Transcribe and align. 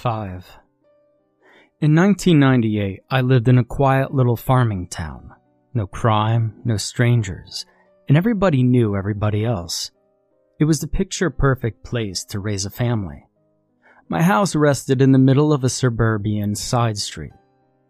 5. 0.00 0.58
In 1.82 1.94
1998, 1.94 3.00
I 3.10 3.20
lived 3.20 3.48
in 3.48 3.58
a 3.58 3.64
quiet 3.64 4.14
little 4.14 4.34
farming 4.34 4.88
town. 4.88 5.34
No 5.74 5.86
crime, 5.86 6.62
no 6.64 6.78
strangers, 6.78 7.66
and 8.08 8.16
everybody 8.16 8.62
knew 8.62 8.96
everybody 8.96 9.44
else. 9.44 9.90
It 10.58 10.64
was 10.64 10.80
the 10.80 10.86
picture 10.86 11.28
perfect 11.28 11.84
place 11.84 12.24
to 12.24 12.40
raise 12.40 12.64
a 12.64 12.70
family. 12.70 13.26
My 14.08 14.22
house 14.22 14.56
rested 14.56 15.02
in 15.02 15.12
the 15.12 15.18
middle 15.18 15.52
of 15.52 15.64
a 15.64 15.68
suburban 15.68 16.54
side 16.54 16.96
street. 16.96 17.34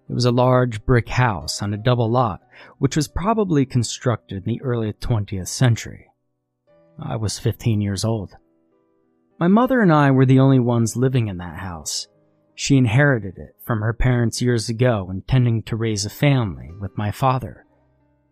It 0.08 0.12
was 0.12 0.24
a 0.24 0.32
large 0.32 0.84
brick 0.84 1.10
house 1.10 1.62
on 1.62 1.72
a 1.72 1.78
double 1.78 2.10
lot, 2.10 2.40
which 2.78 2.96
was 2.96 3.06
probably 3.06 3.64
constructed 3.64 4.38
in 4.44 4.54
the 4.54 4.62
early 4.62 4.92
20th 4.94 5.46
century. 5.46 6.08
I 7.00 7.14
was 7.14 7.38
15 7.38 7.80
years 7.80 8.04
old. 8.04 8.34
My 9.40 9.48
mother 9.48 9.80
and 9.80 9.90
I 9.90 10.10
were 10.10 10.26
the 10.26 10.38
only 10.38 10.58
ones 10.58 10.98
living 10.98 11.28
in 11.28 11.38
that 11.38 11.56
house. 11.56 12.06
She 12.54 12.76
inherited 12.76 13.38
it 13.38 13.56
from 13.64 13.80
her 13.80 13.94
parents 13.94 14.42
years 14.42 14.68
ago, 14.68 15.08
intending 15.10 15.62
to 15.62 15.76
raise 15.76 16.04
a 16.04 16.10
family 16.10 16.70
with 16.78 16.98
my 16.98 17.10
father. 17.10 17.64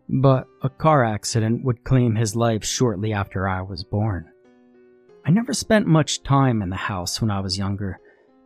But 0.07 0.45
a 0.61 0.69
car 0.69 1.03
accident 1.03 1.65
would 1.65 1.83
claim 1.83 2.13
his 2.13 2.35
life 2.35 2.63
shortly 2.63 3.11
after 3.11 3.47
I 3.47 3.63
was 3.63 3.83
born. 3.83 4.29
I 5.25 5.31
never 5.31 5.51
spent 5.51 5.87
much 5.87 6.21
time 6.21 6.61
in 6.61 6.69
the 6.69 6.75
house 6.75 7.19
when 7.19 7.31
I 7.31 7.39
was 7.39 7.57
younger. 7.57 7.99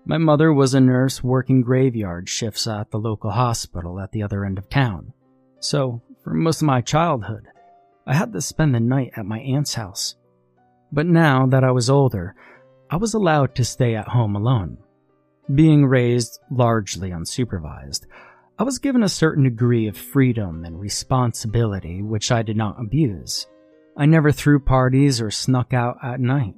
My 0.05 0.18
mother 0.18 0.54
was 0.54 0.73
a 0.73 0.80
nurse 0.80 1.21
working 1.21 1.63
graveyard 1.63 2.30
shifts 2.30 2.66
at 2.66 2.91
the 2.91 2.98
local 2.98 3.32
hospital 3.32 3.99
at 3.99 4.13
the 4.13 4.23
other 4.23 4.45
end 4.45 4.57
of 4.57 4.70
town. 4.70 5.12
So, 5.59 6.02
for 6.23 6.34
most 6.34 6.62
of 6.62 6.68
my 6.68 6.80
childhood, 6.80 7.45
I 8.07 8.13
had 8.13 8.32
to 8.32 8.40
spend 8.40 8.73
the 8.73 8.80
night 8.80 9.12
at 9.18 9.26
my 9.26 9.40
aunt's 9.40 9.73
house. 9.73 10.16
But 10.93 11.07
now 11.07 11.48
that 11.48 11.66
I 11.66 11.71
was 11.71 11.90
older, 11.90 12.35
I 12.93 12.95
was 12.95 13.15
allowed 13.15 13.55
to 13.55 13.65
stay 13.65 13.95
at 13.95 14.09
home 14.09 14.35
alone. 14.35 14.77
Being 15.55 15.84
raised 15.84 16.39
largely 16.51 17.09
unsupervised, 17.09 18.05
I 18.59 18.62
was 18.62 18.77
given 18.77 19.01
a 19.01 19.09
certain 19.09 19.45
degree 19.45 19.87
of 19.87 19.98
freedom 19.98 20.63
and 20.63 20.79
responsibility 20.79 22.03
which 22.03 22.31
I 22.31 22.43
did 22.43 22.55
not 22.55 22.79
abuse. 22.79 23.48
I 23.98 24.05
never 24.05 24.31
threw 24.31 24.59
parties 24.59 25.20
or 25.20 25.31
snuck 25.31 25.73
out 25.73 25.98
at 26.03 26.20
night. 26.20 26.53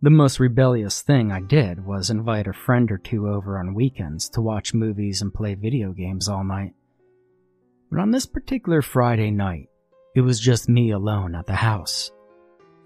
The 0.00 0.08
most 0.08 0.40
rebellious 0.40 1.02
thing 1.02 1.30
I 1.30 1.42
did 1.42 1.84
was 1.84 2.08
invite 2.08 2.46
a 2.46 2.54
friend 2.54 2.90
or 2.90 2.96
two 2.96 3.28
over 3.28 3.58
on 3.58 3.74
weekends 3.74 4.30
to 4.30 4.40
watch 4.40 4.72
movies 4.72 5.20
and 5.20 5.34
play 5.34 5.54
video 5.54 5.92
games 5.92 6.30
all 6.30 6.44
night. 6.44 6.72
But 7.90 8.00
on 8.00 8.10
this 8.10 8.24
particular 8.24 8.80
Friday 8.80 9.30
night, 9.30 9.68
it 10.16 10.22
was 10.22 10.40
just 10.40 10.66
me 10.66 10.92
alone 10.92 11.34
at 11.34 11.44
the 11.44 11.56
house. 11.56 12.10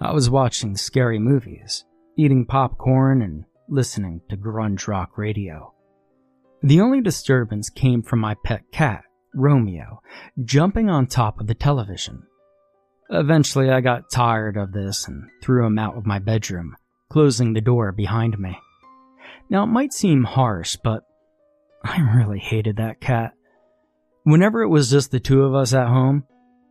I 0.01 0.11
was 0.11 0.28
watching 0.28 0.77
scary 0.77 1.20
movies, 1.20 1.84
eating 2.19 2.44
popcorn, 2.44 3.22
and 3.22 3.44
listening 3.69 4.20
to 4.28 4.36
grunge 4.36 4.88
rock 4.88 5.16
radio. 5.16 5.72
The 6.62 6.80
only 6.80 7.00
disturbance 7.00 7.70
came 7.70 8.02
from 8.02 8.19
my 8.19 8.34
pet 8.44 8.62
cat, 8.72 9.05
Romeo, 9.33 10.02
jumping 10.44 10.91
on 10.91 11.06
top 11.06 11.41
of 11.41 11.46
the 11.46 11.55
television. 11.55 12.24
Eventually, 13.11 13.70
I 13.70 13.80
got 13.80 14.11
tired 14.11 14.56
of 14.56 14.72
this 14.72 15.06
and 15.06 15.30
threw 15.42 15.64
him 15.64 15.78
out 15.78 15.96
of 15.96 16.06
my 16.06 16.19
bedroom, 16.19 16.77
closing 17.08 17.52
the 17.52 17.61
door 17.61 17.92
behind 17.92 18.39
me. 18.39 18.58
Now, 19.48 19.62
it 19.62 19.69
might 19.69 19.92
seem 19.92 20.24
harsh, 20.24 20.77
but 20.83 21.05
I 21.84 22.00
really 22.16 22.41
hated 22.41 22.77
that 22.77 23.00
cat. 23.00 23.33
Whenever 24.24 24.62
it 24.62 24.69
was 24.69 24.91
just 24.91 25.11
the 25.11 25.20
two 25.20 25.44
of 25.44 25.55
us 25.55 25.72
at 25.72 25.86
home, 25.86 26.24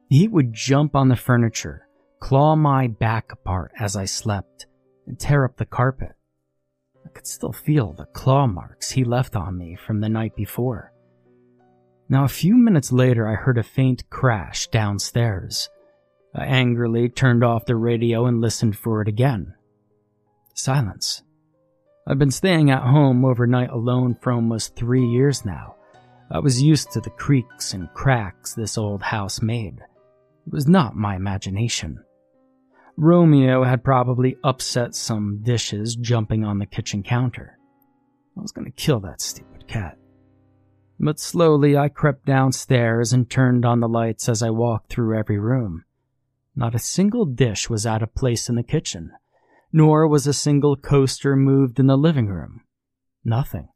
he 0.10 0.28
would 0.28 0.54
jump 0.54 0.96
on 0.96 1.08
the 1.08 1.16
furniture, 1.16 1.88
claw 2.20 2.56
my 2.56 2.88
back 2.88 3.32
apart 3.32 3.72
as 3.80 3.96
I 3.96 4.06
slept, 4.06 4.67
and 5.08 5.20
tear 5.20 5.46
up 5.46 5.58
the 5.58 5.66
carpet. 5.66 6.14
I 7.06 7.10
could 7.10 7.26
still 7.26 7.54
feel 7.54 7.94
the 7.94 8.06
claw 8.06 8.48
marks 8.48 8.92
he 8.92 9.04
left 9.04 9.36
on 9.36 9.58
me 9.58 9.76
from 9.76 10.02
the 10.02 10.10
night 10.10 10.36
before. 10.36 10.92
Now, 12.10 12.24
a 12.24 12.30
few 12.30 12.56
minutes 12.56 12.92
later, 12.92 13.28
I 13.28 13.36
heard 13.36 13.58
a 13.58 13.64
faint 13.64 14.10
crash 14.10 14.68
downstairs. 14.68 15.70
I 16.36 16.46
angrily 16.46 17.10
turned 17.10 17.44
off 17.44 17.66
the 17.66 17.76
radio 17.76 18.26
and 18.26 18.40
listened 18.40 18.78
for 18.78 19.02
it 19.02 19.08
again. 19.08 19.56
Silence. 20.54 21.24
I've 22.06 22.20
been 22.20 22.32
staying 22.32 22.72
at 22.72 22.84
home 22.84 23.26
overnight 23.26 23.70
alone 23.70 24.16
for 24.22 24.32
almost 24.32 24.76
three 24.76 25.06
years 25.06 25.44
now. 25.46 25.76
I 26.30 26.40
was 26.40 26.62
used 26.62 26.92
to 26.92 27.02
the 27.02 27.10
creaks 27.10 27.74
and 27.74 27.94
cracks 27.94 28.54
this 28.54 28.78
old 28.78 29.02
house 29.02 29.42
made. 29.42 29.80
It 30.46 30.54
was 30.54 30.68
not 30.68 30.96
my 30.96 31.16
imagination. 31.16 32.04
Romeo 33.00 33.64
had 33.64 33.84
probably 33.84 34.38
upset 34.44 34.96
some 34.96 35.42
dishes 35.44 35.96
jumping 35.96 36.44
on 36.44 36.58
the 36.58 36.66
kitchen 36.66 37.04
counter. 37.04 37.60
I 38.36 38.42
was 38.42 38.52
going 38.52 38.66
to 38.66 38.72
kill 38.72 39.00
that 39.02 39.22
stupid 39.22 39.68
cat. 39.68 40.00
But 41.00 41.20
slowly 41.20 41.78
I 41.78 41.90
crept 41.90 42.26
downstairs 42.26 43.14
and 43.14 43.30
turned 43.30 43.66
on 43.66 43.82
the 43.82 43.88
lights 43.88 44.28
as 44.28 44.42
I 44.42 44.50
walked 44.50 44.90
through 44.90 45.18
every 45.18 45.38
room. 45.38 45.86
Not 46.56 46.74
a 46.74 46.80
single 46.80 47.26
dish 47.26 47.70
was 47.70 47.86
out 47.86 48.02
of 48.02 48.16
place 48.16 48.50
in 48.50 48.56
the 48.56 48.64
kitchen, 48.64 49.12
nor 49.72 50.08
was 50.08 50.26
a 50.26 50.34
single 50.34 50.76
coaster 50.76 51.36
moved 51.36 51.80
in 51.80 51.86
the 51.86 51.98
living 51.98 52.28
room. 52.28 52.62
Nothing. 53.24 53.70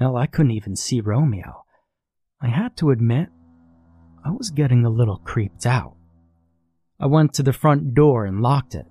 Hell, 0.00 0.16
I 0.16 0.26
couldn't 0.26 0.50
even 0.50 0.74
see 0.74 1.00
Romeo. 1.00 1.64
I 2.40 2.48
had 2.48 2.76
to 2.78 2.90
admit, 2.90 3.28
I 4.24 4.32
was 4.32 4.50
getting 4.50 4.84
a 4.84 4.90
little 4.90 5.18
creeped 5.18 5.64
out. 5.64 5.94
I 7.02 7.06
went 7.06 7.34
to 7.34 7.42
the 7.42 7.52
front 7.52 7.94
door 7.94 8.26
and 8.26 8.42
locked 8.42 8.76
it. 8.76 8.86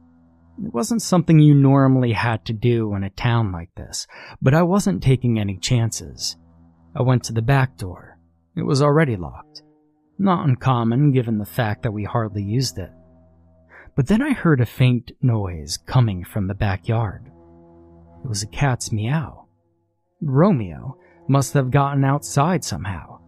It 0.62 0.74
wasn't 0.74 1.02
something 1.02 1.40
you 1.40 1.56
normally 1.56 2.12
had 2.12 2.44
to 2.46 2.54
do 2.54 2.94
in 2.94 3.06
a 3.06 3.10
town 3.10 3.54
like 3.54 3.74
this, 3.76 4.06
but 4.42 4.54
I 4.54 4.64
wasn't 4.64 5.02
taking 5.02 5.40
any 5.40 5.58
chances. 5.58 6.36
I 6.94 7.04
went 7.04 7.24
to 7.24 7.34
the 7.34 7.42
back 7.42 7.78
door. 7.78 8.20
It 8.58 8.64
was 8.64 8.82
already 8.82 9.16
locked. 9.16 9.64
Not 10.20 10.46
uncommon 10.46 11.14
given 11.14 11.38
the 11.38 11.46
fact 11.46 11.84
that 11.84 11.94
we 11.94 12.04
hardly 12.04 12.44
used 12.44 12.78
it. 12.78 12.92
But 13.96 14.08
then 14.08 14.22
I 14.22 14.34
heard 14.34 14.60
a 14.60 14.66
faint 14.66 15.12
noise 15.22 15.78
coming 15.78 16.26
from 16.26 16.48
the 16.48 16.54
backyard. 16.54 17.32
It 18.26 18.28
was 18.28 18.44
a 18.44 18.48
cat's 18.48 18.92
meow. 18.92 19.48
Romeo 20.22 20.98
must 21.30 21.54
have 21.54 21.72
gotten 21.72 22.04
outside 22.04 22.66
somehow. 22.66 23.20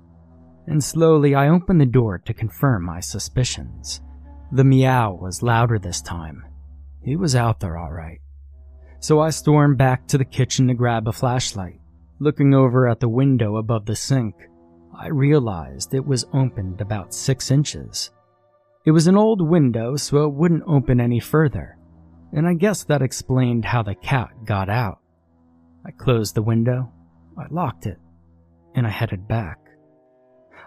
And 0.67 0.83
slowly 0.83 1.35
I 1.35 1.47
opened 1.47 1.79
the 1.79 1.85
door 1.85 2.17
to 2.17 2.33
confirm 2.33 2.83
my 2.83 3.00
suspicions. 3.00 4.01
The 4.53 4.64
meow 4.64 5.18
was 5.19 5.41
louder 5.41 5.80
this 5.80 6.00
time. 6.00 6.46
He 7.02 7.16
was 7.16 7.36
out 7.36 7.59
there 7.59 7.75
all 7.75 7.91
right. 7.91 8.19
So 9.00 9.19
I 9.19 9.31
stormed 9.31 9.80
back 9.80 10.06
to 10.09 10.18
the 10.19 10.25
kitchen 10.25 10.68
to 10.68 10.75
grab 10.75 11.08
a 11.08 11.12
flashlight. 11.12 11.80
Looking 12.19 12.53
over 12.53 12.88
at 12.88 13.00
the 13.00 13.09
window 13.09 13.58
above 13.58 13.88
the 13.88 13.96
sink, 13.96 14.36
I 14.96 15.08
realized 15.08 15.96
it 15.96 16.06
was 16.06 16.28
opened 16.34 16.81
about 16.81 17.16
six 17.16 17.50
inches. 17.50 18.12
It 18.86 18.92
was 18.92 19.08
an 19.08 19.18
old 19.18 19.42
window, 19.42 19.96
so 19.96 20.24
it 20.25 20.34
wouldn't 20.34 20.66
open 20.68 21.02
any 21.02 21.19
further, 21.19 21.80
and 22.31 22.47
I 22.47 22.53
guess 22.53 22.84
that 22.84 23.02
explained 23.02 23.66
how 23.66 23.81
the 23.81 23.96
cat 23.96 24.30
got 24.46 24.69
out. 24.69 25.00
I 25.84 25.90
closed 25.90 26.36
the 26.36 26.44
window, 26.44 26.94
I 27.36 27.47
locked 27.50 27.88
it, 27.88 27.97
and 28.75 28.86
I 28.86 28.92
headed 28.92 29.28
back. 29.28 29.62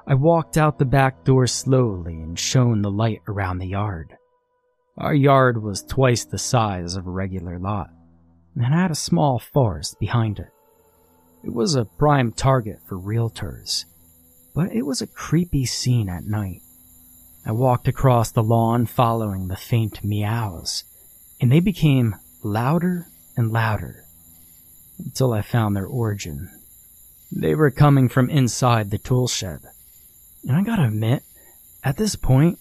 I 0.09 0.15
walked 0.15 0.57
out 0.57 0.79
the 0.79 0.85
back 0.85 1.25
door 1.25 1.49
slowly 1.49 2.15
and 2.15 2.39
shone 2.39 2.83
the 2.83 2.91
light 2.91 3.23
around 3.27 3.59
the 3.59 3.67
yard. 3.67 4.17
Our 4.97 5.15
yard 5.15 5.61
was 5.63 5.83
twice 5.83 6.25
the 6.25 6.39
size 6.39 6.95
of 6.95 7.09
a 7.09 7.11
regular 7.11 7.59
lot, 7.59 7.91
and 8.55 8.65
had 8.65 8.93
a 8.93 8.95
small 8.95 9.41
forest 9.41 9.99
behind 9.99 10.39
it. 10.39 10.53
It 11.43 11.53
was 11.53 11.75
a 11.75 11.85
prime 11.85 12.33
target 12.33 12.79
for 12.87 12.97
realtors, 12.97 13.85
but 14.55 14.73
it 14.73 14.87
was 14.87 15.03
a 15.03 15.09
creepy 15.09 15.67
scene 15.67 16.09
at 16.09 16.25
night. 16.25 16.63
I 17.45 17.53
walked 17.53 17.89
across 17.89 18.31
the 18.31 18.45
lawn 18.45 18.87
following 18.87 19.49
the 19.49 19.57
faint 19.57 20.05
meows, 20.05 20.85
and 21.41 21.51
they 21.51 21.61
became 21.61 22.15
louder 22.45 23.07
and 23.37 23.51
louder 23.51 24.05
until 24.99 25.33
I 25.33 25.43
found 25.43 25.77
their 25.77 25.87
origin. 25.87 26.49
They 27.33 27.57
were 27.57 27.71
coming 27.73 28.09
from 28.09 28.31
inside 28.31 28.91
the 28.91 28.99
tool 28.99 29.27
shed. 29.27 29.61
And 30.47 30.57
I 30.57 30.63
gotta 30.63 30.85
admit, 30.85 31.25
at 31.83 31.97
this 31.97 32.15
point, 32.15 32.59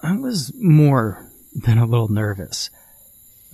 I 0.00 0.16
was 0.16 0.52
more 0.54 1.26
than 1.54 1.78
a 1.78 1.86
little 1.86 2.08
nervous. 2.08 2.70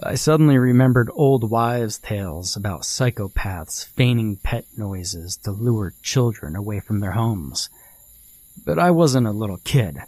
I 0.02 0.16
suddenly 0.16 0.58
remembered 0.58 1.08
old 1.14 1.50
wives' 1.50 1.98
tales 1.98 2.56
about 2.56 2.82
psychopaths 2.82 3.86
feigning 3.86 4.36
pet 4.36 4.66
noises 4.76 5.36
to 5.44 5.52
lure 5.52 5.94
children 6.02 6.56
away 6.56 6.80
from 6.80 6.98
their 6.98 7.12
homes. 7.12 7.70
But 8.64 8.78
I 8.78 8.90
wasn't 8.90 9.28
a 9.28 9.32
little 9.32 9.58
kid. 9.58 9.98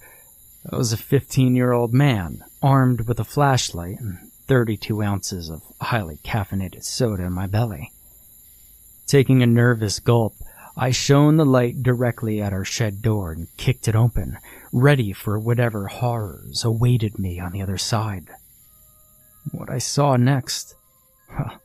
I 0.70 0.76
was 0.76 0.92
a 0.92 0.96
15 0.96 1.54
year 1.54 1.72
old 1.72 1.94
man, 1.94 2.42
armed 2.60 3.02
with 3.02 3.20
a 3.20 3.24
flashlight 3.24 4.00
and 4.00 4.18
32 4.48 5.02
ounces 5.02 5.48
of 5.50 5.62
highly 5.80 6.16
caffeinated 6.24 6.82
soda 6.82 7.22
in 7.22 7.32
my 7.32 7.46
belly. 7.46 7.92
Taking 9.06 9.40
a 9.40 9.46
nervous 9.46 10.00
gulp, 10.00 10.34
I 10.78 10.90
shone 10.90 11.36
the 11.36 11.46
light 11.46 11.82
directly 11.82 12.42
at 12.42 12.52
our 12.52 12.64
shed 12.64 13.00
door 13.00 13.32
and 13.32 13.48
kicked 13.56 13.88
it 13.88 13.96
open, 13.96 14.36
ready 14.72 15.12
for 15.12 15.38
whatever 15.38 15.86
horrors 15.86 16.64
awaited 16.64 17.18
me 17.18 17.40
on 17.40 17.52
the 17.52 17.62
other 17.62 17.78
side. 17.78 18.28
What 19.52 19.70
I 19.70 19.78
saw 19.78 20.16
next 20.16 20.74
huh, 21.30 21.58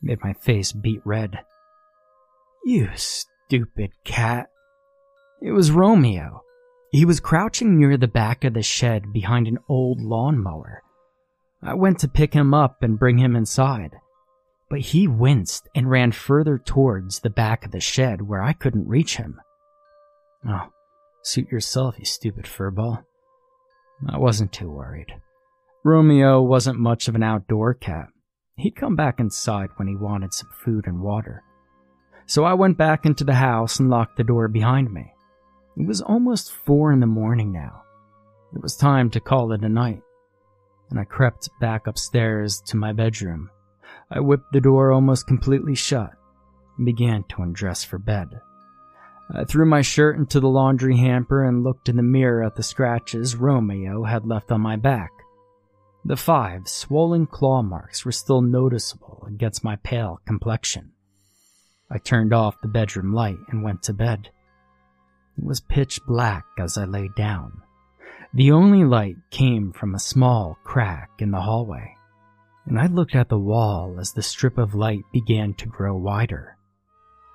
made 0.00 0.22
my 0.22 0.34
face 0.34 0.70
beat 0.72 1.00
red. 1.04 1.40
You 2.64 2.90
stupid 2.94 3.90
cat. 4.04 4.50
It 5.42 5.50
was 5.50 5.72
Romeo. 5.72 6.42
He 6.92 7.04
was 7.04 7.20
crouching 7.20 7.76
near 7.78 7.96
the 7.96 8.06
back 8.06 8.44
of 8.44 8.54
the 8.54 8.62
shed 8.62 9.12
behind 9.12 9.48
an 9.48 9.58
old 9.68 10.00
lawnmower. 10.00 10.82
I 11.60 11.74
went 11.74 11.98
to 12.00 12.08
pick 12.08 12.34
him 12.34 12.54
up 12.54 12.82
and 12.82 12.98
bring 12.98 13.18
him 13.18 13.34
inside, 13.34 13.96
but 14.70 14.80
he 14.80 15.08
winced 15.08 15.68
and 15.74 15.90
ran 15.90 16.12
further 16.12 16.58
towards 16.58 17.20
the 17.20 17.30
back 17.30 17.64
of 17.64 17.72
the 17.72 17.80
shed 17.80 18.22
where 18.22 18.42
I 18.42 18.52
couldn't 18.52 18.88
reach 18.88 19.16
him. 19.16 19.40
Oh, 20.46 20.68
suit 21.22 21.50
yourself, 21.50 21.98
you 21.98 22.04
stupid 22.04 22.44
furball. 22.44 23.04
I 24.08 24.18
wasn't 24.18 24.52
too 24.52 24.70
worried. 24.70 25.14
Romeo 25.84 26.42
wasn't 26.42 26.78
much 26.78 27.08
of 27.08 27.14
an 27.14 27.22
outdoor 27.22 27.74
cat. 27.74 28.08
He'd 28.56 28.76
come 28.76 28.96
back 28.96 29.20
inside 29.20 29.70
when 29.76 29.88
he 29.88 29.96
wanted 29.96 30.34
some 30.34 30.50
food 30.64 30.86
and 30.86 31.00
water. 31.00 31.42
So 32.26 32.44
I 32.44 32.54
went 32.54 32.76
back 32.76 33.06
into 33.06 33.24
the 33.24 33.34
house 33.34 33.80
and 33.80 33.88
locked 33.88 34.16
the 34.16 34.24
door 34.24 34.48
behind 34.48 34.92
me. 34.92 35.12
It 35.76 35.86
was 35.86 36.02
almost 36.02 36.52
four 36.52 36.92
in 36.92 37.00
the 37.00 37.06
morning 37.06 37.52
now. 37.52 37.82
It 38.54 38.60
was 38.60 38.76
time 38.76 39.10
to 39.10 39.20
call 39.20 39.52
it 39.52 39.62
a 39.62 39.68
night. 39.68 40.02
And 40.90 40.98
I 40.98 41.04
crept 41.04 41.48
back 41.60 41.86
upstairs 41.86 42.60
to 42.66 42.76
my 42.76 42.92
bedroom. 42.92 43.50
I 44.10 44.20
whipped 44.20 44.52
the 44.52 44.60
door 44.60 44.90
almost 44.90 45.26
completely 45.26 45.74
shut 45.74 46.12
and 46.76 46.86
began 46.86 47.24
to 47.24 47.42
undress 47.42 47.84
for 47.84 47.98
bed. 47.98 48.40
I 49.30 49.44
threw 49.44 49.66
my 49.66 49.82
shirt 49.82 50.16
into 50.16 50.40
the 50.40 50.48
laundry 50.48 50.96
hamper 50.96 51.44
and 51.44 51.62
looked 51.62 51.90
in 51.90 51.96
the 51.96 52.02
mirror 52.02 52.42
at 52.42 52.56
the 52.56 52.62
scratches 52.62 53.36
Romeo 53.36 54.04
had 54.04 54.26
left 54.26 54.50
on 54.50 54.62
my 54.62 54.76
back. 54.76 55.10
The 56.04 56.16
five 56.16 56.66
swollen 56.66 57.26
claw 57.26 57.62
marks 57.62 58.06
were 58.06 58.12
still 58.12 58.40
noticeable 58.40 59.24
against 59.28 59.64
my 59.64 59.76
pale 59.76 60.20
complexion. 60.26 60.92
I 61.90 61.98
turned 61.98 62.32
off 62.32 62.60
the 62.62 62.68
bedroom 62.68 63.12
light 63.12 63.38
and 63.48 63.62
went 63.62 63.82
to 63.84 63.92
bed. 63.92 64.30
It 65.36 65.44
was 65.44 65.60
pitch 65.60 66.00
black 66.06 66.44
as 66.58 66.78
I 66.78 66.86
lay 66.86 67.10
down. 67.14 67.60
The 68.32 68.52
only 68.52 68.84
light 68.84 69.16
came 69.30 69.72
from 69.72 69.94
a 69.94 70.00
small 70.00 70.56
crack 70.64 71.10
in 71.18 71.30
the 71.30 71.42
hallway, 71.42 71.94
and 72.68 72.78
I 72.78 72.86
looked 72.86 73.14
at 73.14 73.30
the 73.30 73.38
wall 73.38 73.96
as 73.98 74.12
the 74.12 74.22
strip 74.22 74.58
of 74.58 74.74
light 74.74 75.04
began 75.10 75.54
to 75.54 75.66
grow 75.66 75.96
wider. 75.96 76.58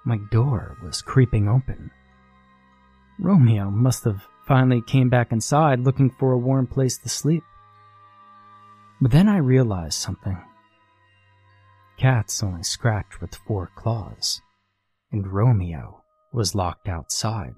My 0.06 0.20
door 0.32 0.78
was 0.84 1.02
creeping 1.02 1.50
open. 1.50 1.90
Romeo 3.20 3.72
must 3.72 4.04
have 4.04 4.28
finally 4.46 4.82
came 4.82 5.10
back 5.10 5.32
inside 5.32 5.80
looking 5.80 6.12
for 6.12 6.34
a 6.34 6.38
warm 6.38 6.68
place 6.68 7.00
to 7.00 7.10
sleep. 7.10 7.44
But 9.02 9.10
then 9.12 9.28
I 9.28 9.38
realized 9.38 9.96
something. 9.96 10.40
Cats 11.98 12.44
only 12.44 12.64
scratch 12.64 13.20
with 13.20 13.36
four 13.48 13.72
claws, 13.76 14.42
and 15.12 15.28
Romeo 15.28 16.04
was 16.32 16.54
locked 16.54 16.88
outside. 16.88 17.56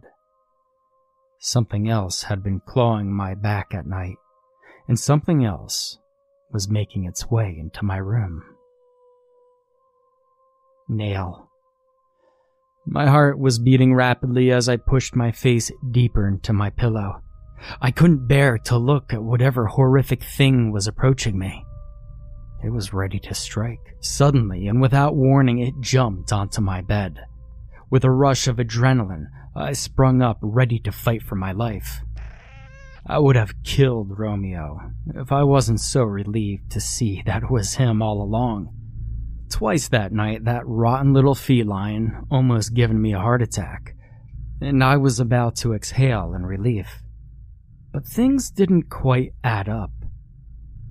Something 1.39 1.89
else 1.89 2.23
had 2.23 2.41
been 2.41 2.61
clawing 2.65 3.11
my 3.11 3.35
back 3.35 3.73
at 3.73 3.85
night, 3.85 4.17
and 4.87 4.97
something 4.97 5.43
else 5.43 5.97
was 6.51 6.69
making 6.69 7.05
its 7.05 7.29
way 7.29 7.55
into 7.59 7.83
my 7.83 7.97
room. 7.97 8.43
Nail. 10.87 11.49
My 12.85 13.07
heart 13.07 13.39
was 13.39 13.57
beating 13.57 13.95
rapidly 13.95 14.51
as 14.51 14.69
I 14.69 14.77
pushed 14.77 15.15
my 15.15 15.31
face 15.31 15.71
deeper 15.91 16.27
into 16.27 16.53
my 16.53 16.69
pillow. 16.69 17.21
I 17.81 17.89
couldn't 17.89 18.27
bear 18.27 18.57
to 18.59 18.77
look 18.77 19.11
at 19.11 19.23
whatever 19.23 19.65
horrific 19.65 20.23
thing 20.23 20.71
was 20.71 20.87
approaching 20.87 21.39
me. 21.39 21.65
It 22.63 22.69
was 22.69 22.93
ready 22.93 23.19
to 23.19 23.33
strike. 23.33 23.95
Suddenly, 23.99 24.67
and 24.67 24.81
without 24.81 25.15
warning, 25.15 25.59
it 25.59 25.73
jumped 25.79 26.31
onto 26.31 26.61
my 26.61 26.81
bed. 26.81 27.19
With 27.89 28.03
a 28.03 28.11
rush 28.11 28.47
of 28.47 28.57
adrenaline, 28.57 29.27
I 29.55 29.73
sprung 29.73 30.21
up, 30.21 30.37
ready 30.41 30.79
to 30.79 30.91
fight 30.91 31.23
for 31.23 31.35
my 31.35 31.51
life. 31.51 32.01
I 33.07 33.19
would 33.19 33.35
have 33.35 33.63
killed 33.63 34.17
Romeo 34.17 34.91
if 35.13 35.31
I 35.31 35.43
wasn't 35.43 35.79
so 35.79 36.03
relieved 36.03 36.71
to 36.71 36.81
see 36.81 37.21
that 37.25 37.51
was 37.51 37.75
him 37.75 38.01
all 38.01 38.21
along. 38.21 38.73
Twice 39.49 39.89
that 39.89 40.11
night, 40.11 40.45
that 40.45 40.65
rotten 40.65 41.13
little 41.13 41.35
feline 41.35 42.25
almost 42.31 42.73
given 42.73 42.99
me 42.99 43.13
a 43.13 43.19
heart 43.19 43.43
attack, 43.43 43.95
and 44.59 44.83
I 44.83 44.97
was 44.97 45.19
about 45.19 45.55
to 45.57 45.73
exhale 45.73 46.33
in 46.33 46.45
relief. 46.45 47.03
But 47.91 48.07
things 48.07 48.49
didn't 48.49 48.89
quite 48.89 49.33
add 49.43 49.69
up. 49.69 49.91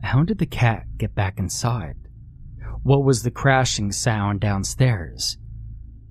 How 0.02 0.22
did 0.22 0.38
the 0.38 0.46
cat 0.46 0.86
get 0.96 1.14
back 1.14 1.38
inside? 1.38 1.96
What 2.82 3.04
was 3.04 3.22
the 3.22 3.30
crashing 3.30 3.90
sound 3.90 4.40
downstairs? 4.40 5.36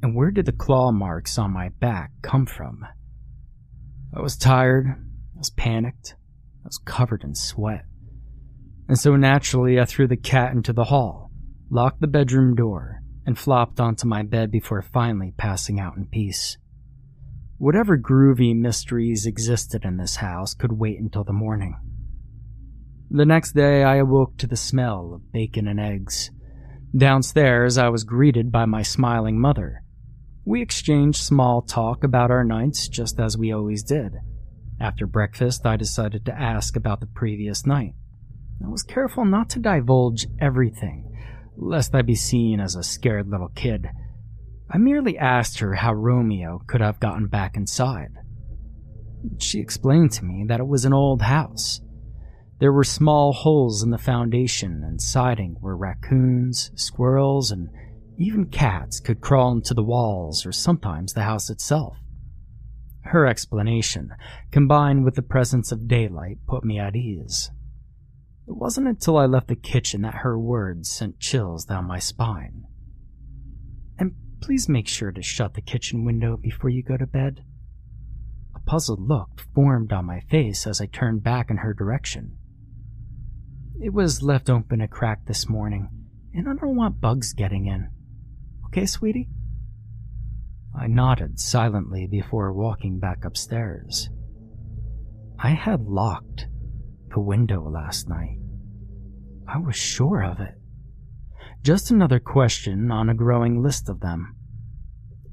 And 0.01 0.15
where 0.15 0.31
did 0.31 0.45
the 0.45 0.51
claw 0.51 0.91
marks 0.91 1.37
on 1.37 1.51
my 1.51 1.69
back 1.69 2.11
come 2.21 2.45
from? 2.45 2.85
I 4.13 4.21
was 4.21 4.35
tired, 4.35 4.95
I 5.35 5.39
was 5.39 5.49
panicked, 5.49 6.15
I 6.63 6.67
was 6.67 6.77
covered 6.77 7.23
in 7.23 7.35
sweat. 7.35 7.85
And 8.87 8.97
so 8.97 9.15
naturally, 9.15 9.79
I 9.79 9.85
threw 9.85 10.07
the 10.07 10.17
cat 10.17 10.51
into 10.51 10.73
the 10.73 10.85
hall, 10.85 11.31
locked 11.69 12.01
the 12.01 12.07
bedroom 12.07 12.55
door, 12.55 13.01
and 13.25 13.37
flopped 13.37 13.79
onto 13.79 14.07
my 14.07 14.23
bed 14.23 14.51
before 14.51 14.81
finally 14.81 15.33
passing 15.37 15.79
out 15.79 15.95
in 15.95 16.05
peace. 16.05 16.57
Whatever 17.57 17.97
groovy 17.97 18.55
mysteries 18.55 19.25
existed 19.25 19.85
in 19.85 19.97
this 19.97 20.17
house 20.17 20.53
could 20.53 20.73
wait 20.73 20.99
until 20.99 21.23
the 21.23 21.33
morning. 21.33 21.77
The 23.09 23.25
next 23.25 23.53
day, 23.53 23.83
I 23.83 23.97
awoke 23.97 24.37
to 24.37 24.47
the 24.47 24.55
smell 24.55 25.13
of 25.13 25.31
bacon 25.31 25.67
and 25.67 25.79
eggs. 25.79 26.31
Downstairs, 26.95 27.77
I 27.77 27.89
was 27.89 28.03
greeted 28.03 28.51
by 28.51 28.65
my 28.65 28.81
smiling 28.81 29.39
mother, 29.39 29.83
we 30.45 30.61
exchanged 30.61 31.23
small 31.23 31.61
talk 31.61 32.03
about 32.03 32.29
our 32.29 32.43
nights 32.43 32.89
just 32.89 33.17
as 33.17 33.37
we 33.37 33.53
always 33.53 33.81
did. 33.81 34.13
After 34.79 35.07
breakfast, 35.07 35.65
I 35.65 35.77
decided 35.77 36.25
to 36.25 36.39
ask 36.39 36.75
about 36.75 36.99
the 36.99 37.07
previous 37.07 37.65
night. 37.65 37.93
I 38.63 38.67
was 38.67 38.83
careful 38.83 39.25
not 39.25 39.49
to 39.51 39.59
divulge 39.59 40.27
everything, 40.39 41.15
lest 41.57 41.93
I 41.95 42.01
be 42.01 42.15
seen 42.15 42.59
as 42.59 42.75
a 42.75 42.83
scared 42.83 43.29
little 43.29 43.49
kid. 43.49 43.89
I 44.69 44.77
merely 44.77 45.17
asked 45.17 45.59
her 45.59 45.75
how 45.75 45.93
Romeo 45.93 46.61
could 46.67 46.81
have 46.81 46.99
gotten 46.99 47.27
back 47.27 47.55
inside. 47.55 48.11
She 49.37 49.59
explained 49.59 50.11
to 50.13 50.25
me 50.25 50.45
that 50.47 50.59
it 50.59 50.67
was 50.67 50.85
an 50.85 50.93
old 50.93 51.21
house. 51.21 51.81
There 52.59 52.73
were 52.73 52.83
small 52.83 53.33
holes 53.33 53.83
in 53.83 53.91
the 53.91 53.97
foundation 53.97 54.83
and 54.83 55.01
siding 55.01 55.57
where 55.59 55.75
raccoons, 55.75 56.71
squirrels, 56.75 57.51
and 57.51 57.69
even 58.17 58.45
cats 58.45 58.99
could 58.99 59.21
crawl 59.21 59.51
into 59.51 59.73
the 59.73 59.83
walls 59.83 60.45
or 60.45 60.51
sometimes 60.51 61.13
the 61.13 61.23
house 61.23 61.49
itself. 61.49 61.97
Her 63.05 63.27
explanation, 63.27 64.13
combined 64.51 65.03
with 65.03 65.15
the 65.15 65.21
presence 65.21 65.71
of 65.71 65.87
daylight, 65.87 66.37
put 66.47 66.63
me 66.63 66.79
at 66.79 66.95
ease. 66.95 67.51
It 68.47 68.55
wasn't 68.55 68.87
until 68.87 69.17
I 69.17 69.25
left 69.25 69.47
the 69.47 69.55
kitchen 69.55 70.01
that 70.01 70.15
her 70.15 70.37
words 70.39 70.89
sent 70.89 71.19
chills 71.19 71.65
down 71.65 71.85
my 71.85 71.99
spine. 71.99 72.65
And 73.97 74.15
please 74.41 74.67
make 74.67 74.87
sure 74.87 75.11
to 75.11 75.21
shut 75.21 75.53
the 75.53 75.61
kitchen 75.61 76.05
window 76.05 76.37
before 76.37 76.69
you 76.69 76.83
go 76.83 76.97
to 76.97 77.07
bed. 77.07 77.43
A 78.55 78.59
puzzled 78.59 79.07
look 79.07 79.41
formed 79.53 79.93
on 79.93 80.05
my 80.05 80.19
face 80.21 80.67
as 80.67 80.81
I 80.81 80.85
turned 80.85 81.23
back 81.23 81.49
in 81.49 81.57
her 81.57 81.73
direction. 81.73 82.37
It 83.81 83.93
was 83.93 84.23
left 84.23 84.49
open 84.49 84.81
a 84.81 84.87
crack 84.87 85.25
this 85.25 85.49
morning, 85.49 85.89
and 86.33 86.47
I 86.47 86.53
don't 86.53 86.75
want 86.75 87.01
bugs 87.01 87.33
getting 87.33 87.67
in 87.67 87.89
okay, 88.73 88.87
sweetie? 88.87 89.29
I 90.75 90.87
nodded 90.87 91.39
silently 91.39 92.07
before 92.07 92.51
walking 92.51 92.99
back 92.99 93.25
upstairs. 93.25 94.09
I 95.39 95.49
had 95.49 95.85
locked 95.85 96.47
the 97.09 97.19
window 97.19 97.69
last 97.69 98.09
night. 98.09 98.39
I 99.47 99.57
was 99.57 99.75
sure 99.75 100.23
of 100.23 100.39
it. 100.39 100.55
Just 101.63 101.91
another 101.91 102.19
question 102.19 102.91
on 102.91 103.09
a 103.09 103.13
growing 103.13 103.61
list 103.61 103.87
of 103.89 103.99
them. 103.99 104.35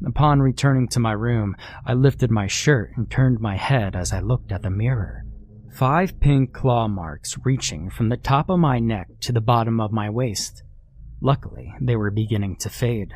Upon 0.07 0.41
returning 0.41 0.89
to 0.89 1.01
my 1.01 1.13
room, 1.13 1.57
I 1.85 1.95
lifted 1.95 2.31
my 2.31 2.47
shirt 2.47 2.93
and 2.97 3.11
turned 3.11 3.41
my 3.41 3.57
head 3.57 3.95
as 3.95 4.13
I 4.13 4.21
looked 4.21 4.53
at 4.53 4.63
the 4.63 4.71
mirror. 4.71 5.25
Five 5.73 6.19
pink 6.21 6.53
claw 6.53 6.89
marks 6.89 7.39
reaching 7.45 7.91
from 7.91 8.09
the 8.09 8.17
top 8.17 8.51
of 8.51 8.59
my 8.59 8.79
neck 8.79 9.09
to 9.21 9.33
the 9.33 9.41
bottom 9.41 9.81
of 9.81 9.93
my 9.93 10.11
waist. 10.11 10.63
Luckily, 11.21 11.73
they 11.81 11.97
were 11.97 12.11
beginning 12.11 12.57
to 12.57 12.71
fade. 12.71 13.13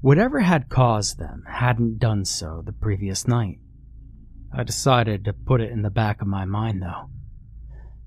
Whatever 0.00 0.40
had 0.40 0.68
caused 0.68 1.18
them 1.18 1.44
hadn't 1.48 1.98
done 1.98 2.24
so 2.24 2.62
the 2.64 2.72
previous 2.72 3.26
night. 3.26 3.58
I 4.52 4.62
decided 4.62 5.24
to 5.24 5.32
put 5.32 5.60
it 5.60 5.70
in 5.70 5.82
the 5.82 5.90
back 5.90 6.20
of 6.20 6.28
my 6.28 6.44
mind, 6.44 6.82
though. 6.82 7.10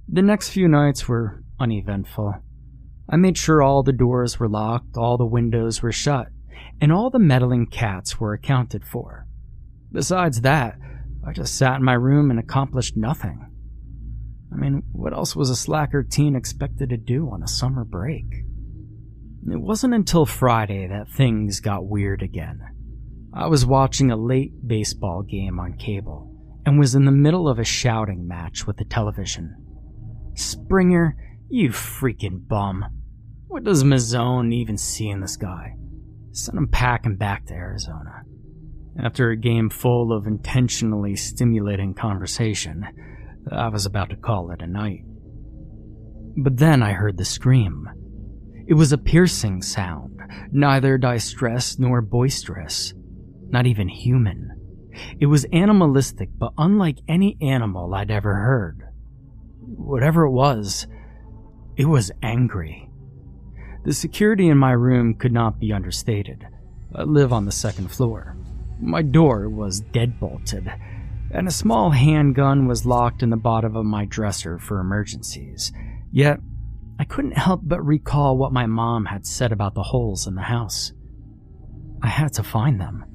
The 0.08 0.22
next 0.22 0.50
few 0.50 0.68
nights 0.68 1.08
were 1.08 1.44
uneventful. 1.60 2.36
I 3.10 3.16
made 3.16 3.38
sure 3.38 3.62
all 3.62 3.84
the 3.84 3.92
doors 3.92 4.40
were 4.40 4.48
locked, 4.48 4.98
all 4.98 5.18
the 5.18 5.26
windows 5.26 5.82
were 5.82 5.92
shut, 5.92 6.28
and 6.80 6.92
all 6.92 7.10
the 7.10 7.20
meddling 7.20 7.66
cats 7.66 8.20
were 8.20 8.34
accounted 8.34 8.86
for. 8.86 9.28
Besides 9.92 10.42
that, 10.42 10.78
I 11.26 11.34
just 11.34 11.58
sat 11.58 11.78
in 11.78 11.84
my 11.84 11.94
room 11.94 12.30
and 12.30 12.40
accomplished 12.40 12.96
nothing. 12.96 13.46
I 14.52 14.56
mean, 14.56 14.84
what 14.92 15.14
else 15.14 15.36
was 15.36 15.50
a 15.50 15.56
slacker 15.56 16.04
teen 16.04 16.36
expected 16.36 16.90
to 16.90 16.98
do 16.98 17.30
on 17.30 17.44
a 17.44 17.48
summer 17.48 17.84
break? 17.84 18.26
It 19.48 19.62
wasn't 19.62 19.94
until 19.94 20.26
Friday 20.26 20.88
that 20.88 21.10
things 21.10 21.60
got 21.60 21.88
weird 21.88 22.22
again. 22.22 22.62
I 23.34 23.48
was 23.48 23.66
watching 23.66 24.12
a 24.12 24.18
late 24.18 24.68
baseball 24.68 25.24
game 25.24 25.60
on 25.60 25.74
cable 25.74 26.36
and 26.66 26.80
was 26.80 26.96
in 26.96 27.06
the 27.06 27.12
middle 27.12 27.48
of 27.48 27.60
a 27.60 27.64
shouting 27.64 28.28
match 28.28 28.68
with 28.68 28.78
the 28.78 28.86
television. 28.86 29.56
Springer, 30.36 31.16
you 31.50 31.70
freaking 31.70 32.48
bum. 32.48 32.86
What 33.48 33.64
does 33.64 33.84
Mazzone 33.84 34.54
even 34.54 34.78
see 34.78 35.10
in 35.10 35.22
this 35.22 35.38
guy? 35.38 35.76
Send 36.32 36.58
him 36.58 36.68
packing 36.68 37.16
back 37.16 37.46
to 37.48 37.54
Arizona. 37.54 38.24
After 39.02 39.32
a 39.32 39.38
game 39.38 39.70
full 39.70 40.12
of 40.12 40.28
intentionally 40.28 41.16
stimulating 41.16 41.94
conversation, 41.94 42.86
I 43.52 43.70
was 43.70 43.86
about 43.86 44.10
to 44.10 44.16
call 44.16 44.52
it 44.52 44.62
a 44.62 44.68
night. 44.68 45.04
But 46.38 46.58
then 46.58 46.84
I 46.84 46.92
heard 46.92 47.18
the 47.18 47.26
scream. 47.26 47.90
It 48.70 48.76
was 48.76 48.92
a 48.92 49.00
piercing 49.00 49.64
sound, 49.64 50.22
neither 50.52 51.00
distress 51.00 51.80
nor 51.80 52.02
boisterous, 52.02 52.94
not 53.48 53.66
even 53.66 53.88
human. 53.88 54.92
It 55.20 55.26
was 55.26 55.44
animalistic, 55.52 56.30
but 56.38 56.54
unlike 56.56 57.00
any 57.08 57.36
animal 57.42 57.96
I'd 57.96 58.12
ever 58.12 58.36
heard. 58.36 58.84
Whatever 59.60 60.26
it 60.26 60.34
was, 60.34 60.86
it 61.78 61.86
was 61.86 62.12
angry. 62.22 62.92
The 63.86 63.94
security 63.94 64.50
in 64.50 64.60
my 64.60 64.74
room 64.74 65.16
could 65.16 65.34
not 65.34 65.60
be 65.60 65.74
understated. 65.74 66.46
I 66.94 67.02
live 67.04 67.34
on 67.34 67.46
the 67.46 67.52
second 67.52 67.90
floor. 67.90 68.38
My 68.80 69.02
door 69.02 69.50
was 69.50 69.82
deadbolted, 69.82 70.80
and 71.32 71.48
a 71.48 71.52
small 71.52 71.90
handgun 71.90 72.68
was 72.68 72.86
locked 72.86 73.24
in 73.24 73.32
the 73.32 73.36
bottom 73.36 73.76
of 73.76 73.86
my 73.86 74.06
dresser 74.06 74.60
for 74.60 74.80
emergencies. 74.80 75.72
Yet, 76.12 76.40
I 77.00 77.06
couldn't 77.06 77.38
help 77.38 77.62
but 77.64 77.82
recall 77.84 78.38
what 78.38 78.52
my 78.52 78.66
mom 78.66 79.06
had 79.06 79.26
said 79.26 79.54
about 79.54 79.74
the 79.74 79.84
holes 79.84 80.28
in 80.28 80.36
the 80.36 80.42
house. 80.42 80.92
I 82.04 82.08
had 82.08 82.34
to 82.34 82.44
find 82.44 82.80
them. 82.80 83.06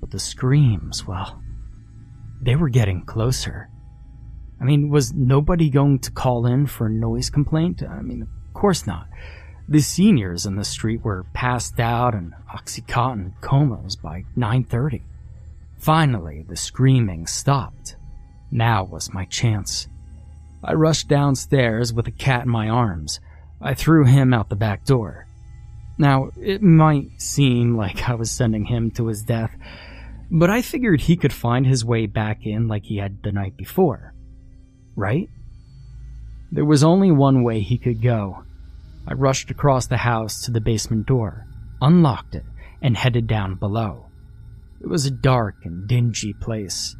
But 0.00 0.12
the 0.12 0.20
screams, 0.20 1.04
well, 1.04 1.42
they 2.40 2.54
were 2.54 2.68
getting 2.68 3.04
closer. 3.04 3.68
I 4.60 4.64
mean, 4.64 4.90
was 4.90 5.12
nobody 5.12 5.70
going 5.70 5.98
to 6.00 6.12
call 6.12 6.46
in 6.46 6.66
for 6.66 6.86
a 6.86 6.90
noise 6.90 7.30
complaint? 7.30 7.82
I 7.82 8.00
mean, 8.00 8.22
of 8.22 8.54
course 8.54 8.86
not. 8.86 9.08
The 9.68 9.80
seniors 9.80 10.46
in 10.46 10.54
the 10.54 10.64
street 10.64 11.02
were 11.02 11.26
passed 11.34 11.80
out 11.80 12.14
in 12.14 12.32
oxycontin 12.54 13.32
comas 13.40 13.96
by 13.96 14.24
9:30. 14.36 15.02
Finally, 15.78 16.44
the 16.48 16.56
screaming 16.56 17.26
stopped. 17.26 17.96
Now 18.50 18.84
was 18.84 19.12
my 19.12 19.24
chance. 19.24 19.88
I 20.66 20.72
rushed 20.72 21.08
downstairs 21.08 21.92
with 21.92 22.06
the 22.06 22.10
cat 22.10 22.44
in 22.44 22.50
my 22.50 22.70
arms. 22.70 23.20
I 23.60 23.74
threw 23.74 24.04
him 24.04 24.32
out 24.32 24.48
the 24.48 24.56
back 24.56 24.84
door. 24.86 25.26
Now, 25.98 26.30
it 26.40 26.62
might 26.62 27.20
seem 27.20 27.76
like 27.76 28.08
I 28.08 28.14
was 28.14 28.30
sending 28.30 28.64
him 28.64 28.90
to 28.92 29.06
his 29.06 29.22
death, 29.22 29.54
but 30.30 30.48
I 30.50 30.62
figured 30.62 31.02
he 31.02 31.16
could 31.16 31.32
find 31.32 31.66
his 31.66 31.84
way 31.84 32.06
back 32.06 32.46
in 32.46 32.66
like 32.66 32.84
he 32.84 32.96
had 32.96 33.22
the 33.22 33.30
night 33.30 33.56
before. 33.56 34.14
Right? 34.96 35.28
There 36.50 36.64
was 36.64 36.82
only 36.82 37.10
one 37.10 37.42
way 37.42 37.60
he 37.60 37.76
could 37.76 38.00
go. 38.00 38.44
I 39.06 39.12
rushed 39.12 39.50
across 39.50 39.86
the 39.86 39.98
house 39.98 40.42
to 40.42 40.50
the 40.50 40.60
basement 40.62 41.06
door, 41.06 41.46
unlocked 41.82 42.34
it, 42.34 42.44
and 42.80 42.96
headed 42.96 43.26
down 43.26 43.56
below. 43.56 44.06
It 44.80 44.88
was 44.88 45.04
a 45.04 45.10
dark 45.10 45.56
and 45.64 45.86
dingy 45.86 46.32
place. 46.32 46.96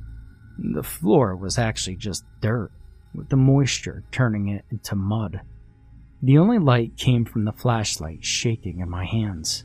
The 0.58 0.82
floor 0.82 1.34
was 1.34 1.58
actually 1.58 1.96
just 1.96 2.24
dirt 2.40 2.70
with 3.14 3.28
the 3.28 3.36
moisture 3.36 4.02
turning 4.10 4.48
it 4.48 4.64
into 4.70 4.96
mud. 4.96 5.40
The 6.22 6.38
only 6.38 6.58
light 6.58 6.96
came 6.96 7.24
from 7.24 7.44
the 7.44 7.52
flashlight 7.52 8.24
shaking 8.24 8.80
in 8.80 8.88
my 8.88 9.04
hands. 9.04 9.64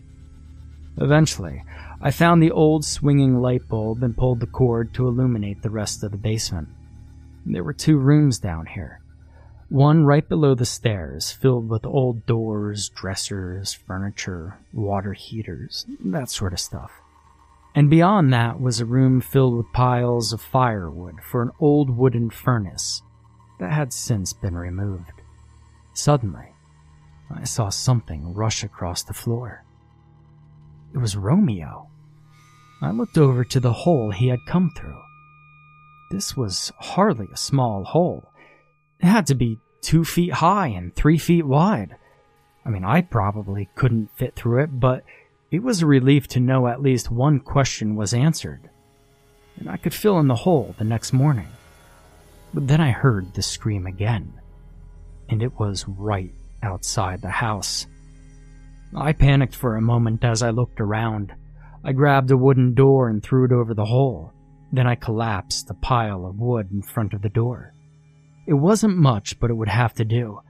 Eventually, 0.97 1.63
I 2.01 2.11
found 2.11 2.43
the 2.43 2.51
old 2.51 2.83
swinging 2.83 3.39
light 3.39 3.67
bulb 3.69 4.03
and 4.03 4.17
pulled 4.17 4.41
the 4.41 4.47
cord 4.47 4.93
to 4.93 5.07
illuminate 5.07 5.61
the 5.61 5.69
rest 5.69 6.03
of 6.03 6.11
the 6.11 6.17
basement. 6.17 6.67
There 7.45 7.63
were 7.63 7.73
two 7.73 7.97
rooms 7.97 8.39
down 8.39 8.65
here. 8.65 9.01
One 9.69 10.03
right 10.03 10.27
below 10.27 10.55
the 10.55 10.65
stairs, 10.65 11.31
filled 11.31 11.69
with 11.69 11.85
old 11.85 12.25
doors, 12.25 12.89
dressers, 12.89 13.73
furniture, 13.73 14.57
water 14.73 15.13
heaters, 15.13 15.85
that 16.03 16.29
sort 16.29 16.53
of 16.53 16.59
stuff. 16.59 16.91
And 17.75 17.89
beyond 17.89 18.33
that 18.33 18.59
was 18.59 18.79
a 18.79 18.85
room 18.85 19.21
filled 19.21 19.55
with 19.55 19.71
piles 19.71 20.33
of 20.33 20.41
firewood 20.41 21.21
for 21.21 21.41
an 21.41 21.51
old 21.59 21.91
wooden 21.91 22.31
furnace 22.31 23.03
that 23.59 23.71
had 23.71 23.93
since 23.93 24.33
been 24.33 24.57
removed. 24.57 25.21
Suddenly, 25.93 26.53
I 27.29 27.43
saw 27.43 27.69
something 27.69 28.33
rush 28.33 28.63
across 28.63 29.03
the 29.03 29.13
floor. 29.13 29.63
It 30.93 30.97
was 30.97 31.15
Romeo. 31.15 31.87
I 32.81 32.91
looked 32.91 33.17
over 33.17 33.43
to 33.43 33.59
the 33.59 33.73
hole 33.73 34.11
he 34.11 34.29
had 34.29 34.39
come 34.47 34.71
through. 34.75 35.01
This 36.11 36.35
was 36.35 36.71
hardly 36.79 37.27
a 37.31 37.37
small 37.37 37.83
hole. 37.83 38.23
It 38.99 39.05
had 39.05 39.27
to 39.27 39.35
be 39.35 39.59
two 39.81 40.03
feet 40.03 40.33
high 40.33 40.67
and 40.67 40.95
three 40.95 41.17
feet 41.17 41.45
wide. 41.45 41.95
I 42.65 42.69
mean, 42.69 42.83
I 42.83 43.01
probably 43.01 43.69
couldn't 43.75 44.15
fit 44.15 44.35
through 44.35 44.63
it, 44.63 44.79
but 44.79 45.03
it 45.51 45.61
was 45.63 45.81
a 45.81 45.87
relief 45.87 46.27
to 46.29 46.39
know 46.39 46.67
at 46.67 46.81
least 46.81 47.11
one 47.11 47.39
question 47.39 47.95
was 47.95 48.13
answered. 48.13 48.69
And 49.57 49.69
I 49.69 49.77
could 49.77 49.93
fill 49.93 50.19
in 50.19 50.27
the 50.27 50.35
hole 50.35 50.75
the 50.77 50.83
next 50.83 51.13
morning. 51.13 51.47
But 52.53 52.67
then 52.67 52.81
I 52.81 52.91
heard 52.91 53.33
the 53.33 53.41
scream 53.41 53.85
again, 53.85 54.33
and 55.29 55.43
it 55.43 55.59
was 55.59 55.87
right 55.87 56.33
outside 56.63 57.21
the 57.21 57.29
house. 57.29 57.85
I 58.95 59.13
panicked 59.13 59.55
for 59.55 59.75
a 59.75 59.81
moment 59.81 60.23
as 60.23 60.41
I 60.41 60.49
looked 60.49 60.81
around. 60.81 61.33
I 61.83 61.93
grabbed 61.93 62.31
a 62.31 62.37
wooden 62.37 62.73
door 62.73 63.07
and 63.07 63.21
threw 63.21 63.45
it 63.45 63.51
over 63.51 63.75
the 63.75 63.85
hole. 63.85 64.33
Then 64.71 64.87
I 64.87 64.95
collapsed 64.95 65.69
a 65.69 65.75
pile 65.75 66.25
of 66.25 66.39
wood 66.39 66.71
in 66.71 66.81
front 66.81 67.13
of 67.13 67.21
the 67.21 67.29
door. 67.29 67.73
It 68.47 68.53
wasn't 68.53 68.97
much, 68.97 69.39
but 69.39 69.51
it 69.51 69.55
would 69.55 69.69
have 69.69 69.93
to 69.95 70.05
do. 70.05 70.41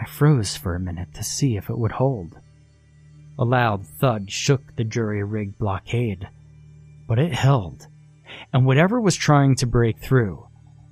I 0.00 0.06
froze 0.06 0.56
for 0.56 0.74
a 0.74 0.80
minute 0.80 1.12
to 1.14 1.22
see 1.22 1.56
if 1.56 1.68
it 1.68 1.76
would 1.76 1.92
hold. 1.92 2.38
A 3.38 3.44
loud 3.44 3.86
thud 3.86 4.30
shook 4.30 4.76
the 4.76 4.84
jury 4.84 5.22
rigged 5.22 5.58
blockade, 5.58 6.28
but 7.06 7.18
it 7.18 7.32
held, 7.32 7.88
and 8.52 8.64
whatever 8.64 9.00
was 9.00 9.16
trying 9.16 9.54
to 9.56 9.66
break 9.66 9.98
through 9.98 10.46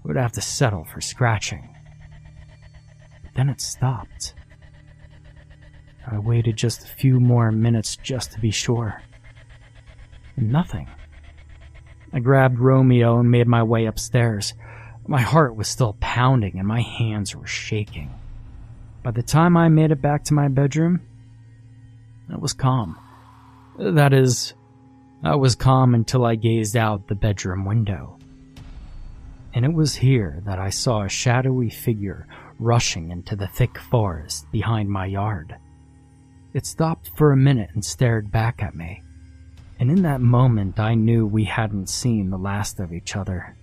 would 0.08 0.16
have 0.16 0.32
to 0.32 0.40
settle 0.40 0.84
for 0.84 1.02
scratching. 1.02 1.68
But 3.22 3.34
then 3.34 3.50
it 3.50 3.60
stopped. 3.60 4.34
I 6.10 6.18
waited 6.18 6.56
just 6.56 6.82
a 6.82 6.88
few 6.88 7.20
more 7.20 7.52
minutes 7.52 7.96
just 7.96 8.32
to 8.32 8.40
be 8.40 8.50
sure. 8.50 9.02
And 10.36 10.50
nothing. 10.50 10.88
I 12.10 12.20
grabbed 12.20 12.58
Romeo 12.58 13.18
and 13.18 13.30
made 13.30 13.46
my 13.46 13.62
way 13.62 13.84
upstairs. 13.84 14.54
My 15.06 15.20
heart 15.20 15.54
was 15.54 15.68
still 15.68 15.94
pounding 16.00 16.58
and 16.58 16.66
my 16.66 16.80
hands 16.80 17.36
were 17.36 17.46
shaking. 17.46 18.10
By 19.02 19.10
the 19.10 19.22
time 19.22 19.58
I 19.58 19.68
made 19.68 19.90
it 19.90 20.00
back 20.00 20.24
to 20.24 20.34
my 20.34 20.48
bedroom, 20.48 21.02
I 22.32 22.36
was 22.38 22.54
calm. 22.54 22.98
That 23.78 24.14
is, 24.14 24.54
I 25.22 25.36
was 25.36 25.54
calm 25.54 25.94
until 25.94 26.24
I 26.24 26.36
gazed 26.36 26.78
out 26.78 27.08
the 27.08 27.14
bedroom 27.14 27.66
window. 27.66 28.17
And 29.54 29.64
it 29.64 29.72
was 29.72 29.96
here 29.96 30.42
that 30.44 30.58
I 30.58 30.70
saw 30.70 31.02
a 31.02 31.08
shadowy 31.08 31.70
figure 31.70 32.26
rushing 32.58 33.10
into 33.10 33.36
the 33.36 33.48
thick 33.48 33.78
forest 33.78 34.50
behind 34.52 34.90
my 34.90 35.06
yard. 35.06 35.56
It 36.54 36.66
stopped 36.66 37.10
for 37.16 37.32
a 37.32 37.36
minute 37.36 37.70
and 37.74 37.84
stared 37.84 38.30
back 38.30 38.62
at 38.62 38.74
me 38.74 39.02
and 39.78 39.90
in 39.90 40.02
that 40.02 40.20
moment 40.20 40.78
I 40.78 40.94
knew 40.94 41.26
we 41.26 41.44
hadn't 41.44 41.88
seen 41.88 42.30
the 42.30 42.38
last 42.38 42.80
of 42.80 42.92
each 42.92 43.14
other. 43.14 43.56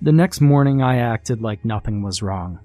The 0.00 0.12
next 0.12 0.40
morning 0.40 0.82
I 0.82 0.98
acted 0.98 1.40
like 1.40 1.64
nothing 1.64 2.02
was 2.02 2.22
wrong. 2.22 2.60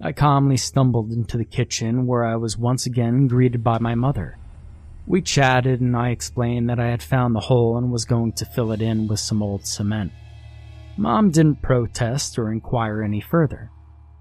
I 0.00 0.12
calmly 0.12 0.56
stumbled 0.56 1.12
into 1.12 1.36
the 1.36 1.44
kitchen 1.44 2.06
where 2.06 2.24
I 2.24 2.36
was 2.36 2.56
once 2.56 2.86
again 2.86 3.26
greeted 3.26 3.62
by 3.62 3.78
my 3.78 3.94
mother. 3.94 4.38
We 5.06 5.20
chatted 5.22 5.80
and 5.80 5.96
I 5.96 6.10
explained 6.10 6.70
that 6.70 6.80
I 6.80 6.88
had 6.88 7.02
found 7.02 7.34
the 7.34 7.40
hole 7.40 7.76
and 7.76 7.92
was 7.92 8.04
going 8.04 8.32
to 8.34 8.44
fill 8.44 8.72
it 8.72 8.80
in 8.80 9.08
with 9.08 9.20
some 9.20 9.42
old 9.42 9.66
cement. 9.66 10.12
Mom 11.00 11.30
didn't 11.30 11.62
protest 11.62 12.38
or 12.38 12.52
inquire 12.52 13.02
any 13.02 13.22
further. 13.22 13.70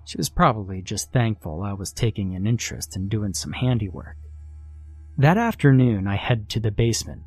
She 0.05 0.15
was 0.15 0.29
probably 0.29 0.81
just 0.81 1.11
thankful 1.11 1.61
I 1.61 1.73
was 1.73 1.91
taking 1.91 2.35
an 2.35 2.47
interest 2.47 2.95
in 2.95 3.09
doing 3.09 3.33
some 3.33 3.51
handiwork. 3.51 4.15
That 5.17 5.37
afternoon, 5.37 6.07
I 6.07 6.15
headed 6.15 6.47
to 6.51 6.61
the 6.61 6.71
basement 6.71 7.23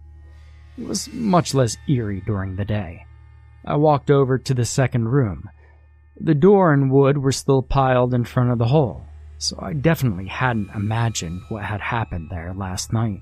it 0.79 0.89
was 0.89 1.13
much 1.13 1.53
less 1.53 1.77
eerie 1.87 2.23
during 2.25 2.57
the 2.57 2.65
day. 2.65 3.05
I 3.63 3.77
walked 3.77 4.11
over 4.11 4.39
to 4.39 4.55
the 4.55 4.65
second 4.65 5.09
room. 5.09 5.51
The 6.19 6.35
door 6.35 6.73
and 6.73 6.91
wood 6.91 7.19
were 7.19 7.31
still 7.31 7.61
piled 7.61 8.15
in 8.15 8.25
front 8.25 8.53
of 8.53 8.59
the 8.59 8.69
hole, 8.69 9.05
so 9.37 9.59
I 9.61 9.75
definitely 9.75 10.29
hadn't 10.29 10.71
imagined 10.75 11.43
what 11.51 11.65
had 11.65 11.83
happened 11.83 12.31
there 12.31 12.55
last 12.55 12.91
night. 12.91 13.21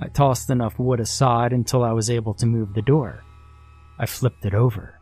I 0.00 0.08
tossed 0.08 0.50
enough 0.50 0.80
wood 0.80 0.98
aside 0.98 1.52
until 1.52 1.84
I 1.84 1.92
was 1.92 2.10
able 2.10 2.34
to 2.34 2.46
move 2.46 2.74
the 2.74 2.82
door. 2.82 3.22
I 4.00 4.06
flipped 4.06 4.44
it 4.44 4.54
over. 4.54 4.98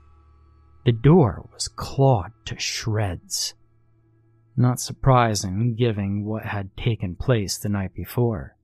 The 0.84 0.92
door 0.92 1.48
was 1.52 1.68
clawed 1.68 2.32
to 2.46 2.58
shreds. 2.58 3.54
Not 4.56 4.80
surprising, 4.80 5.74
given 5.74 6.24
what 6.24 6.44
had 6.44 6.76
taken 6.76 7.16
place 7.16 7.58
the 7.58 7.68
night 7.68 7.94
before. 7.94 8.56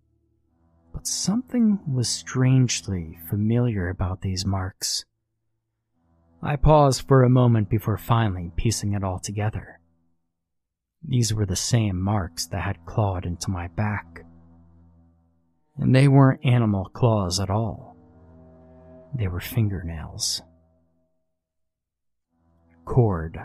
but 0.97 1.07
something 1.07 1.79
was 1.87 2.09
strangely 2.09 3.19
familiar 3.29 3.91
about 3.91 4.23
these 4.23 4.47
marks. 4.47 5.05
I 6.43 6.57
paused 6.57 7.07
for 7.07 7.23
a 7.23 7.29
moment 7.29 7.69
before 7.69 7.99
finally 7.99 8.51
piecing 8.57 8.95
it 8.95 9.05
all 9.05 9.19
together. 9.19 9.79
These 11.07 11.35
were 11.35 11.45
the 11.45 11.55
same 11.55 12.01
marks 12.01 12.47
that 12.47 12.63
had 12.63 12.87
clawed 12.87 13.27
into 13.27 13.51
my 13.51 13.69
back. 13.69 14.25
And 15.77 15.95
they 15.95 16.09
weren't 16.09 16.47
animal 16.47 16.87
claws 16.87 17.41
at 17.41 17.51
all. 17.51 17.95
They 19.15 19.29
were 19.29 19.41
fingernails. 19.41 20.41
Cord. 22.87 23.39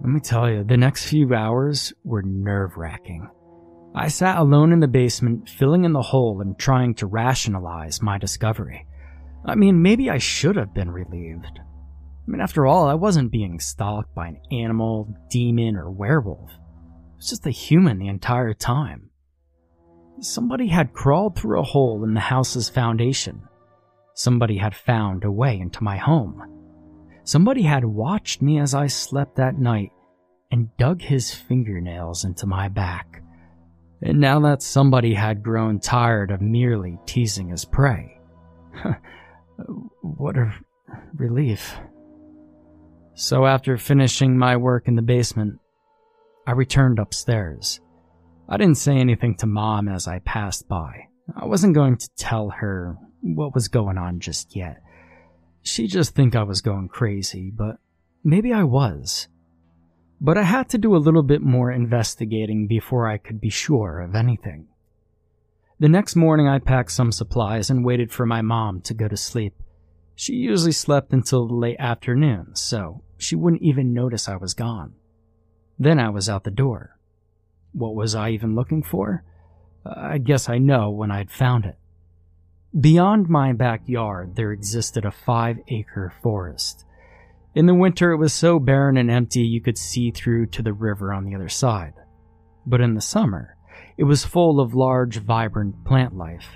Let 0.00 0.08
me 0.08 0.20
tell 0.20 0.50
you, 0.50 0.64
the 0.64 0.78
next 0.78 1.06
few 1.06 1.34
hours 1.34 1.92
were 2.04 2.22
nerve 2.22 2.78
wracking. 2.78 3.28
I 3.94 4.08
sat 4.08 4.38
alone 4.38 4.72
in 4.72 4.80
the 4.80 4.88
basement, 4.88 5.48
filling 5.48 5.84
in 5.84 5.92
the 5.92 6.00
hole 6.00 6.40
and 6.40 6.58
trying 6.58 6.94
to 6.94 7.06
rationalize 7.06 8.00
my 8.00 8.16
discovery. 8.16 8.86
I 9.44 9.56
mean, 9.56 9.82
maybe 9.82 10.08
I 10.08 10.18
should 10.18 10.56
have 10.56 10.72
been 10.72 10.90
relieved. 10.90 11.60
I 11.60 12.30
mean, 12.30 12.40
after 12.40 12.66
all, 12.66 12.88
I 12.88 12.94
wasn't 12.94 13.32
being 13.32 13.58
stalked 13.58 14.14
by 14.14 14.28
an 14.28 14.40
animal, 14.52 15.12
demon, 15.28 15.76
or 15.76 15.90
werewolf. 15.90 16.50
It 16.50 17.16
was 17.16 17.28
just 17.28 17.46
a 17.46 17.50
human 17.50 17.98
the 17.98 18.08
entire 18.08 18.54
time. 18.54 19.10
Somebody 20.20 20.68
had 20.68 20.92
crawled 20.92 21.36
through 21.36 21.60
a 21.60 21.64
hole 21.64 22.04
in 22.04 22.14
the 22.14 22.20
house's 22.20 22.68
foundation. 22.68 23.42
Somebody 24.14 24.58
had 24.58 24.74
found 24.74 25.24
a 25.24 25.32
way 25.32 25.58
into 25.58 25.82
my 25.82 25.96
home. 25.96 26.59
Somebody 27.30 27.62
had 27.62 27.84
watched 27.84 28.42
me 28.42 28.58
as 28.58 28.74
I 28.74 28.88
slept 28.88 29.36
that 29.36 29.56
night 29.56 29.92
and 30.50 30.76
dug 30.78 31.00
his 31.00 31.32
fingernails 31.32 32.24
into 32.24 32.44
my 32.44 32.66
back. 32.66 33.22
And 34.02 34.18
now 34.18 34.40
that 34.40 34.62
somebody 34.62 35.14
had 35.14 35.44
grown 35.44 35.78
tired 35.78 36.32
of 36.32 36.40
merely 36.40 36.98
teasing 37.06 37.50
his 37.50 37.64
prey. 37.64 38.18
what 40.02 40.36
a 40.36 40.52
relief. 41.14 41.76
So 43.14 43.46
after 43.46 43.78
finishing 43.78 44.36
my 44.36 44.56
work 44.56 44.88
in 44.88 44.96
the 44.96 45.00
basement, 45.00 45.60
I 46.48 46.50
returned 46.50 46.98
upstairs. 46.98 47.78
I 48.48 48.56
didn't 48.56 48.78
say 48.78 48.96
anything 48.96 49.36
to 49.36 49.46
mom 49.46 49.88
as 49.88 50.08
I 50.08 50.18
passed 50.18 50.66
by. 50.66 51.06
I 51.40 51.44
wasn't 51.44 51.76
going 51.76 51.96
to 51.96 52.10
tell 52.16 52.50
her 52.50 52.96
what 53.20 53.54
was 53.54 53.68
going 53.68 53.98
on 53.98 54.18
just 54.18 54.56
yet. 54.56 54.78
She'd 55.62 55.88
just 55.88 56.14
think 56.14 56.34
I 56.34 56.42
was 56.42 56.62
going 56.62 56.88
crazy, 56.88 57.50
but 57.50 57.78
maybe 58.24 58.52
I 58.52 58.64
was. 58.64 59.28
But 60.20 60.36
I 60.36 60.42
had 60.42 60.68
to 60.70 60.78
do 60.78 60.94
a 60.94 60.98
little 60.98 61.22
bit 61.22 61.40
more 61.40 61.70
investigating 61.70 62.66
before 62.66 63.08
I 63.08 63.18
could 63.18 63.40
be 63.40 63.50
sure 63.50 64.00
of 64.00 64.14
anything. 64.14 64.68
The 65.78 65.88
next 65.88 66.14
morning, 66.14 66.46
I 66.46 66.58
packed 66.58 66.92
some 66.92 67.10
supplies 67.10 67.70
and 67.70 67.84
waited 67.84 68.12
for 68.12 68.26
my 68.26 68.42
mom 68.42 68.82
to 68.82 68.94
go 68.94 69.08
to 69.08 69.16
sleep. 69.16 69.54
She 70.14 70.34
usually 70.34 70.72
slept 70.72 71.14
until 71.14 71.48
the 71.48 71.54
late 71.54 71.78
afternoon, 71.78 72.54
so 72.54 73.02
she 73.16 73.34
wouldn't 73.34 73.62
even 73.62 73.94
notice 73.94 74.28
I 74.28 74.36
was 74.36 74.52
gone. 74.52 74.92
Then 75.78 75.98
I 75.98 76.10
was 76.10 76.28
out 76.28 76.44
the 76.44 76.50
door. 76.50 76.98
What 77.72 77.94
was 77.94 78.14
I 78.14 78.28
even 78.30 78.54
looking 78.54 78.82
for? 78.82 79.24
Uh, 79.86 79.94
I 79.96 80.18
guess 80.18 80.50
I 80.50 80.58
know 80.58 80.90
when 80.90 81.10
I'd 81.10 81.30
found 81.30 81.64
it. 81.64 81.78
Beyond 82.78 83.28
my 83.28 83.52
backyard, 83.52 84.36
there 84.36 84.52
existed 84.52 85.04
a 85.04 85.10
five 85.10 85.58
acre 85.66 86.12
forest. 86.22 86.84
In 87.52 87.66
the 87.66 87.74
winter, 87.74 88.12
it 88.12 88.18
was 88.18 88.32
so 88.32 88.60
barren 88.60 88.96
and 88.96 89.10
empty 89.10 89.40
you 89.40 89.60
could 89.60 89.76
see 89.76 90.12
through 90.12 90.46
to 90.46 90.62
the 90.62 90.72
river 90.72 91.12
on 91.12 91.24
the 91.24 91.34
other 91.34 91.48
side. 91.48 91.94
But 92.64 92.80
in 92.80 92.94
the 92.94 93.00
summer, 93.00 93.56
it 93.96 94.04
was 94.04 94.24
full 94.24 94.60
of 94.60 94.72
large, 94.72 95.18
vibrant 95.18 95.84
plant 95.84 96.16
life. 96.16 96.46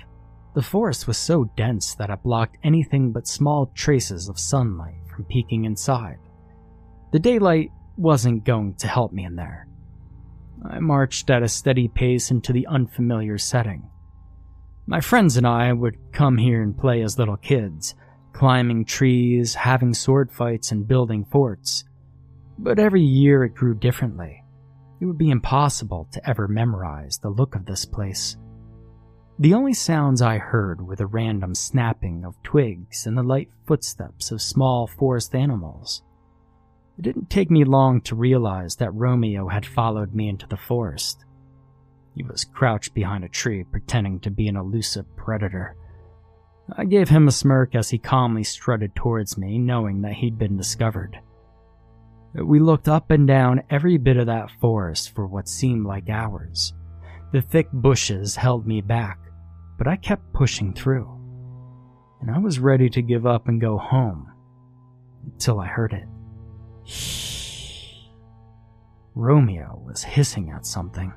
The 0.53 0.61
forest 0.61 1.05
was 1.05 1.17
so 1.17 1.51
dense 1.57 1.95
that 1.95 2.09
it 2.09 2.23
blocked 2.23 2.59
anything 2.63 3.11
but 3.11 3.27
small 3.27 3.71
traces 3.75 4.29
of 4.29 4.39
sunlight 4.39 5.01
from 5.13 5.25
peeking 5.25 5.65
inside. 5.65 6.19
The 7.11 7.19
daylight 7.19 7.71
wasn't 7.97 8.45
going 8.45 8.75
to 8.75 8.87
help 8.87 9.11
me 9.11 9.25
in 9.25 9.35
there. 9.35 9.67
I 10.63 10.79
marched 10.79 11.29
at 11.29 11.43
a 11.43 11.49
steady 11.49 11.89
pace 11.89 12.31
into 12.31 12.53
the 12.53 12.67
unfamiliar 12.67 13.37
setting. 13.37 13.89
My 14.87 15.01
friends 15.01 15.35
and 15.35 15.47
I 15.47 15.73
would 15.73 15.97
come 16.11 16.37
here 16.37 16.61
and 16.61 16.77
play 16.77 17.01
as 17.01 17.17
little 17.17 17.37
kids, 17.37 17.95
climbing 18.33 18.85
trees, 18.85 19.55
having 19.55 19.95
sword 19.95 20.31
fights, 20.31 20.71
and 20.71 20.87
building 20.87 21.25
forts. 21.25 21.85
But 22.59 22.77
every 22.77 23.01
year 23.01 23.43
it 23.43 23.55
grew 23.55 23.73
differently. 23.73 24.43
It 24.99 25.05
would 25.05 25.17
be 25.17 25.31
impossible 25.31 26.07
to 26.11 26.29
ever 26.29 26.47
memorize 26.47 27.17
the 27.17 27.29
look 27.29 27.55
of 27.55 27.65
this 27.65 27.83
place. 27.83 28.37
The 29.39 29.55
only 29.55 29.73
sounds 29.73 30.21
I 30.21 30.37
heard 30.37 30.85
were 30.85 30.95
the 30.95 31.07
random 31.07 31.55
snapping 31.55 32.23
of 32.23 32.41
twigs 32.43 33.07
and 33.07 33.17
the 33.17 33.23
light 33.23 33.49
footsteps 33.65 34.31
of 34.31 34.41
small 34.41 34.85
forest 34.85 35.33
animals. 35.33 36.03
It 36.99 37.01
didn't 37.01 37.31
take 37.31 37.49
me 37.49 37.65
long 37.65 38.01
to 38.01 38.15
realize 38.15 38.75
that 38.75 38.93
Romeo 38.93 39.47
had 39.47 39.65
followed 39.65 40.13
me 40.13 40.29
into 40.29 40.47
the 40.47 40.57
forest. 40.57 41.24
He 42.15 42.23
was 42.23 42.45
crouched 42.45 42.93
behind 42.93 43.25
a 43.25 43.29
tree, 43.29 43.65
pretending 43.65 44.21
to 44.21 44.31
be 44.31 44.47
an 44.47 44.55
elusive 44.55 45.05
predator. 45.17 45.75
I 46.75 46.85
gave 46.85 47.09
him 47.09 47.27
a 47.27 47.31
smirk 47.31 47.75
as 47.75 47.89
he 47.89 47.97
calmly 47.97 48.43
strutted 48.43 48.95
towards 48.95 49.37
me, 49.37 49.59
knowing 49.59 50.01
that 50.01 50.13
he'd 50.13 50.37
been 50.37 50.55
discovered. 50.55 51.19
We 52.33 52.59
looked 52.59 52.87
up 52.87 53.11
and 53.11 53.27
down 53.27 53.63
every 53.69 53.97
bit 53.97 54.17
of 54.17 54.27
that 54.27 54.49
forest 54.59 55.13
for 55.13 55.27
what 55.27 55.47
seemed 55.49 55.85
like 55.85 56.09
hours. 56.09 56.73
The 57.31 57.41
thick 57.41 57.67
bushes 57.71 58.35
held 58.35 58.65
me 58.65 58.81
back, 58.81 59.19
but 59.77 59.87
I 59.87 59.97
kept 59.97 60.33
pushing 60.33 60.73
through. 60.73 61.09
And 62.21 62.31
I 62.31 62.39
was 62.39 62.59
ready 62.59 62.89
to 62.91 63.01
give 63.01 63.25
up 63.25 63.47
and 63.47 63.59
go 63.59 63.77
home 63.77 64.31
until 65.25 65.59
I 65.59 65.67
heard 65.67 65.93
it. 65.93 66.07
Romeo 69.15 69.81
was 69.85 70.03
hissing 70.03 70.49
at 70.49 70.65
something. 70.65 71.13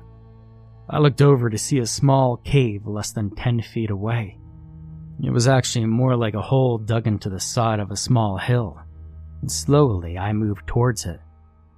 I 0.91 0.97
looked 0.97 1.21
over 1.21 1.51
to 1.51 1.57
see 1.57 1.77
a 1.77 1.85
small 1.85 2.37
cave 2.37 2.87
less 2.87 3.11
than 3.11 3.35
10 3.35 3.61
feet 3.61 3.91
away. 3.91 4.39
It 5.21 5.29
was 5.29 5.47
actually 5.47 5.85
more 5.85 6.15
like 6.15 6.33
a 6.33 6.41
hole 6.41 6.79
dug 6.79 7.05
into 7.05 7.29
the 7.29 7.39
side 7.39 7.79
of 7.79 7.91
a 7.91 7.95
small 7.95 8.37
hill, 8.37 8.79
and 9.41 9.51
slowly 9.51 10.17
I 10.17 10.33
moved 10.33 10.65
towards 10.65 11.05
it. 11.05 11.19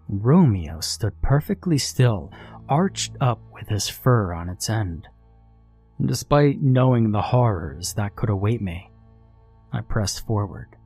Romeo 0.07 0.79
stood 0.79 1.21
perfectly 1.21 1.77
still, 1.77 2.31
arched 2.69 3.17
up 3.19 3.41
with 3.53 3.67
his 3.67 3.89
fur 3.89 4.33
on 4.33 4.47
its 4.47 4.69
end. 4.69 5.07
And 5.99 6.07
despite 6.07 6.61
knowing 6.61 7.11
the 7.11 7.21
horrors 7.21 7.93
that 7.95 8.15
could 8.15 8.29
await 8.29 8.61
me, 8.61 8.91
I 9.73 9.81
pressed 9.81 10.25
forward. 10.25 10.77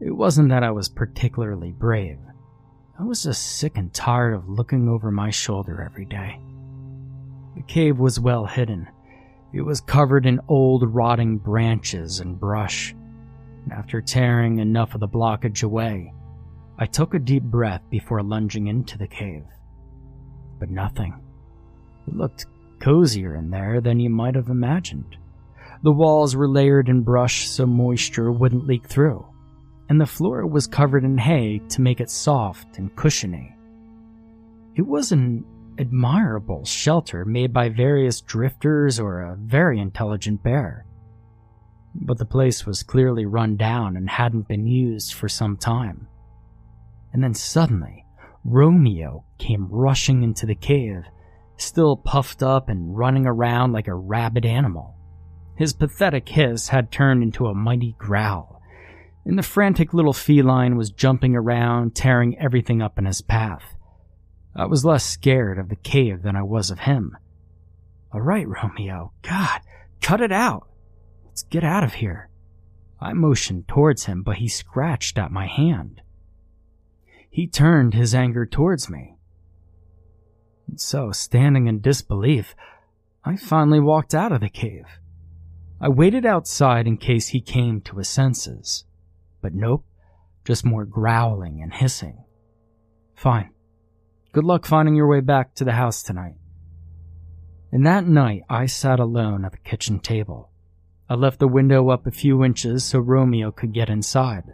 It 0.00 0.12
wasn't 0.12 0.50
that 0.50 0.62
I 0.62 0.70
was 0.70 0.88
particularly 0.88 1.72
brave. 1.72 2.18
I 3.00 3.02
was 3.02 3.24
just 3.24 3.58
sick 3.58 3.76
and 3.76 3.92
tired 3.92 4.34
of 4.34 4.48
looking 4.48 4.88
over 4.88 5.10
my 5.10 5.30
shoulder 5.30 5.82
every 5.82 6.04
day. 6.04 6.40
The 7.58 7.64
cave 7.64 7.98
was 7.98 8.20
well 8.20 8.46
hidden, 8.46 8.88
it 9.52 9.62
was 9.62 9.80
covered 9.80 10.26
in 10.26 10.40
old 10.46 10.94
rotting 10.94 11.38
branches 11.38 12.20
and 12.20 12.38
brush. 12.38 12.94
After 13.72 14.00
tearing 14.00 14.60
enough 14.60 14.94
of 14.94 15.00
the 15.00 15.08
blockage 15.08 15.64
away, 15.64 16.14
I 16.78 16.86
took 16.86 17.14
a 17.14 17.18
deep 17.18 17.42
breath 17.42 17.82
before 17.90 18.22
lunging 18.22 18.68
into 18.68 18.96
the 18.96 19.08
cave. 19.08 19.42
But 20.60 20.70
nothing. 20.70 21.20
It 22.06 22.14
looked 22.14 22.46
cozier 22.78 23.34
in 23.34 23.50
there 23.50 23.80
than 23.80 23.98
you 23.98 24.08
might 24.08 24.36
have 24.36 24.50
imagined. 24.50 25.16
The 25.82 25.90
walls 25.90 26.36
were 26.36 26.48
layered 26.48 26.88
in 26.88 27.02
brush 27.02 27.48
so 27.48 27.66
moisture 27.66 28.30
wouldn't 28.30 28.68
leak 28.68 28.86
through, 28.86 29.26
and 29.88 30.00
the 30.00 30.06
floor 30.06 30.46
was 30.46 30.68
covered 30.68 31.02
in 31.02 31.18
hay 31.18 31.60
to 31.70 31.80
make 31.80 32.00
it 32.00 32.08
soft 32.08 32.78
and 32.78 32.94
cushiony. 32.94 33.56
It 34.76 34.86
was 34.86 35.10
an 35.10 35.44
admirable 35.78 36.64
shelter 36.64 37.24
made 37.24 37.52
by 37.52 37.68
various 37.68 38.20
drifters 38.20 38.98
or 38.98 39.22
a 39.22 39.36
very 39.36 39.78
intelligent 39.78 40.42
bear. 40.42 40.84
But 41.94 42.18
the 42.18 42.24
place 42.24 42.66
was 42.66 42.82
clearly 42.82 43.26
run 43.26 43.56
down 43.56 43.96
and 43.96 44.08
hadn't 44.08 44.48
been 44.48 44.66
used 44.66 45.14
for 45.14 45.28
some 45.28 45.56
time. 45.56 46.08
And 47.12 47.22
then 47.22 47.34
suddenly, 47.34 48.04
Romeo 48.44 49.24
came 49.38 49.68
rushing 49.70 50.22
into 50.22 50.46
the 50.46 50.54
cave, 50.54 51.04
still 51.56 51.96
puffed 51.96 52.42
up 52.42 52.68
and 52.68 52.96
running 52.96 53.26
around 53.26 53.72
like 53.72 53.88
a 53.88 53.94
rabid 53.94 54.44
animal. 54.46 54.94
His 55.56 55.72
pathetic 55.72 56.28
hiss 56.28 56.68
had 56.68 56.92
turned 56.92 57.22
into 57.22 57.46
a 57.46 57.54
mighty 57.54 57.96
growl, 57.98 58.62
and 59.24 59.36
the 59.38 59.42
frantic 59.42 59.92
little 59.92 60.12
feline 60.12 60.76
was 60.76 60.90
jumping 60.90 61.34
around, 61.34 61.94
tearing 61.94 62.38
everything 62.38 62.80
up 62.80 62.98
in 62.98 63.06
his 63.06 63.20
path. 63.20 63.74
I 64.54 64.66
was 64.66 64.84
less 64.84 65.04
scared 65.04 65.58
of 65.58 65.68
the 65.68 65.76
cave 65.76 66.22
than 66.22 66.36
I 66.36 66.42
was 66.42 66.70
of 66.70 66.80
him. 66.80 67.16
All 68.12 68.20
right, 68.20 68.46
Romeo. 68.48 69.12
God, 69.22 69.60
cut 70.00 70.20
it 70.20 70.32
out. 70.32 70.68
Let's 71.24 71.42
get 71.42 71.64
out 71.64 71.84
of 71.84 71.94
here. 71.94 72.28
I 73.00 73.12
motioned 73.12 73.68
towards 73.68 74.06
him, 74.06 74.22
but 74.22 74.38
he 74.38 74.48
scratched 74.48 75.18
at 75.18 75.30
my 75.30 75.46
hand. 75.46 76.02
He 77.30 77.46
turned 77.46 77.94
his 77.94 78.14
anger 78.14 78.46
towards 78.46 78.90
me. 78.90 79.16
And 80.66 80.80
so, 80.80 81.12
standing 81.12 81.66
in 81.66 81.80
disbelief, 81.80 82.54
I 83.24 83.36
finally 83.36 83.80
walked 83.80 84.14
out 84.14 84.32
of 84.32 84.40
the 84.40 84.48
cave, 84.48 84.86
I 85.80 85.88
waited 85.88 86.26
outside 86.26 86.88
in 86.88 86.96
case 86.96 87.28
he 87.28 87.40
came 87.40 87.80
to 87.82 87.98
his 87.98 88.08
senses. 88.08 88.84
But 89.40 89.54
nope, 89.54 89.84
just 90.44 90.64
more 90.64 90.84
growling 90.84 91.62
and 91.62 91.72
hissing. 91.72 92.24
Fine. 93.14 93.50
Good 94.32 94.44
luck 94.44 94.66
finding 94.66 94.94
your 94.94 95.08
way 95.08 95.20
back 95.20 95.54
to 95.54 95.64
the 95.64 95.72
house 95.72 96.02
tonight. 96.02 96.34
And 97.72 97.86
that 97.86 98.06
night, 98.06 98.42
I 98.48 98.66
sat 98.66 99.00
alone 99.00 99.44
at 99.44 99.52
the 99.52 99.58
kitchen 99.58 100.00
table. 100.00 100.50
I 101.08 101.14
left 101.14 101.38
the 101.38 101.48
window 101.48 101.88
up 101.88 102.06
a 102.06 102.10
few 102.10 102.44
inches 102.44 102.84
so 102.84 102.98
Romeo 102.98 103.50
could 103.50 103.72
get 103.72 103.88
inside. 103.88 104.44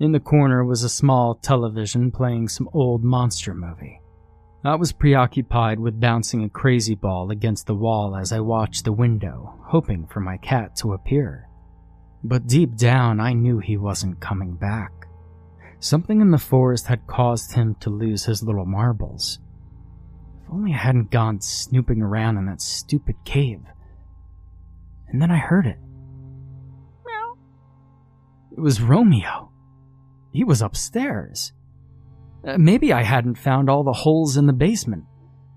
In 0.00 0.12
the 0.12 0.20
corner 0.20 0.64
was 0.64 0.82
a 0.82 0.88
small 0.88 1.34
television 1.34 2.10
playing 2.10 2.48
some 2.48 2.70
old 2.72 3.04
monster 3.04 3.52
movie. 3.54 4.00
I 4.64 4.74
was 4.74 4.92
preoccupied 4.92 5.78
with 5.78 6.00
bouncing 6.00 6.42
a 6.44 6.48
crazy 6.48 6.94
ball 6.94 7.30
against 7.30 7.66
the 7.66 7.74
wall 7.74 8.16
as 8.16 8.32
I 8.32 8.40
watched 8.40 8.84
the 8.84 8.92
window, 8.92 9.54
hoping 9.64 10.06
for 10.06 10.20
my 10.20 10.36
cat 10.38 10.76
to 10.76 10.94
appear. 10.94 11.48
But 12.24 12.46
deep 12.46 12.74
down, 12.76 13.20
I 13.20 13.34
knew 13.34 13.58
he 13.58 13.76
wasn't 13.76 14.20
coming 14.20 14.54
back. 14.56 14.97
Something 15.80 16.20
in 16.20 16.30
the 16.30 16.38
forest 16.38 16.86
had 16.86 17.06
caused 17.06 17.52
him 17.52 17.76
to 17.80 17.90
lose 17.90 18.24
his 18.24 18.42
little 18.42 18.66
marbles. 18.66 19.38
If 20.42 20.52
only 20.52 20.72
I 20.72 20.78
hadn't 20.78 21.10
gone 21.10 21.40
snooping 21.40 22.02
around 22.02 22.36
in 22.36 22.46
that 22.46 22.60
stupid 22.60 23.16
cave. 23.24 23.60
And 25.08 25.22
then 25.22 25.30
I 25.30 25.38
heard 25.38 25.66
it. 25.66 25.78
Meow. 27.06 27.38
It 28.56 28.60
was 28.60 28.82
Romeo. 28.82 29.52
He 30.32 30.44
was 30.44 30.62
upstairs. 30.62 31.52
Uh, 32.46 32.58
maybe 32.58 32.92
I 32.92 33.02
hadn't 33.02 33.36
found 33.36 33.70
all 33.70 33.84
the 33.84 33.92
holes 33.92 34.36
in 34.36 34.46
the 34.46 34.52
basement, 34.52 35.04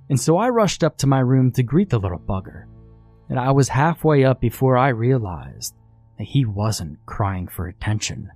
and 0.10 0.19
so 0.19 0.38
I 0.38 0.49
rushed 0.49 0.84
up 0.84 0.97
to 0.99 1.07
my 1.07 1.19
room 1.19 1.51
to 1.53 1.63
greet 1.63 1.89
the 1.89 1.99
little 1.99 2.19
bugger. 2.19 2.65
And 3.29 3.39
I 3.39 3.51
was 3.51 3.69
halfway 3.69 4.23
up 4.23 4.41
before 4.41 4.77
I 4.77 4.89
realized 4.89 5.75
that 6.17 6.25
he 6.27 6.45
wasn't 6.45 7.05
crying 7.05 7.47
for 7.47 7.67
attention. 7.67 8.29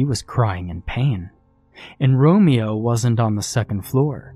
He 0.00 0.04
was 0.06 0.22
crying 0.22 0.70
in 0.70 0.80
pain. 0.80 1.28
And 2.00 2.18
Romeo 2.18 2.74
wasn't 2.74 3.20
on 3.20 3.36
the 3.36 3.42
second 3.42 3.82
floor. 3.82 4.34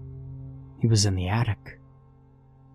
He 0.78 0.86
was 0.86 1.06
in 1.06 1.14
the 1.14 1.28
attic. 1.28 1.80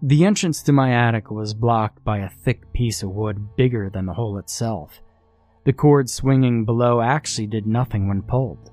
The 0.02 0.26
entrance 0.26 0.64
to 0.64 0.72
my 0.72 0.94
attic 0.94 1.30
was 1.30 1.54
blocked 1.54 2.04
by 2.04 2.18
a 2.18 2.30
thick 2.30 2.74
piece 2.74 3.04
of 3.04 3.12
wood 3.12 3.56
bigger 3.56 3.92
than 3.92 4.08
the 4.08 4.16
hole 4.16 4.40
itself. 4.40 5.04
The 5.66 5.74
cord 5.74 6.10
swinging 6.10 6.66
below 6.66 7.00
actually 7.00 7.46
did 7.46 7.68
nothing 7.68 8.08
when 8.08 8.24
pulled. 8.24 8.72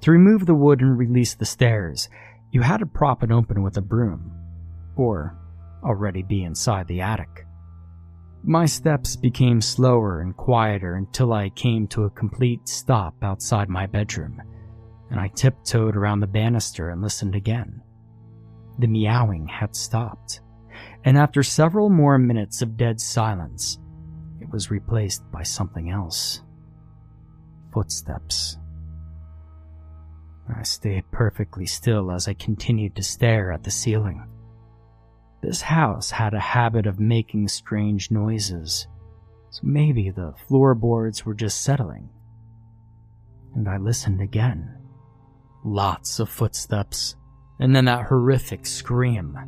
To 0.00 0.10
remove 0.10 0.44
the 0.44 0.56
wood 0.56 0.80
and 0.80 0.98
release 0.98 1.34
the 1.36 1.44
stairs, 1.44 2.08
you 2.50 2.62
had 2.62 2.78
to 2.78 2.86
prop 2.86 3.22
it 3.22 3.30
open 3.30 3.62
with 3.62 3.76
a 3.76 3.80
broom, 3.80 4.32
or 4.96 5.38
already 5.84 6.24
be 6.24 6.42
inside 6.42 6.88
the 6.88 7.00
attic. 7.00 7.45
My 8.48 8.66
steps 8.66 9.16
became 9.16 9.60
slower 9.60 10.20
and 10.20 10.36
quieter 10.36 10.94
until 10.94 11.32
I 11.32 11.48
came 11.48 11.88
to 11.88 12.04
a 12.04 12.10
complete 12.10 12.68
stop 12.68 13.16
outside 13.20 13.68
my 13.68 13.86
bedroom, 13.86 14.40
and 15.10 15.18
I 15.18 15.26
tiptoed 15.34 15.96
around 15.96 16.20
the 16.20 16.28
banister 16.28 16.90
and 16.90 17.02
listened 17.02 17.34
again. 17.34 17.82
The 18.78 18.86
meowing 18.86 19.48
had 19.48 19.74
stopped, 19.74 20.42
and 21.04 21.18
after 21.18 21.42
several 21.42 21.90
more 21.90 22.18
minutes 22.18 22.62
of 22.62 22.76
dead 22.76 23.00
silence, 23.00 23.80
it 24.40 24.48
was 24.48 24.70
replaced 24.70 25.28
by 25.32 25.42
something 25.42 25.90
else. 25.90 26.40
Footsteps. 27.72 28.58
I 30.56 30.62
stayed 30.62 31.10
perfectly 31.10 31.66
still 31.66 32.12
as 32.12 32.28
I 32.28 32.34
continued 32.34 32.94
to 32.94 33.02
stare 33.02 33.50
at 33.50 33.64
the 33.64 33.72
ceiling. 33.72 34.24
This 35.42 35.60
house 35.60 36.10
had 36.10 36.34
a 36.34 36.40
habit 36.40 36.86
of 36.86 36.98
making 36.98 37.48
strange 37.48 38.10
noises, 38.10 38.86
so 39.50 39.60
maybe 39.62 40.10
the 40.10 40.34
floorboards 40.48 41.24
were 41.24 41.34
just 41.34 41.62
settling. 41.62 42.08
And 43.54 43.68
I 43.68 43.76
listened 43.76 44.20
again. 44.20 44.76
Lots 45.64 46.18
of 46.18 46.28
footsteps, 46.28 47.16
and 47.58 47.74
then 47.74 47.84
that 47.86 48.06
horrific 48.06 48.66
scream. 48.66 49.38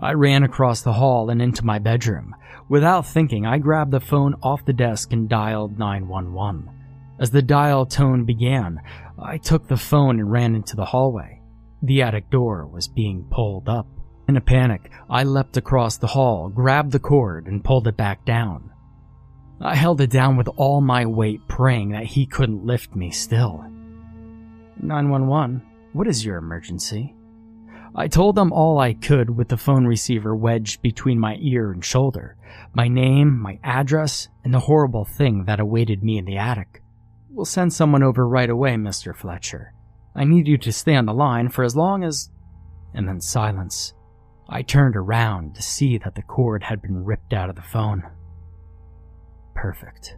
I 0.00 0.12
ran 0.12 0.42
across 0.42 0.82
the 0.82 0.92
hall 0.94 1.30
and 1.30 1.40
into 1.40 1.64
my 1.64 1.78
bedroom. 1.78 2.34
Without 2.68 3.06
thinking, 3.06 3.46
I 3.46 3.58
grabbed 3.58 3.90
the 3.90 4.00
phone 4.00 4.34
off 4.42 4.64
the 4.64 4.72
desk 4.72 5.12
and 5.12 5.28
dialed 5.28 5.78
911. 5.78 6.68
As 7.18 7.30
the 7.30 7.42
dial 7.42 7.86
tone 7.86 8.24
began, 8.24 8.80
I 9.18 9.38
took 9.38 9.68
the 9.68 9.76
phone 9.76 10.18
and 10.18 10.30
ran 10.30 10.54
into 10.54 10.74
the 10.74 10.84
hallway. 10.84 11.40
The 11.82 12.02
attic 12.02 12.28
door 12.30 12.66
was 12.66 12.88
being 12.88 13.24
pulled 13.30 13.68
up. 13.68 13.86
In 14.26 14.36
a 14.36 14.40
panic, 14.40 14.90
I 15.10 15.24
leapt 15.24 15.56
across 15.56 15.98
the 15.98 16.06
hall, 16.06 16.48
grabbed 16.48 16.92
the 16.92 16.98
cord, 16.98 17.46
and 17.46 17.62
pulled 17.62 17.86
it 17.86 17.96
back 17.96 18.24
down. 18.24 18.70
I 19.60 19.74
held 19.74 20.00
it 20.00 20.10
down 20.10 20.36
with 20.36 20.48
all 20.56 20.80
my 20.80 21.04
weight, 21.06 21.46
praying 21.46 21.90
that 21.90 22.04
he 22.04 22.26
couldn't 22.26 22.64
lift 22.64 22.96
me 22.96 23.10
still. 23.10 23.64
911, 24.80 25.62
what 25.92 26.06
is 26.06 26.24
your 26.24 26.38
emergency? 26.38 27.14
I 27.94 28.08
told 28.08 28.34
them 28.34 28.52
all 28.52 28.78
I 28.78 28.94
could 28.94 29.30
with 29.30 29.48
the 29.48 29.56
phone 29.56 29.86
receiver 29.86 30.34
wedged 30.34 30.82
between 30.82 31.18
my 31.20 31.36
ear 31.40 31.70
and 31.70 31.84
shoulder, 31.84 32.36
my 32.74 32.88
name, 32.88 33.38
my 33.38 33.60
address, 33.62 34.28
and 34.42 34.52
the 34.52 34.60
horrible 34.60 35.04
thing 35.04 35.44
that 35.44 35.60
awaited 35.60 36.02
me 36.02 36.18
in 36.18 36.24
the 36.24 36.36
attic. 36.36 36.82
We'll 37.30 37.44
send 37.44 37.72
someone 37.72 38.02
over 38.02 38.26
right 38.26 38.50
away, 38.50 38.74
Mr. 38.74 39.14
Fletcher. 39.14 39.74
I 40.14 40.24
need 40.24 40.48
you 40.48 40.58
to 40.58 40.72
stay 40.72 40.94
on 40.96 41.06
the 41.06 41.14
line 41.14 41.48
for 41.48 41.62
as 41.62 41.76
long 41.76 42.04
as. 42.04 42.30
And 42.92 43.08
then 43.08 43.20
silence. 43.20 43.92
I 44.48 44.62
turned 44.62 44.96
around 44.96 45.54
to 45.54 45.62
see 45.62 45.98
that 45.98 46.14
the 46.14 46.22
cord 46.22 46.64
had 46.64 46.82
been 46.82 47.04
ripped 47.04 47.32
out 47.32 47.50
of 47.50 47.56
the 47.56 47.62
phone. 47.62 48.04
Perfect. 49.54 50.16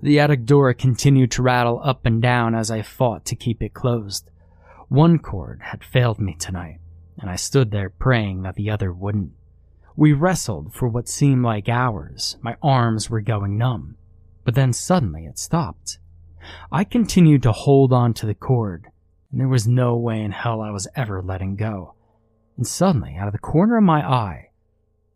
The 0.00 0.20
attic 0.20 0.44
door 0.44 0.72
continued 0.74 1.30
to 1.32 1.42
rattle 1.42 1.80
up 1.82 2.04
and 2.04 2.20
down 2.20 2.54
as 2.54 2.70
I 2.70 2.82
fought 2.82 3.24
to 3.26 3.36
keep 3.36 3.62
it 3.62 3.72
closed. 3.72 4.30
One 4.88 5.18
cord 5.18 5.60
had 5.62 5.82
failed 5.82 6.20
me 6.20 6.34
tonight, 6.34 6.78
and 7.18 7.30
I 7.30 7.36
stood 7.36 7.70
there 7.70 7.90
praying 7.90 8.42
that 8.42 8.56
the 8.56 8.70
other 8.70 8.92
wouldn't. 8.92 9.32
We 9.96 10.12
wrestled 10.12 10.74
for 10.74 10.86
what 10.86 11.08
seemed 11.08 11.44
like 11.44 11.68
hours. 11.68 12.36
My 12.42 12.56
arms 12.62 13.08
were 13.08 13.22
going 13.22 13.56
numb 13.56 13.96
but 14.46 14.54
then 14.54 14.72
suddenly 14.72 15.26
it 15.26 15.38
stopped. 15.38 15.98
I 16.70 16.84
continued 16.84 17.42
to 17.42 17.52
hold 17.52 17.92
on 17.92 18.14
to 18.14 18.26
the 18.26 18.34
cord, 18.34 18.86
and 19.30 19.40
there 19.40 19.48
was 19.48 19.66
no 19.66 19.96
way 19.96 20.22
in 20.22 20.30
hell 20.30 20.60
I 20.60 20.70
was 20.70 20.86
ever 20.94 21.20
letting 21.20 21.56
go. 21.56 21.95
And 22.56 22.66
suddenly, 22.66 23.16
out 23.16 23.28
of 23.28 23.32
the 23.32 23.38
corner 23.38 23.76
of 23.76 23.84
my 23.84 24.00
eye, 24.00 24.50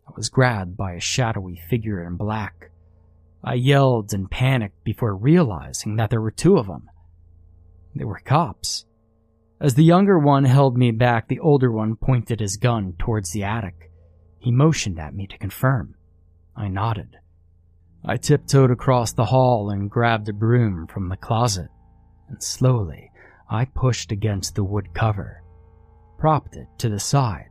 I 0.07 0.13
was 0.15 0.29
grabbed 0.29 0.77
by 0.77 0.93
a 0.93 1.01
shadowy 1.01 1.57
figure 1.57 2.05
in 2.05 2.17
black. 2.17 2.71
I 3.43 3.55
yelled 3.55 4.13
and 4.13 4.31
panicked 4.31 4.85
before 4.85 5.15
realizing 5.15 5.97
that 5.97 6.11
there 6.11 6.21
were 6.21 6.31
two 6.31 6.59
of 6.59 6.67
them. 6.67 6.91
They 7.95 8.05
were 8.05 8.21
cops. 8.25 8.85
As 9.61 9.75
the 9.75 9.85
younger 9.85 10.19
one 10.19 10.45
held 10.45 10.77
me 10.77 10.91
back, 10.91 11.29
the 11.29 11.41
older 11.41 11.71
one 11.71 11.97
pointed 11.97 12.41
his 12.41 12.57
gun 12.57 12.95
towards 12.99 13.31
the 13.31 13.45
attic. 13.45 13.91
He 14.39 14.51
motioned 14.51 14.99
at 14.99 15.15
me 15.15 15.27
to 15.27 15.39
confirm. 15.39 15.95
I 16.57 16.69
nodded. 16.69 17.17
I 18.05 18.17
tiptoed 18.17 18.71
across 18.71 19.13
the 19.13 19.27
hall 19.27 19.71
and 19.71 19.91
grabbed 19.91 20.29
a 20.29 20.33
broom 20.33 20.87
from 20.87 21.09
the 21.09 21.17
closet, 21.17 21.69
and 22.29 22.43
slowly 22.43 23.11
I 23.49 23.67
pushed 23.67 24.13
against 24.13 24.55
the 24.55 24.65
wood 24.65 24.95
cover, 24.95 25.43
propped 26.21 26.55
it 26.55 26.69
to 26.77 26.91
the 26.91 27.01
side, 27.01 27.49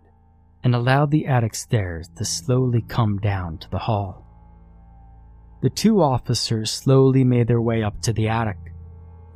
and 0.64 0.76
allowed 0.76 1.10
the 1.10 1.26
attic 1.26 1.56
stairs 1.56 2.08
to 2.16 2.24
slowly 2.24 2.84
come 2.84 3.18
down 3.18 3.58
to 3.58 3.70
the 3.72 3.80
hall. 3.80 4.24
The 5.64 5.72
two 5.72 6.02
officers 6.02 6.72
slowly 6.72 7.24
made 7.24 7.48
their 7.48 7.62
way 7.62 7.82
up 7.82 8.00
to 8.04 8.14
the 8.14 8.30
attic, 8.30 8.60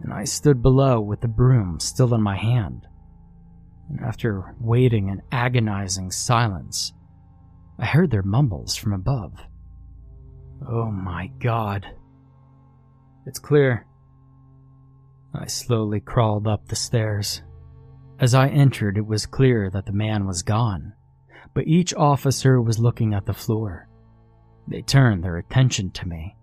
and 0.04 0.14
I 0.14 0.24
stood 0.26 0.62
below 0.62 1.02
with 1.02 1.22
the 1.22 1.28
broom 1.28 1.80
still 1.80 2.14
in 2.14 2.22
my 2.22 2.38
hand. 2.38 2.88
And 3.90 4.00
after 4.02 4.56
waiting 4.60 5.10
in 5.10 5.24
agonizing 5.32 6.12
silence, 6.12 6.94
I 7.80 7.86
heard 7.86 8.12
their 8.12 8.24
mumbles 8.24 8.76
from 8.76 8.94
above. 8.94 9.34
Oh 10.70 10.92
my 10.92 11.32
god. 11.40 11.88
It's 13.26 13.40
clear. 13.40 13.88
I 15.34 15.48
slowly 15.48 16.00
crawled 16.00 16.48
up 16.48 16.68
the 16.68 16.76
stairs. 16.76 17.42
As 18.24 18.34
I 18.34 18.48
entered, 18.48 18.98
it 18.98 19.06
was 19.06 19.26
clear 19.26 19.70
that 19.72 19.86
the 19.86 19.92
man 19.92 20.26
was 20.26 20.44
gone, 20.44 20.94
but 21.54 21.68
each 21.68 21.94
officer 21.94 22.62
was 22.62 22.80
looking 22.80 23.14
at 23.14 23.26
the 23.26 23.34
floor. 23.34 23.90
They 24.66 24.82
turned 24.82 25.26
their 25.26 25.36
attention 25.36 25.92
to 25.92 26.08
me, 26.08 26.38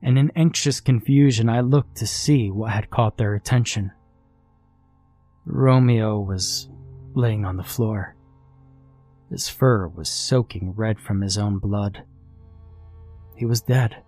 and 0.00 0.16
in 0.16 0.32
anxious 0.34 0.80
confusion, 0.80 1.50
I 1.50 1.60
looked 1.60 1.98
to 1.98 2.06
see 2.06 2.50
what 2.50 2.70
had 2.72 2.88
caught 2.88 3.18
their 3.18 3.34
attention. 3.34 3.92
Romeo 5.44 6.18
was 6.18 6.70
laying 7.12 7.44
on 7.44 7.58
the 7.58 7.64
floor. 7.64 8.16
His 9.28 9.46
fur 9.46 9.88
was 9.88 10.08
soaking 10.08 10.72
red 10.72 10.98
from 10.98 11.20
his 11.20 11.36
own 11.36 11.58
blood. 11.58 12.02
He 13.36 13.44
was 13.44 13.60
dead. 13.60 14.04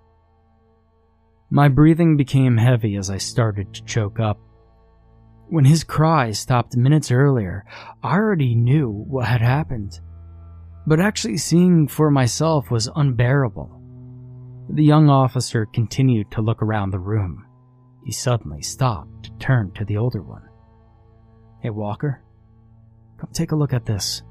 My 1.51 1.69
breathing 1.69 2.17
became 2.17 2.57
heavy 2.57 2.97
as 2.97 3.11
I 3.11 3.19
started 3.19 3.75
to 3.75 3.85
choke 3.85 4.19
up. 4.19 4.39
When 5.53 5.67
his 5.67 5.85
cries 5.85 6.39
stopped 6.39 6.79
minutes 6.79 7.11
earlier, 7.11 7.67
I 8.03 8.15
already 8.15 8.55
knew 8.55 8.89
what 8.89 9.27
had 9.27 9.43
happened. 9.43 10.01
But 10.87 10.99
actually 10.99 11.37
seeing 11.37 11.89
for 11.89 12.11
myself 12.11 12.71
was 12.71 12.89
unbearable. 12.97 13.71
The 14.71 14.83
young 14.83 15.11
officer 15.11 15.67
continued 15.67 16.31
to 16.31 16.41
look 16.41 16.63
around 16.63 16.91
the 16.91 16.99
room. 16.99 17.45
He 18.03 18.13
suddenly 18.13 18.63
stopped 18.63 19.25
to 19.25 19.31
turn 19.33 19.73
to 19.73 19.85
the 19.85 19.99
older 19.99 20.23
one. 20.23 20.49
Hey, 21.61 21.69
Walker, 21.69 22.23
come 23.21 23.29
take 23.35 23.53
a 23.53 23.57
look 23.57 23.75
at 23.75 23.85
this. 23.85 24.23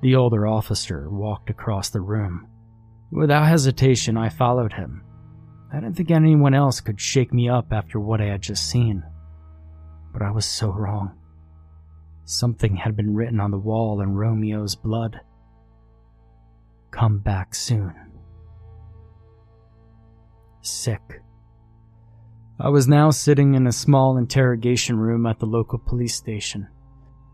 The 0.00 0.16
older 0.16 0.46
officer 0.46 1.10
walked 1.10 1.50
across 1.50 1.90
the 1.90 2.00
room. 2.00 2.48
Without 3.10 3.48
hesitation, 3.48 4.16
I 4.16 4.30
followed 4.30 4.72
him. 4.72 5.04
I 5.70 5.80
didn't 5.80 5.94
think 5.94 6.10
anyone 6.10 6.54
else 6.54 6.80
could 6.80 6.98
shake 6.98 7.34
me 7.34 7.50
up 7.50 7.70
after 7.70 8.00
what 8.00 8.22
I 8.22 8.28
had 8.28 8.40
just 8.40 8.66
seen. 8.70 9.04
But 10.12 10.22
I 10.22 10.30
was 10.30 10.46
so 10.46 10.70
wrong. 10.70 11.12
Something 12.24 12.76
had 12.76 12.96
been 12.96 13.14
written 13.14 13.40
on 13.40 13.50
the 13.50 13.58
wall 13.58 14.00
in 14.00 14.14
Romeo's 14.14 14.76
blood. 14.76 15.20
Come 16.90 17.18
back 17.18 17.54
soon. 17.54 17.94
Sick. 20.60 21.20
I 22.60 22.68
was 22.68 22.86
now 22.86 23.10
sitting 23.10 23.54
in 23.54 23.66
a 23.66 23.72
small 23.72 24.16
interrogation 24.16 24.96
room 24.96 25.26
at 25.26 25.40
the 25.40 25.46
local 25.46 25.78
police 25.78 26.14
station. 26.14 26.68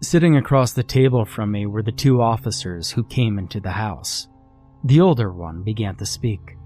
Sitting 0.01 0.37
across 0.37 0.73
the 0.73 0.85
table 0.85 1.25
from 1.25 1.51
me 1.51 1.67
were 1.67 1.83
the 1.83 1.93
two 1.93 2.23
officers 2.23 2.91
who 2.93 3.03
came 3.05 3.39
into 3.39 3.61
the 3.61 3.73
house. 3.73 4.29
The 4.85 5.01
older 5.01 5.33
one 5.33 5.65
began 5.65 5.97
to 5.97 6.07
speak. 6.07 6.57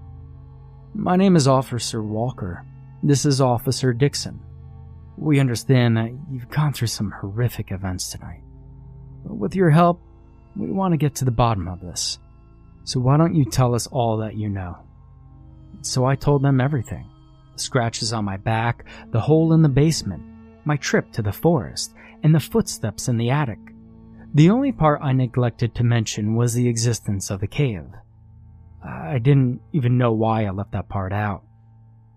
My 0.93 1.15
name 1.15 1.35
is 1.35 1.47
Officer 1.47 2.03
Walker. 2.03 2.63
This 3.01 3.25
is 3.25 3.41
Officer 3.41 3.91
Dixon. 3.91 4.39
We 5.17 5.39
understand 5.39 5.97
that 5.97 6.11
you've 6.31 6.49
gone 6.49 6.73
through 6.73 6.87
some 6.87 7.11
horrific 7.11 7.71
events 7.71 8.09
tonight. 8.09 8.41
But 9.25 9.35
with 9.35 9.55
your 9.55 9.69
help, 9.69 10.01
we 10.55 10.71
want 10.71 10.93
to 10.93 10.97
get 10.97 11.15
to 11.15 11.25
the 11.25 11.31
bottom 11.31 11.67
of 11.67 11.79
this. 11.79 12.19
So 12.83 12.99
why 12.99 13.17
don't 13.17 13.35
you 13.35 13.45
tell 13.45 13.75
us 13.75 13.87
all 13.87 14.17
that 14.17 14.35
you 14.35 14.49
know? 14.49 14.77
So 15.81 16.05
I 16.05 16.15
told 16.15 16.43
them 16.43 16.59
everything. 16.59 17.09
The 17.53 17.59
scratches 17.59 18.13
on 18.13 18.25
my 18.25 18.37
back, 18.37 18.85
the 19.11 19.21
hole 19.21 19.53
in 19.53 19.61
the 19.61 19.69
basement, 19.69 20.23
my 20.65 20.77
trip 20.77 21.11
to 21.13 21.21
the 21.21 21.31
forest, 21.31 21.93
and 22.23 22.33
the 22.33 22.39
footsteps 22.39 23.07
in 23.07 23.17
the 23.17 23.29
attic. 23.29 23.59
The 24.33 24.49
only 24.49 24.71
part 24.71 25.01
I 25.03 25.13
neglected 25.13 25.75
to 25.75 25.83
mention 25.83 26.35
was 26.35 26.53
the 26.53 26.67
existence 26.67 27.29
of 27.29 27.39
the 27.39 27.47
cave. 27.47 27.85
I 28.83 29.19
didn't 29.19 29.61
even 29.71 29.97
know 29.97 30.11
why 30.11 30.45
I 30.45 30.49
left 30.49 30.71
that 30.71 30.89
part 30.89 31.13
out. 31.13 31.43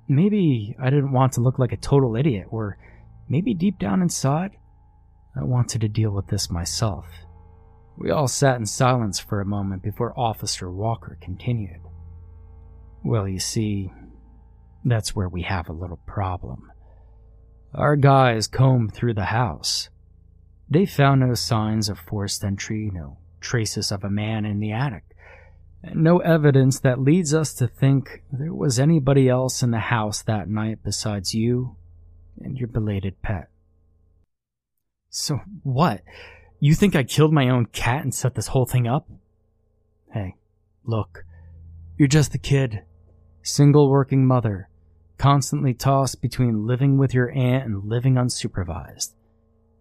Maybe 0.09 0.77
I 0.81 0.91
didn't 0.91 1.13
want 1.13 1.33
to 1.33 1.41
look 1.41 1.59
like 1.59 1.73
a 1.73 1.77
total 1.77 2.17
idiot, 2.17 2.47
or 2.51 2.79
maybe 3.29 3.55
deep 3.55 3.79
down 3.79 4.03
inside, 4.03 4.57
I 5.35 5.43
wanted 5.45 5.81
to 5.81 5.89
deal 5.89 6.11
with 6.11 6.29
this 6.29 6.51
myself. 6.51 7.07
We 7.99 8.11
all 8.11 8.29
sat 8.29 8.57
in 8.57 8.67
silence 8.67 9.19
for 9.19 9.41
a 9.41 9.47
moment 9.47 9.83
before 9.83 10.19
Officer 10.19 10.71
Walker 10.71 11.19
continued. 11.21 11.81
Well, 13.03 13.27
you 13.27 13.39
see, 13.39 13.91
that's 14.85 15.17
where 15.17 15.29
we 15.29 15.43
have 15.43 15.69
a 15.69 15.73
little 15.73 16.01
problem. 16.07 16.71
Our 17.75 17.97
guys 17.97 18.47
combed 18.47 18.95
through 18.95 19.15
the 19.15 19.27
house. 19.27 19.89
They 20.69 20.87
found 20.87 21.21
no 21.21 21.35
signs 21.35 21.89
of 21.89 21.99
forced 21.99 22.45
entry, 22.45 22.91
no 22.93 23.19
traces 23.41 23.93
of 23.93 24.05
a 24.05 24.11
man 24.11 24.45
in 24.45 24.61
the 24.61 24.73
attic 24.73 25.16
no 25.95 26.19
evidence 26.19 26.81
that 26.81 27.01
leads 27.01 27.33
us 27.33 27.55
to 27.55 27.69
think 27.69 28.23
there 28.33 28.55
was 28.55 28.79
anybody 28.79 29.29
else 29.29 29.63
in 29.63 29.71
the 29.71 29.79
house 29.79 30.23
that 30.23 30.49
night 30.49 30.79
besides 30.83 31.35
you 31.35 31.77
and 32.41 32.57
your 32.57 32.69
belated 32.69 33.23
pet. 33.23 33.49
So 35.09 35.41
what? 35.63 36.03
You 36.59 36.75
think 36.75 36.97
I 36.97 37.05
killed 37.05 37.33
my 37.33 37.49
own 37.49 37.67
cat 37.67 38.03
and 38.03 38.15
set 38.15 38.35
this 38.35 38.49
whole 38.49 38.67
thing 38.67 38.87
up? 38.87 39.09
Hey, 40.13 40.37
look, 40.85 41.25
you're 41.99 42.09
just 42.09 42.35
a 42.35 42.39
kid, 42.39 42.83
single 43.43 43.91
working 43.91 44.27
mother, 44.27 44.69
constantly 45.19 45.75
tossed 45.75 46.21
between 46.21 46.67
living 46.67 46.99
with 46.99 47.15
your 47.15 47.31
aunt 47.31 47.65
and 47.65 47.85
living 47.85 48.15
unsupervised. 48.15 49.13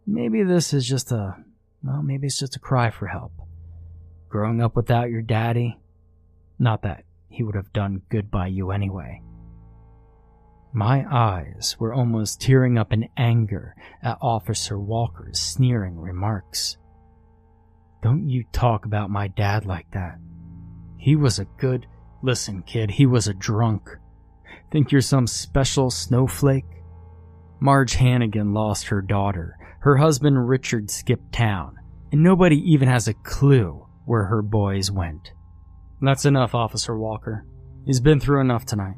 Maybe 0.06 0.44
this 0.44 0.74
is 0.74 0.88
just 0.88 1.12
a, 1.12 1.36
well, 1.84 2.02
maybe 2.02 2.28
it's 2.28 2.40
just 2.40 2.56
a 2.56 2.60
cry 2.60 2.90
for 2.90 3.08
help. 3.08 3.34
Growing 4.30 4.62
up 4.62 4.76
without 4.76 5.10
your 5.10 5.22
daddy, 5.22 5.80
not 6.60 6.82
that 6.84 7.04
he 7.30 7.44
would 7.44 7.56
have 7.56 7.74
done 7.74 8.02
good 8.10 8.32
by 8.32 8.48
you 8.48 8.72
anyway. 8.72 9.22
My 10.74 11.06
eyes 11.10 11.78
were 11.80 11.94
almost 11.94 12.42
tearing 12.42 12.78
up 12.78 12.92
in 12.92 13.08
anger 13.16 13.76
at 14.04 14.18
Officer 14.22 14.80
Walker's 14.80 15.40
sneering 15.40 15.98
remarks. 15.98 16.78
Don't 18.02 18.30
you 18.30 18.44
talk 18.52 18.86
about 18.86 19.10
my 19.10 19.28
dad 19.28 19.66
like 19.66 19.90
that. 19.92 20.20
He 20.98 21.16
was 21.16 21.40
a 21.40 21.46
good. 21.58 21.88
Listen, 22.22 22.62
kid, 22.64 22.92
he 22.92 23.06
was 23.06 23.28
a 23.28 23.34
drunk. 23.34 23.90
Think 24.72 24.92
you're 24.92 25.02
some 25.02 25.28
special 25.28 25.90
snowflake? 25.90 26.66
Marge 27.60 27.96
Hannigan 27.96 28.54
lost 28.54 28.88
her 28.88 29.02
daughter. 29.02 29.58
Her 29.80 29.98
husband 29.98 30.48
Richard 30.48 30.90
skipped 30.90 31.32
town. 31.32 31.78
And 32.12 32.22
nobody 32.22 32.58
even 32.72 32.88
has 32.88 33.08
a 33.08 33.14
clue 33.14 33.88
where 34.06 34.26
her 34.26 34.42
boys 34.42 34.92
went. 34.92 35.32
That's 36.02 36.26
enough, 36.26 36.54
Officer 36.54 36.98
Walker. 36.98 37.46
He's 37.86 38.00
been 38.00 38.20
through 38.20 38.42
enough 38.42 38.66
tonight. 38.66 38.98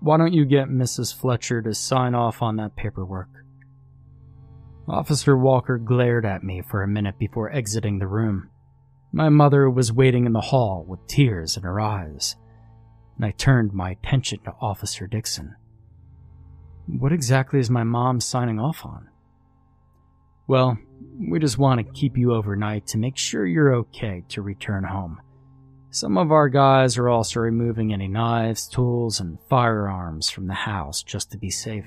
Why 0.00 0.16
don't 0.16 0.34
you 0.34 0.44
get 0.44 0.68
Mrs. 0.68 1.14
Fletcher 1.14 1.62
to 1.62 1.74
sign 1.74 2.14
off 2.14 2.42
on 2.42 2.56
that 2.56 2.76
paperwork? 2.76 3.28
Officer 4.86 5.36
Walker 5.36 5.78
glared 5.78 6.26
at 6.26 6.42
me 6.42 6.60
for 6.60 6.82
a 6.82 6.88
minute 6.88 7.18
before 7.18 7.50
exiting 7.52 7.98
the 7.98 8.06
room. 8.06 8.50
My 9.12 9.28
mother 9.28 9.70
was 9.70 9.92
waiting 9.92 10.26
in 10.26 10.32
the 10.32 10.40
hall 10.40 10.84
with 10.86 11.06
tears 11.06 11.56
in 11.56 11.62
her 11.62 11.80
eyes, 11.80 12.36
and 13.16 13.24
I 13.24 13.30
turned 13.30 13.72
my 13.72 13.92
attention 13.92 14.40
to 14.44 14.54
Officer 14.60 15.06
Dixon. 15.06 15.54
What 16.86 17.12
exactly 17.12 17.60
is 17.60 17.70
my 17.70 17.84
mom 17.84 18.20
signing 18.20 18.60
off 18.60 18.84
on? 18.84 19.08
Well, 20.46 20.76
we 21.18 21.38
just 21.38 21.56
want 21.56 21.78
to 21.78 21.92
keep 21.92 22.18
you 22.18 22.34
overnight 22.34 22.86
to 22.88 22.98
make 22.98 23.16
sure 23.16 23.46
you're 23.46 23.74
okay 23.76 24.24
to 24.28 24.42
return 24.42 24.84
home. 24.84 25.20
Some 25.94 26.18
of 26.18 26.32
our 26.32 26.48
guys 26.48 26.98
are 26.98 27.08
also 27.08 27.38
removing 27.38 27.92
any 27.92 28.08
knives, 28.08 28.66
tools, 28.66 29.20
and 29.20 29.38
firearms 29.48 30.28
from 30.28 30.48
the 30.48 30.54
house 30.54 31.04
just 31.04 31.30
to 31.30 31.38
be 31.38 31.50
safe. 31.50 31.86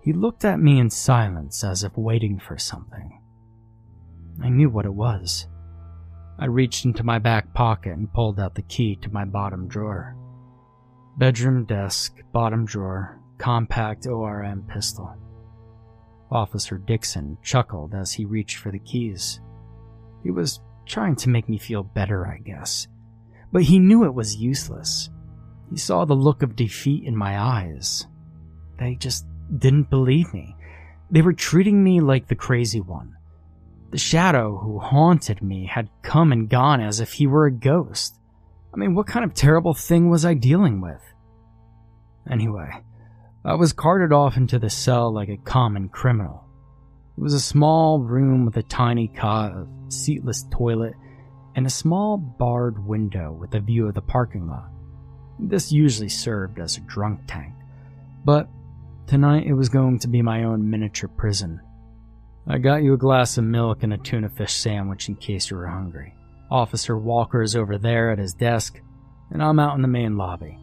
He 0.00 0.14
looked 0.14 0.46
at 0.46 0.58
me 0.58 0.78
in 0.78 0.88
silence 0.88 1.62
as 1.62 1.84
if 1.84 1.94
waiting 1.98 2.38
for 2.38 2.56
something. 2.56 3.20
I 4.42 4.48
knew 4.48 4.70
what 4.70 4.86
it 4.86 4.94
was. 4.94 5.46
I 6.38 6.46
reached 6.46 6.86
into 6.86 7.04
my 7.04 7.18
back 7.18 7.52
pocket 7.52 7.92
and 7.92 8.10
pulled 8.10 8.40
out 8.40 8.54
the 8.54 8.62
key 8.62 8.96
to 9.02 9.12
my 9.12 9.26
bottom 9.26 9.68
drawer. 9.68 10.16
Bedroom 11.18 11.66
desk, 11.66 12.16
bottom 12.32 12.64
drawer, 12.64 13.20
compact 13.36 14.06
ORM 14.06 14.64
pistol. 14.72 15.14
Officer 16.30 16.78
Dixon 16.78 17.36
chuckled 17.42 17.94
as 17.94 18.12
he 18.12 18.24
reached 18.24 18.56
for 18.56 18.72
the 18.72 18.78
keys. 18.78 19.42
He 20.22 20.30
was 20.30 20.60
trying 20.86 21.16
to 21.16 21.28
make 21.28 21.48
me 21.48 21.58
feel 21.58 21.82
better, 21.82 22.26
I 22.26 22.38
guess. 22.38 22.88
But 23.52 23.62
he 23.62 23.78
knew 23.78 24.04
it 24.04 24.14
was 24.14 24.36
useless. 24.36 25.10
He 25.70 25.76
saw 25.76 26.04
the 26.04 26.14
look 26.14 26.42
of 26.42 26.56
defeat 26.56 27.04
in 27.04 27.16
my 27.16 27.38
eyes. 27.38 28.06
They 28.78 28.94
just 28.96 29.26
didn't 29.58 29.90
believe 29.90 30.32
me. 30.34 30.56
They 31.10 31.22
were 31.22 31.32
treating 31.32 31.82
me 31.82 32.00
like 32.00 32.26
the 32.26 32.34
crazy 32.34 32.80
one. 32.80 33.16
The 33.90 33.98
shadow 33.98 34.58
who 34.58 34.80
haunted 34.80 35.42
me 35.42 35.66
had 35.66 35.88
come 36.02 36.32
and 36.32 36.48
gone 36.48 36.80
as 36.80 37.00
if 37.00 37.12
he 37.12 37.26
were 37.26 37.46
a 37.46 37.52
ghost. 37.52 38.18
I 38.72 38.76
mean, 38.76 38.94
what 38.94 39.06
kind 39.06 39.24
of 39.24 39.34
terrible 39.34 39.74
thing 39.74 40.10
was 40.10 40.24
I 40.24 40.34
dealing 40.34 40.80
with? 40.80 41.00
Anyway, 42.28 42.70
I 43.44 43.54
was 43.54 43.72
carted 43.72 44.12
off 44.12 44.36
into 44.36 44.58
the 44.58 44.70
cell 44.70 45.12
like 45.12 45.28
a 45.28 45.36
common 45.36 45.88
criminal. 45.88 46.43
It 47.16 47.20
was 47.20 47.34
a 47.34 47.40
small 47.40 48.00
room 48.00 48.44
with 48.44 48.56
a 48.56 48.62
tiny 48.62 49.06
cot, 49.06 49.52
a 49.52 49.66
seatless 49.88 50.44
toilet, 50.50 50.94
and 51.54 51.64
a 51.64 51.70
small 51.70 52.16
barred 52.16 52.84
window 52.84 53.32
with 53.32 53.54
a 53.54 53.60
view 53.60 53.86
of 53.86 53.94
the 53.94 54.02
parking 54.02 54.48
lot. 54.48 54.68
This 55.38 55.70
usually 55.70 56.08
served 56.08 56.58
as 56.58 56.76
a 56.76 56.80
drunk 56.80 57.20
tank, 57.28 57.54
but 58.24 58.48
tonight 59.06 59.46
it 59.46 59.54
was 59.54 59.68
going 59.68 60.00
to 60.00 60.08
be 60.08 60.22
my 60.22 60.42
own 60.42 60.68
miniature 60.68 61.08
prison. 61.08 61.60
I 62.48 62.58
got 62.58 62.82
you 62.82 62.94
a 62.94 62.98
glass 62.98 63.38
of 63.38 63.44
milk 63.44 63.84
and 63.84 63.94
a 63.94 63.98
tuna 63.98 64.28
fish 64.28 64.52
sandwich 64.52 65.08
in 65.08 65.14
case 65.14 65.50
you 65.50 65.56
were 65.56 65.68
hungry. 65.68 66.14
Officer 66.50 66.98
Walker 66.98 67.42
is 67.42 67.54
over 67.54 67.78
there 67.78 68.10
at 68.10 68.18
his 68.18 68.34
desk, 68.34 68.80
and 69.30 69.42
I'm 69.42 69.60
out 69.60 69.76
in 69.76 69.82
the 69.82 69.88
main 69.88 70.16
lobby. 70.16 70.58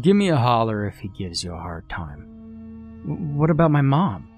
Give 0.00 0.16
me 0.16 0.30
a 0.30 0.36
holler 0.36 0.86
if 0.86 0.98
he 0.98 1.08
gives 1.08 1.44
you 1.44 1.52
a 1.52 1.58
hard 1.58 1.88
time. 1.88 3.36
What 3.36 3.50
about 3.50 3.70
my 3.70 3.82
mom? 3.82 4.28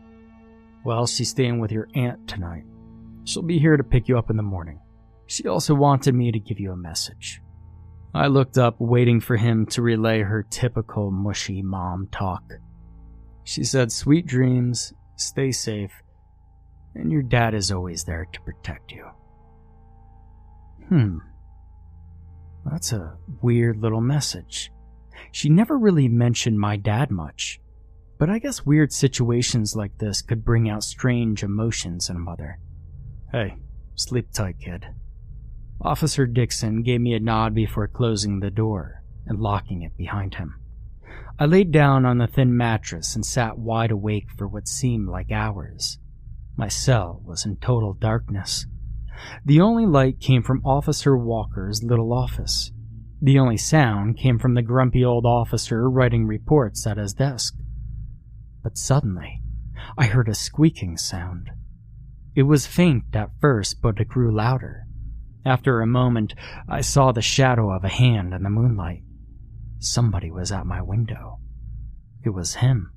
Well, 0.89 1.07
she's 1.07 1.29
staying 1.29 1.61
with 1.61 1.71
your 1.71 1.87
aunt 1.95 2.27
tonight. 2.27 2.65
She'll 3.25 3.43
be 3.43 3.59
here 3.59 3.77
to 3.77 3.85
pick 3.85 4.09
you 4.09 4.17
up 4.17 4.31
in 4.31 4.39
the 4.39 4.43
morning. 4.43 4.81
She 5.27 5.47
also 5.47 5.75
wanted 5.75 6.15
me 6.15 6.33
to 6.33 6.41
give 6.41 6.59
you 6.59 6.73
a 6.73 6.79
message. 6.79 7.43
I 8.15 8.29
looked 8.29 8.57
up, 8.57 8.77
waiting 8.79 9.21
for 9.21 9.37
him 9.37 9.67
to 9.67 9.83
relay 9.83 10.21
her 10.21 10.47
typical 10.49 11.11
mushy 11.11 11.61
mom 11.61 12.09
talk. 12.11 12.43
She 13.45 13.65
said, 13.65 13.93
Sweet 13.93 14.25
dreams, 14.25 14.95
stay 15.17 15.53
safe, 15.53 15.93
and 16.95 17.13
your 17.13 17.21
dad 17.21 17.53
is 17.53 17.71
always 17.71 18.05
there 18.05 18.27
to 18.33 18.41
protect 18.41 18.91
you. 18.91 19.05
Hmm. 20.89 21.19
That's 22.65 22.95
a 22.95 23.19
weird 23.43 23.77
little 23.77 24.01
message. 24.01 24.73
She 25.33 25.51
never 25.51 25.77
really 25.77 26.09
mentioned 26.09 26.59
my 26.59 26.79
dad 26.79 27.11
much, 27.11 27.61
but 28.19 28.29
I 28.29 28.39
guess 28.39 28.67
weird 28.67 28.93
situations 28.93 29.77
like 29.77 29.99
this 29.99 30.23
could 30.23 30.45
bring 30.45 30.69
out 30.69 30.83
strange 30.83 31.43
emotions 31.43 32.11
in 32.11 32.17
a 32.17 32.21
mother. 32.21 32.59
Hey, 33.31 33.57
sleep 33.95 34.33
tight, 34.33 34.57
kid. 34.61 34.87
Officer 35.81 36.27
Dixon 36.27 36.83
gave 36.83 37.01
me 37.01 37.15
a 37.15 37.21
nod 37.21 37.55
before 37.55 37.87
closing 37.87 38.41
the 38.41 38.51
door 38.51 39.05
and 39.27 39.39
locking 39.39 39.83
it 39.83 39.97
behind 39.97 40.35
him. 40.35 40.57
I 41.39 41.47
laid 41.47 41.71
down 41.71 42.05
on 42.05 42.19
the 42.19 42.27
thin 42.27 42.57
mattress 42.57 43.15
and 43.15 43.25
sat 43.25 43.59
wide 43.59 43.93
awake 43.93 44.27
for 44.37 44.49
what 44.49 44.67
seemed 44.67 45.09
like 45.09 45.31
hours. 45.31 45.99
My 46.57 46.67
cell 46.67 47.23
was 47.25 47.47
in 47.47 47.59
total 47.59 47.93
darkness. 47.93 48.67
The 49.45 49.61
only 49.61 49.87
light 49.87 50.19
came 50.19 50.43
from 50.43 50.65
Officer 50.65 51.17
Walker's 51.17 51.85
little 51.85 52.13
office. 52.13 52.73
The 53.23 53.39
only 53.39 53.57
sound 53.57 54.17
came 54.17 54.41
from 54.41 54.55
the 54.55 54.63
grumpy 54.63 55.05
old 55.05 55.27
officer 55.27 55.89
writing 55.89 56.27
reports 56.27 56.85
at 56.87 56.97
his 56.97 57.15
desk. 57.15 57.55
But 58.63 58.79
suddenly, 58.79 59.43
I 59.97 60.07
heard 60.07 60.29
a 60.29 60.35
squeaking 60.35 60.97
sound. 60.97 61.51
It 62.35 62.43
was 62.43 62.67
faint 62.67 63.05
at 63.15 63.31
first, 63.41 63.81
but 63.81 63.99
it 64.01 64.09
grew 64.09 64.35
louder. 64.35 64.87
After 65.45 65.81
a 65.81 65.87
moment, 65.87 66.35
I 66.69 66.81
saw 66.81 67.13
the 67.13 67.23
shadow 67.23 67.71
of 67.71 67.85
a 67.85 67.89
hand 67.89 68.35
in 68.35 68.43
the 68.43 68.51
moonlight. 68.51 69.03
Somebody 69.79 70.31
was 70.31 70.53
at 70.53 70.67
my 70.67 70.83
window. 70.83 71.39
It 72.25 72.31
was 72.31 72.57
him. 72.57 72.93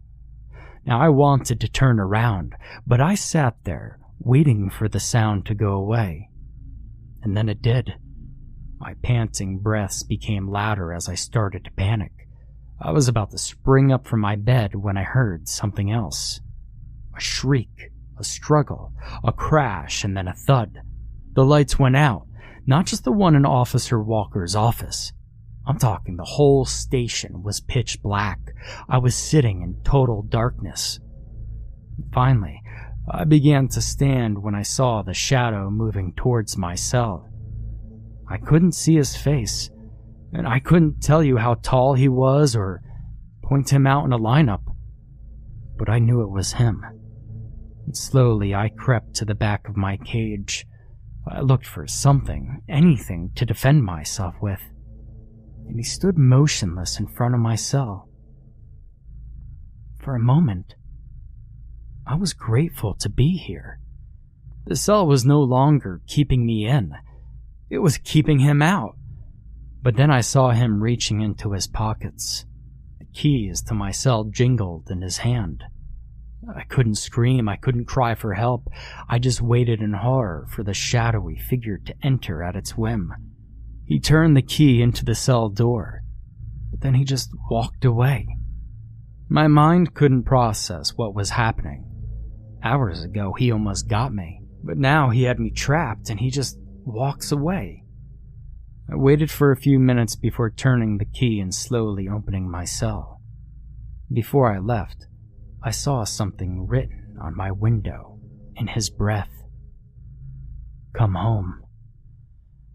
Now 0.86 1.00
I 1.00 1.10
wanted 1.10 1.60
to 1.62 1.70
turn 1.70 2.00
around, 2.00 2.56
but 2.88 3.00
I 3.00 3.16
sat 3.16 3.56
there, 3.64 4.00
waiting 4.20 4.70
for 4.70 4.90
the 4.90 5.00
sound 5.00 5.46
to 5.46 5.56
go 5.56 5.74
away. 5.74 6.30
And 7.22 7.38
then 7.38 7.50
it 7.50 7.62
did. 7.62 7.94
My 8.80 8.96
panting 9.04 9.60
breaths 9.60 10.02
became 10.02 10.50
louder 10.50 10.92
as 10.92 11.08
I 11.08 11.14
started 11.16 11.64
to 11.66 11.72
panic. 11.72 12.21
I 12.84 12.92
was 12.92 13.08
about 13.08 13.30
to 13.32 13.38
spring 13.38 13.92
up 13.92 14.08
from 14.08 14.22
my 14.22 14.36
bed 14.36 14.74
when 14.74 14.98
I 14.98 15.04
heard 15.04 15.48
something 15.48 15.92
else. 15.92 16.42
A 17.16 17.20
shriek, 17.20 17.92
a 18.18 18.24
struggle, 18.24 18.92
a 19.24 19.32
crash, 19.32 20.04
and 20.04 20.18
then 20.18 20.28
a 20.28 20.34
thud. 20.34 20.82
The 21.34 21.46
lights 21.46 21.78
went 21.78 21.96
out, 21.96 22.26
not 22.66 22.88
just 22.88 23.04
the 23.04 23.12
one 23.12 23.36
in 23.36 23.46
Officer 23.46 24.02
Walker's 24.02 24.56
office. 24.56 25.14
I'm 25.68 25.78
talking 25.78 26.18
the 26.18 26.24
whole 26.24 26.66
station 26.66 27.44
was 27.44 27.60
pitch 27.60 28.02
black. 28.02 28.40
I 28.90 28.98
was 28.98 29.16
sitting 29.16 29.62
in 29.62 29.84
total 29.84 30.24
darkness. 30.24 31.00
Finally, 32.12 32.64
I 33.10 33.26
began 33.26 33.68
to 33.70 33.82
stand 33.82 34.42
when 34.42 34.56
I 34.56 34.64
saw 34.64 35.04
the 35.04 35.14
shadow 35.14 35.70
moving 35.70 36.14
towards 36.14 36.58
my 36.58 36.74
cell. 36.74 37.28
I 38.28 38.38
couldn't 38.38 38.72
see 38.72 38.96
his 38.96 39.16
face, 39.16 39.70
and 40.34 40.48
I 40.48 40.60
couldn't 40.60 41.02
tell 41.02 41.24
you 41.24 41.38
how 41.38 41.56
tall 41.56 41.94
he 41.94 42.08
was 42.08 42.56
or 42.56 42.82
point 43.44 43.72
him 43.72 43.86
out 43.86 44.06
in 44.06 44.14
a 44.14 44.20
lineup, 44.20 44.62
but 45.78 45.90
I 45.90 46.00
knew 46.00 46.22
it 46.22 46.30
was 46.32 46.54
him. 46.54 46.84
And 47.86 47.98
slowly 47.98 48.56
I 48.56 48.70
crept 48.70 49.16
to 49.16 49.26
the 49.26 49.36
back 49.36 49.68
of 49.68 49.76
my 49.78 49.98
cage. 49.98 50.66
I 51.28 51.42
looked 51.42 51.66
for 51.66 51.88
something, 51.88 52.62
anything 52.68 53.32
to 53.36 53.46
defend 53.46 53.84
myself 53.84 54.36
with 54.42 54.62
and 55.72 55.80
he 55.80 55.84
stood 55.84 56.18
motionless 56.18 57.00
in 57.00 57.08
front 57.08 57.34
of 57.34 57.40
my 57.40 57.56
cell. 57.56 58.10
For 60.02 60.16
a 60.16 60.20
moment, 60.20 60.76
I 62.06 62.16
was 62.16 62.34
grateful 62.34 62.94
to 62.96 63.08
be 63.08 63.38
here. 63.38 63.80
The 64.66 64.76
cell 64.76 65.08
was 65.08 65.24
no 65.24 65.42
longer 65.42 66.02
keeping 66.08 66.46
me 66.46 66.68
in, 66.68 66.94
it 67.70 67.78
was 67.78 67.98
keeping 67.98 68.40
him 68.40 68.62
out. 68.62 68.98
But 69.84 69.96
then 69.96 70.12
I 70.12 70.22
saw 70.22 70.52
him 70.52 70.84
reaching 70.84 71.22
into 71.22 71.54
his 71.54 71.68
pockets. 71.68 72.46
The 73.00 73.06
keys 73.06 73.62
to 73.64 73.74
my 73.74 73.92
cell 73.92 74.26
jingled 74.26 74.90
in 74.92 75.02
his 75.02 75.18
hand. 75.18 75.64
I 76.56 76.64
couldn't 76.64 76.96
scream, 76.96 77.48
I 77.48 77.56
couldn't 77.56 77.86
cry 77.86 78.16
for 78.16 78.34
help. 78.34 78.68
I 79.08 79.20
just 79.20 79.42
waited 79.42 79.82
in 79.82 79.94
horror 79.94 80.48
for 80.50 80.64
the 80.64 80.74
shadowy 80.74 81.38
figure 81.38 81.78
to 81.86 81.96
enter 82.04 82.44
at 82.44 82.56
its 82.56 82.78
whim. 82.78 83.14
He 83.86 84.00
turned 84.00 84.36
the 84.36 84.42
key 84.42 84.82
into 84.82 85.06
the 85.06 85.16
cell 85.16 85.50
door, 85.50 86.04
but 86.70 86.82
then 86.82 86.96
he 86.96 87.04
just 87.04 87.30
walked 87.50 87.86
away. 87.86 88.28
My 89.30 89.48
mind 89.48 89.94
couldn't 89.94 90.24
process 90.24 90.98
what 90.98 91.16
was 91.16 91.30
happening. 91.30 91.86
Hours 92.64 93.04
ago, 93.04 93.34
he 93.38 93.52
almost 93.52 93.88
got 93.88 94.14
me, 94.14 94.42
but 94.64 94.78
now 94.78 95.10
he 95.10 95.24
had 95.24 95.40
me 95.40 95.52
trapped 95.52 96.10
and 96.10 96.20
he 96.20 96.30
just 96.30 96.58
walks 96.86 97.32
away. 97.32 97.81
I 98.92 98.96
waited 98.96 99.32
for 99.32 99.52
a 99.52 99.58
few 99.58 99.80
minutes 99.80 100.18
before 100.18 100.50
turning 100.50 100.98
the 100.98 101.06
key 101.06 101.40
and 101.40 101.56
slowly 101.56 102.10
opening 102.10 102.52
my 102.52 102.66
cell. 102.66 103.22
Before 104.12 104.54
I 104.54 104.60
left, 104.60 105.08
I 105.64 105.72
saw 105.72 106.04
something 106.04 106.68
written 106.68 107.18
on 107.22 107.38
my 107.38 107.52
window 107.52 108.20
in 108.58 108.68
his 108.68 108.90
breath. 108.90 109.32
Come 110.94 111.14
home. 111.14 111.64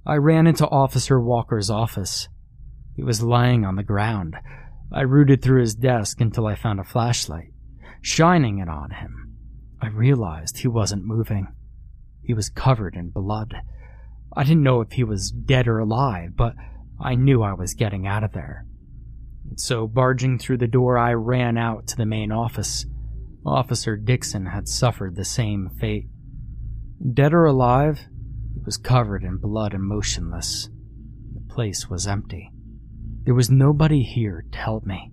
I 0.06 0.14
ran 0.14 0.46
into 0.46 0.66
Officer 0.68 1.20
Walker's 1.20 1.68
office. 1.68 2.28
He 2.94 3.02
was 3.02 3.22
lying 3.22 3.66
on 3.66 3.76
the 3.76 3.82
ground. 3.82 4.36
I 4.90 5.02
rooted 5.02 5.42
through 5.42 5.60
his 5.60 5.74
desk 5.74 6.22
until 6.22 6.46
I 6.46 6.54
found 6.54 6.80
a 6.80 6.84
flashlight. 6.84 7.52
Shining 8.00 8.58
it 8.58 8.70
on 8.70 8.90
him, 8.90 9.36
I 9.82 9.88
realized 9.88 10.58
he 10.58 10.68
wasn't 10.68 11.04
moving. 11.04 11.48
He 12.22 12.32
was 12.32 12.48
covered 12.48 12.94
in 12.94 13.10
blood. 13.10 13.54
I 14.36 14.44
didn't 14.44 14.62
know 14.62 14.82
if 14.82 14.92
he 14.92 15.02
was 15.02 15.30
dead 15.30 15.66
or 15.66 15.78
alive, 15.78 16.36
but 16.36 16.54
I 17.00 17.14
knew 17.14 17.42
I 17.42 17.54
was 17.54 17.74
getting 17.74 18.06
out 18.06 18.22
of 18.22 18.32
there. 18.32 18.66
So, 19.56 19.86
barging 19.86 20.38
through 20.38 20.58
the 20.58 20.66
door, 20.66 20.98
I 20.98 21.14
ran 21.14 21.56
out 21.56 21.86
to 21.88 21.96
the 21.96 22.04
main 22.04 22.30
office. 22.30 22.84
Officer 23.46 23.96
Dixon 23.96 24.46
had 24.46 24.68
suffered 24.68 25.16
the 25.16 25.24
same 25.24 25.70
fate. 25.80 26.08
Dead 27.14 27.32
or 27.32 27.46
alive, 27.46 28.00
he 28.52 28.60
was 28.64 28.76
covered 28.76 29.22
in 29.22 29.38
blood 29.38 29.72
and 29.72 29.84
motionless. 29.84 30.68
The 31.32 31.54
place 31.54 31.88
was 31.88 32.06
empty. 32.06 32.50
There 33.24 33.34
was 33.34 33.50
nobody 33.50 34.02
here 34.02 34.44
to 34.52 34.58
help 34.58 34.84
me. 34.84 35.12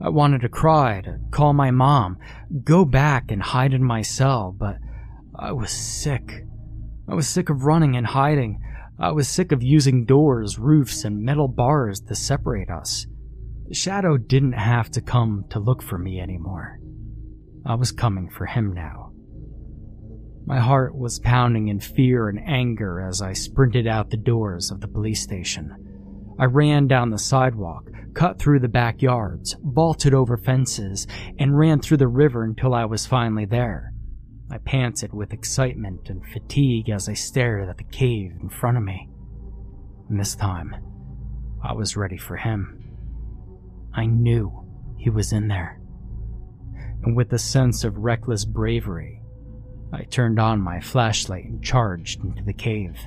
I 0.00 0.10
wanted 0.10 0.42
to 0.42 0.48
cry, 0.48 1.00
to 1.02 1.18
call 1.30 1.52
my 1.54 1.70
mom, 1.70 2.18
go 2.64 2.84
back 2.84 3.30
and 3.30 3.42
hide 3.42 3.72
in 3.72 3.82
my 3.82 4.02
cell, 4.02 4.54
but 4.56 4.76
I 5.34 5.52
was 5.52 5.70
sick. 5.70 6.45
I 7.08 7.14
was 7.14 7.28
sick 7.28 7.50
of 7.50 7.64
running 7.64 7.96
and 7.96 8.06
hiding. 8.06 8.60
I 8.98 9.12
was 9.12 9.28
sick 9.28 9.52
of 9.52 9.62
using 9.62 10.04
doors, 10.04 10.58
roofs, 10.58 11.04
and 11.04 11.22
metal 11.22 11.48
bars 11.48 12.00
to 12.02 12.14
separate 12.14 12.70
us. 12.70 13.06
The 13.68 13.74
shadow 13.74 14.16
didn't 14.16 14.52
have 14.52 14.90
to 14.92 15.00
come 15.00 15.44
to 15.50 15.58
look 15.58 15.82
for 15.82 15.98
me 15.98 16.20
anymore. 16.20 16.78
I 17.64 17.74
was 17.74 17.92
coming 17.92 18.28
for 18.28 18.46
him 18.46 18.72
now. 18.72 19.12
My 20.46 20.60
heart 20.60 20.96
was 20.96 21.18
pounding 21.18 21.68
in 21.68 21.80
fear 21.80 22.28
and 22.28 22.40
anger 22.46 23.00
as 23.00 23.20
I 23.20 23.32
sprinted 23.32 23.86
out 23.86 24.10
the 24.10 24.16
doors 24.16 24.70
of 24.70 24.80
the 24.80 24.88
police 24.88 25.20
station. 25.20 26.34
I 26.38 26.44
ran 26.44 26.86
down 26.86 27.10
the 27.10 27.18
sidewalk, 27.18 27.90
cut 28.14 28.38
through 28.38 28.60
the 28.60 28.68
backyards, 28.68 29.56
vaulted 29.60 30.14
over 30.14 30.36
fences, 30.36 31.06
and 31.38 31.58
ran 31.58 31.80
through 31.80 31.96
the 31.96 32.08
river 32.08 32.44
until 32.44 32.74
I 32.74 32.84
was 32.84 33.06
finally 33.06 33.44
there. 33.44 33.92
I 34.50 34.58
panted 34.58 35.12
with 35.12 35.32
excitement 35.32 36.08
and 36.08 36.24
fatigue 36.24 36.88
as 36.88 37.08
I 37.08 37.14
stared 37.14 37.68
at 37.68 37.78
the 37.78 37.84
cave 37.84 38.32
in 38.40 38.48
front 38.48 38.76
of 38.76 38.82
me. 38.82 39.08
And 40.08 40.20
this 40.20 40.36
time, 40.36 40.76
I 41.64 41.72
was 41.72 41.96
ready 41.96 42.16
for 42.16 42.36
him. 42.36 42.94
I 43.92 44.06
knew 44.06 44.64
he 44.96 45.10
was 45.10 45.32
in 45.32 45.48
there. 45.48 45.80
And 47.02 47.16
with 47.16 47.32
a 47.32 47.38
sense 47.38 47.82
of 47.82 47.98
reckless 47.98 48.44
bravery, 48.44 49.22
I 49.92 50.02
turned 50.02 50.38
on 50.38 50.60
my 50.60 50.80
flashlight 50.80 51.44
and 51.44 51.62
charged 51.62 52.22
into 52.22 52.44
the 52.44 52.52
cave. 52.52 52.98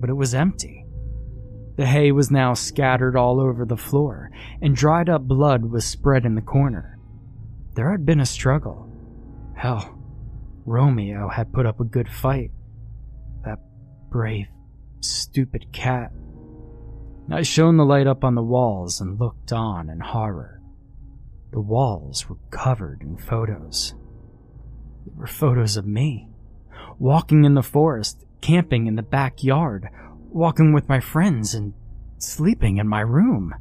But 0.00 0.10
it 0.10 0.14
was 0.14 0.34
empty. 0.34 0.84
The 1.76 1.86
hay 1.86 2.12
was 2.12 2.30
now 2.30 2.54
scattered 2.54 3.16
all 3.16 3.40
over 3.40 3.64
the 3.64 3.76
floor, 3.76 4.30
and 4.60 4.76
dried 4.76 5.08
up 5.08 5.22
blood 5.22 5.64
was 5.64 5.84
spread 5.84 6.26
in 6.26 6.34
the 6.34 6.42
corner. 6.42 6.98
There 7.74 7.90
had 7.90 8.04
been 8.04 8.20
a 8.20 8.26
struggle. 8.26 8.91
Hell, 9.54 9.98
Romeo 10.64 11.28
had 11.28 11.52
put 11.52 11.66
up 11.66 11.80
a 11.80 11.84
good 11.84 12.08
fight. 12.08 12.50
That 13.44 13.58
brave, 14.10 14.46
stupid 15.00 15.72
cat. 15.72 16.12
I 17.30 17.42
shone 17.42 17.76
the 17.76 17.84
light 17.84 18.06
up 18.06 18.24
on 18.24 18.34
the 18.34 18.42
walls 18.42 19.00
and 19.00 19.18
looked 19.18 19.52
on 19.52 19.88
in 19.88 20.00
horror. 20.00 20.60
The 21.52 21.60
walls 21.60 22.28
were 22.28 22.38
covered 22.50 23.02
in 23.02 23.16
photos. 23.16 23.94
There 25.06 25.14
were 25.16 25.26
photos 25.26 25.76
of 25.76 25.86
me, 25.86 26.28
walking 26.98 27.44
in 27.44 27.54
the 27.54 27.62
forest, 27.62 28.24
camping 28.40 28.86
in 28.86 28.96
the 28.96 29.02
backyard, 29.02 29.88
walking 30.30 30.72
with 30.72 30.88
my 30.88 31.00
friends, 31.00 31.54
and 31.54 31.74
sleeping 32.18 32.78
in 32.78 32.88
my 32.88 33.00
room. 33.00 33.54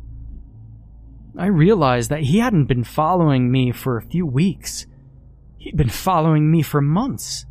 I 1.38 1.48
realized 1.48 2.10
that 2.10 2.22
he 2.22 2.40
hadn't 2.40 2.66
been 2.66 2.84
following 2.84 3.52
me 3.52 3.72
for 3.72 3.98
a 3.98 4.02
few 4.02 4.26
weeks. 4.26 4.86
He'd 5.62 5.78
been 5.78 5.90
following 5.90 6.50
me 6.50 6.64
for 6.64 6.82
months. 6.82 7.46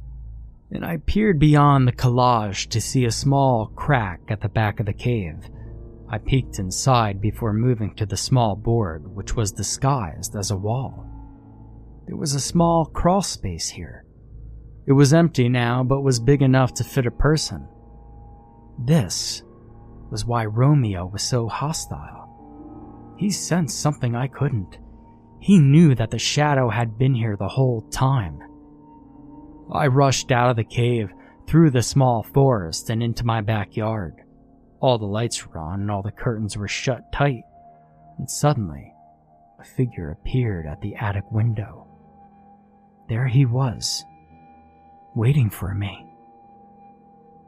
And 0.73 0.85
I 0.85 0.97
peered 0.97 1.39
beyond 1.39 1.87
the 1.87 1.93
collage 1.93 2.69
to 2.71 2.81
see 2.81 3.05
a 3.05 3.13
small 3.13 3.67
crack 3.77 4.23
at 4.29 4.41
the 4.41 4.49
back 4.49 4.81
of 4.81 4.87
the 4.87 4.93
cave. 4.93 5.49
I 6.09 6.19
peeked 6.19 6.59
inside 6.59 7.21
before 7.21 7.53
moving 7.53 7.95
to 7.95 8.07
the 8.07 8.17
small 8.17 8.57
board, 8.57 9.15
which 9.15 9.37
was 9.37 9.53
disguised 9.53 10.35
as 10.35 10.51
a 10.51 10.57
wall. 10.57 11.07
There 12.09 12.17
was 12.17 12.35
a 12.35 12.41
small 12.41 12.85
crawl 12.85 13.23
space 13.23 13.69
here. 13.69 14.05
It 14.89 14.93
was 14.93 15.15
empty 15.15 15.49
now, 15.49 15.85
but 15.85 16.01
was 16.01 16.19
big 16.19 16.43
enough 16.43 16.75
to 16.75 16.85
fit 16.85 17.07
a 17.07 17.13
person. 17.13 17.69
This 18.77 19.45
was 20.11 20.25
why 20.25 20.47
Romeo 20.47 21.07
was 21.07 21.23
so 21.23 21.47
hostile. 21.47 23.15
He 23.17 23.31
sensed 23.31 23.79
something 23.79 24.17
I 24.17 24.27
couldn't. 24.27 24.79
He 25.41 25.59
knew 25.59 25.95
that 25.95 26.11
the 26.11 26.19
shadow 26.19 26.69
had 26.69 26.99
been 26.99 27.15
here 27.15 27.37
the 27.37 27.49
whole 27.49 27.81
time. 27.91 28.41
I 29.73 29.87
rushed 29.87 30.31
out 30.31 30.51
of 30.51 30.57
the 30.57 30.65
cave, 30.65 31.11
through 31.47 31.71
the 31.71 31.83
small 31.83 32.23
forest, 32.23 32.91
and 32.91 33.03
into 33.03 33.25
my 33.25 33.41
backyard. 33.41 34.23
All 34.81 34.99
the 34.99 35.07
lights 35.07 35.47
were 35.47 35.59
on 35.59 35.81
and 35.81 35.91
all 35.91 36.03
the 36.03 36.13
curtains 36.13 36.57
were 36.57 36.69
shut 36.69 37.11
tight. 37.13 37.43
And 38.19 38.31
suddenly, 38.31 38.93
a 39.59 39.65
figure 39.65 40.11
appeared 40.11 40.67
at 40.67 40.81
the 40.81 40.95
attic 40.95 41.25
window. 41.33 41.87
There 43.09 43.27
he 43.27 43.47
was, 43.47 44.05
waiting 45.17 45.51
for 45.51 45.75
me. 45.75 46.07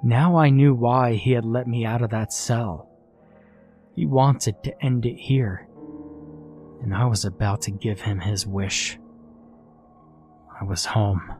Now 0.02 0.36
I 0.36 0.50
knew 0.50 0.74
why 0.74 1.14
he 1.14 1.32
had 1.32 1.44
let 1.44 1.68
me 1.68 1.84
out 1.84 2.02
of 2.02 2.10
that 2.10 2.32
cell. 2.32 2.88
He 3.94 4.06
wanted 4.06 4.62
to 4.64 4.84
end 4.84 5.06
it 5.06 5.16
here 5.16 5.68
and 6.82 6.94
I 6.94 7.06
was 7.06 7.24
about 7.24 7.62
to 7.62 7.70
give 7.70 8.00
him 8.00 8.20
his 8.20 8.46
wish. 8.46 8.98
I 10.60 10.64
was 10.64 10.84
home. 10.84 11.32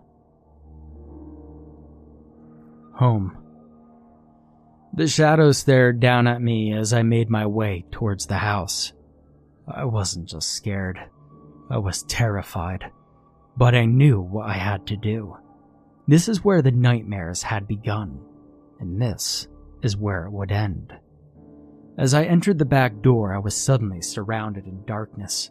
Home. 2.95 3.36
The 4.95 5.07
shadow 5.07 5.53
stared 5.53 6.01
down 6.01 6.26
at 6.26 6.40
me 6.40 6.74
as 6.74 6.93
I 6.93 7.03
made 7.03 7.30
my 7.30 7.47
way 7.47 7.84
towards 7.90 8.26
the 8.26 8.36
house. 8.36 8.93
I 9.66 9.84
wasn't 9.84 10.28
just 10.28 10.53
scared, 10.53 10.99
I 11.70 11.78
was 11.78 12.03
terrified, 12.05 12.84
but 13.57 13.74
I 13.74 13.86
knew 13.86 14.20
what 14.20 14.49
I 14.49 14.55
had 14.55 14.86
to 14.88 14.97
do. 14.97 15.36
This 16.07 16.28
is 16.28 16.45
where 16.45 16.62
the 16.62 16.70
nightmares 16.70 17.43
had 17.43 17.66
begun, 17.66 18.20
and 18.80 19.01
this 19.01 19.49
is 19.82 19.97
where 19.97 20.26
it 20.26 20.32
would 20.32 20.53
end. 20.53 20.93
As 21.99 22.14
I 22.14 22.24
entered 22.24 22.59
the 22.59 22.64
back 22.64 23.03
door, 23.03 23.34
I 23.34 23.38
was 23.38 23.55
suddenly 23.55 24.01
surrounded 24.01 24.66
in 24.66 24.84
darkness. 24.86 25.51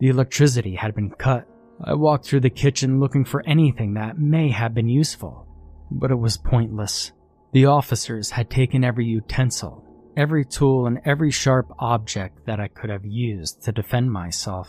The 0.00 0.08
electricity 0.08 0.74
had 0.74 0.94
been 0.94 1.10
cut. 1.10 1.48
I 1.82 1.94
walked 1.94 2.26
through 2.26 2.40
the 2.40 2.50
kitchen 2.50 3.00
looking 3.00 3.24
for 3.24 3.42
anything 3.46 3.94
that 3.94 4.18
may 4.18 4.50
have 4.50 4.74
been 4.74 4.88
useful, 4.88 5.46
but 5.90 6.10
it 6.10 6.18
was 6.18 6.36
pointless. 6.36 7.12
The 7.52 7.66
officers 7.66 8.30
had 8.30 8.50
taken 8.50 8.84
every 8.84 9.06
utensil, 9.06 9.82
every 10.14 10.44
tool, 10.44 10.86
and 10.86 11.00
every 11.06 11.30
sharp 11.30 11.72
object 11.78 12.44
that 12.44 12.60
I 12.60 12.68
could 12.68 12.90
have 12.90 13.06
used 13.06 13.62
to 13.62 13.72
defend 13.72 14.12
myself. 14.12 14.68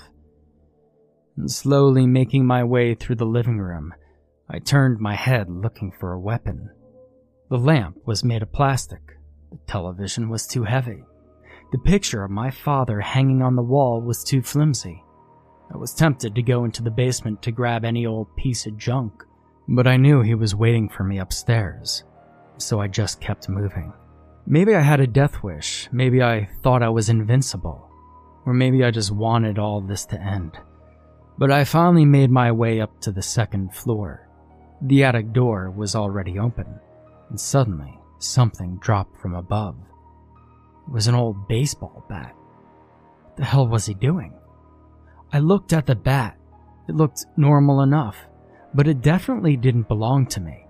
And 1.35 1.51
slowly 1.51 2.07
making 2.07 2.45
my 2.45 2.63
way 2.63 2.95
through 2.95 3.15
the 3.15 3.25
living 3.25 3.59
room, 3.59 3.93
I 4.49 4.59
turned 4.59 4.99
my 4.99 5.15
head 5.15 5.49
looking 5.49 5.91
for 5.91 6.13
a 6.13 6.19
weapon. 6.19 6.69
The 7.49 7.57
lamp 7.57 7.97
was 8.05 8.23
made 8.23 8.41
of 8.41 8.53
plastic. 8.53 9.01
The 9.51 9.57
television 9.67 10.29
was 10.29 10.47
too 10.47 10.63
heavy. 10.63 11.03
The 11.71 11.77
picture 11.77 12.23
of 12.23 12.31
my 12.31 12.49
father 12.49 12.99
hanging 12.99 13.43
on 13.43 13.55
the 13.55 13.61
wall 13.61 14.01
was 14.01 14.23
too 14.23 14.41
flimsy. 14.41 15.03
I 15.71 15.77
was 15.77 15.93
tempted 15.93 16.33
to 16.33 16.41
go 16.41 16.63
into 16.63 16.81
the 16.81 16.89
basement 16.89 17.43
to 17.43 17.51
grab 17.51 17.85
any 17.85 18.07
old 18.07 18.35
piece 18.35 18.65
of 18.65 18.77
junk, 18.77 19.23
but 19.67 19.85
I 19.85 19.97
knew 19.97 20.21
he 20.21 20.33
was 20.33 20.55
waiting 20.55 20.89
for 20.89 21.03
me 21.03 21.19
upstairs, 21.19 22.03
so 22.57 22.81
I 22.81 22.87
just 22.87 23.21
kept 23.21 23.49
moving. 23.49 23.93
Maybe 24.47 24.73
I 24.73 24.81
had 24.81 24.99
a 24.99 25.05
death 25.05 25.43
wish, 25.43 25.87
maybe 25.91 26.23
I 26.23 26.49
thought 26.63 26.81
I 26.81 26.89
was 26.89 27.09
invincible, 27.09 27.87
or 28.47 28.53
maybe 28.55 28.83
I 28.83 28.89
just 28.89 29.11
wanted 29.11 29.59
all 29.59 29.79
this 29.79 30.05
to 30.07 30.19
end. 30.19 30.57
But 31.37 31.51
I 31.51 31.65
finally 31.65 32.05
made 32.05 32.31
my 32.31 32.51
way 32.51 32.81
up 32.81 32.99
to 33.01 33.11
the 33.11 33.21
second 33.21 33.75
floor. 33.75 34.27
The 34.81 35.03
attic 35.03 35.33
door 35.33 35.69
was 35.69 35.95
already 35.95 36.39
open, 36.39 36.79
and 37.29 37.39
suddenly 37.39 37.99
something 38.17 38.77
dropped 38.77 39.21
from 39.21 39.35
above. 39.35 39.75
Was 40.91 41.07
an 41.07 41.15
old 41.15 41.47
baseball 41.47 42.03
bat. 42.09 42.35
The 43.37 43.45
hell 43.45 43.67
was 43.67 43.85
he 43.85 43.93
doing? 43.93 44.33
I 45.31 45.39
looked 45.39 45.71
at 45.71 45.85
the 45.85 45.95
bat. 45.95 46.37
It 46.87 46.95
looked 46.95 47.25
normal 47.37 47.81
enough, 47.81 48.17
but 48.73 48.87
it 48.87 49.01
definitely 49.01 49.55
didn't 49.55 49.87
belong 49.87 50.25
to 50.27 50.41
me. 50.41 50.65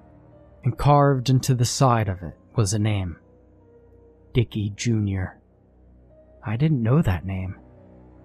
And 0.63 0.77
carved 0.77 1.29
into 1.29 1.55
the 1.55 1.65
side 1.65 2.09
of 2.09 2.21
it 2.21 2.37
was 2.55 2.73
a 2.73 2.79
name 2.79 3.17
Dickie 4.33 4.73
Jr. 4.75 5.37
I 6.45 6.57
didn't 6.57 6.83
know 6.83 7.01
that 7.01 7.25
name. 7.25 7.55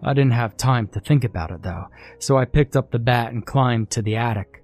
I 0.03 0.13
didn't 0.13 0.33
have 0.33 0.57
time 0.57 0.89
to 0.89 1.01
think 1.01 1.25
about 1.25 1.51
it 1.51 1.63
though, 1.63 1.87
so 2.19 2.37
I 2.37 2.45
picked 2.45 2.77
up 2.77 2.91
the 2.91 2.99
bat 2.99 3.33
and 3.33 3.47
climbed 3.47 3.91
to 3.91 4.03
the 4.03 4.17
attic. 4.17 4.63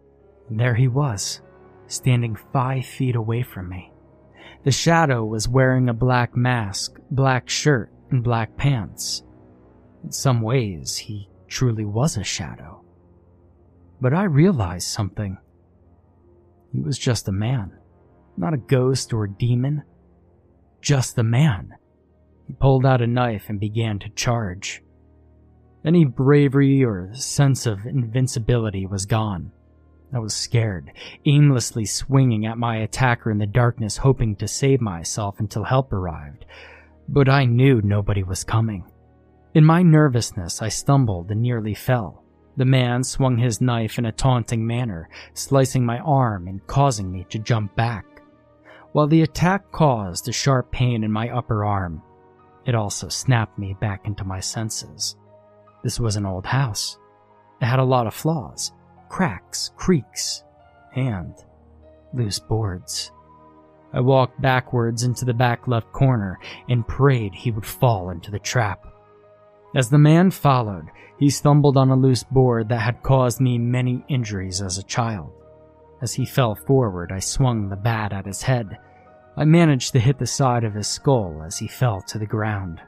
And 0.48 0.58
there 0.58 0.74
he 0.74 0.88
was, 0.88 1.40
standing 1.86 2.36
five 2.52 2.84
feet 2.84 3.14
away 3.14 3.42
from 3.42 3.68
me. 3.68 3.92
The 4.62 4.70
shadow 4.70 5.24
was 5.24 5.48
wearing 5.48 5.88
a 5.88 5.94
black 5.94 6.36
mask, 6.36 6.98
black 7.10 7.48
shirt, 7.48 7.90
and 8.10 8.22
black 8.22 8.56
pants. 8.58 9.22
In 10.04 10.12
some 10.12 10.42
ways, 10.42 10.96
he 10.96 11.30
truly 11.48 11.84
was 11.84 12.16
a 12.16 12.24
shadow. 12.24 12.84
But 14.00 14.12
I 14.12 14.24
realized 14.24 14.88
something. 14.88 15.38
He 16.72 16.80
was 16.80 16.98
just 16.98 17.28
a 17.28 17.32
man, 17.32 17.72
not 18.36 18.52
a 18.52 18.58
ghost 18.58 19.12
or 19.14 19.24
a 19.24 19.30
demon, 19.30 19.82
just 20.82 21.18
a 21.18 21.22
man. 21.22 21.74
He 22.46 22.52
pulled 22.52 22.84
out 22.84 23.02
a 23.02 23.06
knife 23.06 23.48
and 23.48 23.58
began 23.58 23.98
to 24.00 24.10
charge. 24.10 24.82
Any 25.84 26.04
bravery 26.04 26.84
or 26.84 27.14
sense 27.14 27.64
of 27.64 27.86
invincibility 27.86 28.86
was 28.86 29.06
gone. 29.06 29.52
I 30.12 30.18
was 30.18 30.34
scared, 30.34 30.90
aimlessly 31.24 31.84
swinging 31.84 32.44
at 32.44 32.58
my 32.58 32.78
attacker 32.78 33.30
in 33.30 33.38
the 33.38 33.46
darkness, 33.46 33.96
hoping 33.96 34.34
to 34.36 34.48
save 34.48 34.80
myself 34.80 35.38
until 35.38 35.62
help 35.62 35.92
arrived. 35.92 36.46
But 37.08 37.28
I 37.28 37.44
knew 37.44 37.80
nobody 37.82 38.24
was 38.24 38.42
coming. 38.42 38.90
In 39.54 39.64
my 39.64 39.82
nervousness, 39.82 40.62
I 40.62 40.68
stumbled 40.68 41.30
and 41.30 41.40
nearly 41.40 41.74
fell. 41.74 42.24
The 42.56 42.64
man 42.64 43.04
swung 43.04 43.38
his 43.38 43.60
knife 43.60 43.98
in 43.98 44.06
a 44.06 44.12
taunting 44.12 44.66
manner, 44.66 45.08
slicing 45.34 45.86
my 45.86 45.98
arm 46.00 46.48
and 46.48 46.66
causing 46.66 47.12
me 47.12 47.24
to 47.30 47.38
jump 47.38 47.76
back. 47.76 48.04
While 48.92 49.06
the 49.06 49.22
attack 49.22 49.70
caused 49.70 50.28
a 50.28 50.32
sharp 50.32 50.72
pain 50.72 51.04
in 51.04 51.12
my 51.12 51.30
upper 51.30 51.64
arm, 51.64 52.02
it 52.66 52.74
also 52.74 53.08
snapped 53.08 53.58
me 53.58 53.76
back 53.80 54.06
into 54.06 54.24
my 54.24 54.40
senses. 54.40 55.16
This 55.84 56.00
was 56.00 56.16
an 56.16 56.26
old 56.26 56.46
house. 56.46 56.98
It 57.62 57.66
had 57.66 57.78
a 57.78 57.84
lot 57.84 58.08
of 58.08 58.14
flaws 58.14 58.72
cracks, 59.10 59.72
creaks, 59.76 60.44
and 60.94 61.34
loose 62.14 62.38
boards. 62.38 63.12
I 63.92 64.00
walked 64.00 64.40
backwards 64.40 65.02
into 65.02 65.24
the 65.24 65.34
back 65.34 65.66
left 65.66 65.92
corner 65.92 66.38
and 66.68 66.86
prayed 66.86 67.34
he 67.34 67.50
would 67.50 67.66
fall 67.66 68.10
into 68.10 68.30
the 68.30 68.38
trap. 68.38 68.86
As 69.74 69.90
the 69.90 69.98
man 69.98 70.30
followed, 70.30 70.86
he 71.18 71.28
stumbled 71.28 71.76
on 71.76 71.90
a 71.90 71.96
loose 71.96 72.24
board 72.24 72.68
that 72.68 72.80
had 72.80 73.02
caused 73.02 73.40
me 73.40 73.58
many 73.58 74.04
injuries 74.08 74.62
as 74.62 74.78
a 74.78 74.84
child. 74.84 75.32
As 76.00 76.14
he 76.14 76.24
fell 76.24 76.54
forward, 76.54 77.12
I 77.12 77.18
swung 77.18 77.68
the 77.68 77.76
bat 77.76 78.12
at 78.12 78.26
his 78.26 78.42
head. 78.42 78.78
I 79.36 79.44
managed 79.44 79.92
to 79.92 80.00
hit 80.00 80.18
the 80.18 80.26
side 80.26 80.64
of 80.64 80.74
his 80.74 80.88
skull 80.88 81.42
as 81.44 81.58
he 81.58 81.68
fell 81.68 82.00
to 82.08 82.18
the 82.18 82.26
ground. 82.26 82.80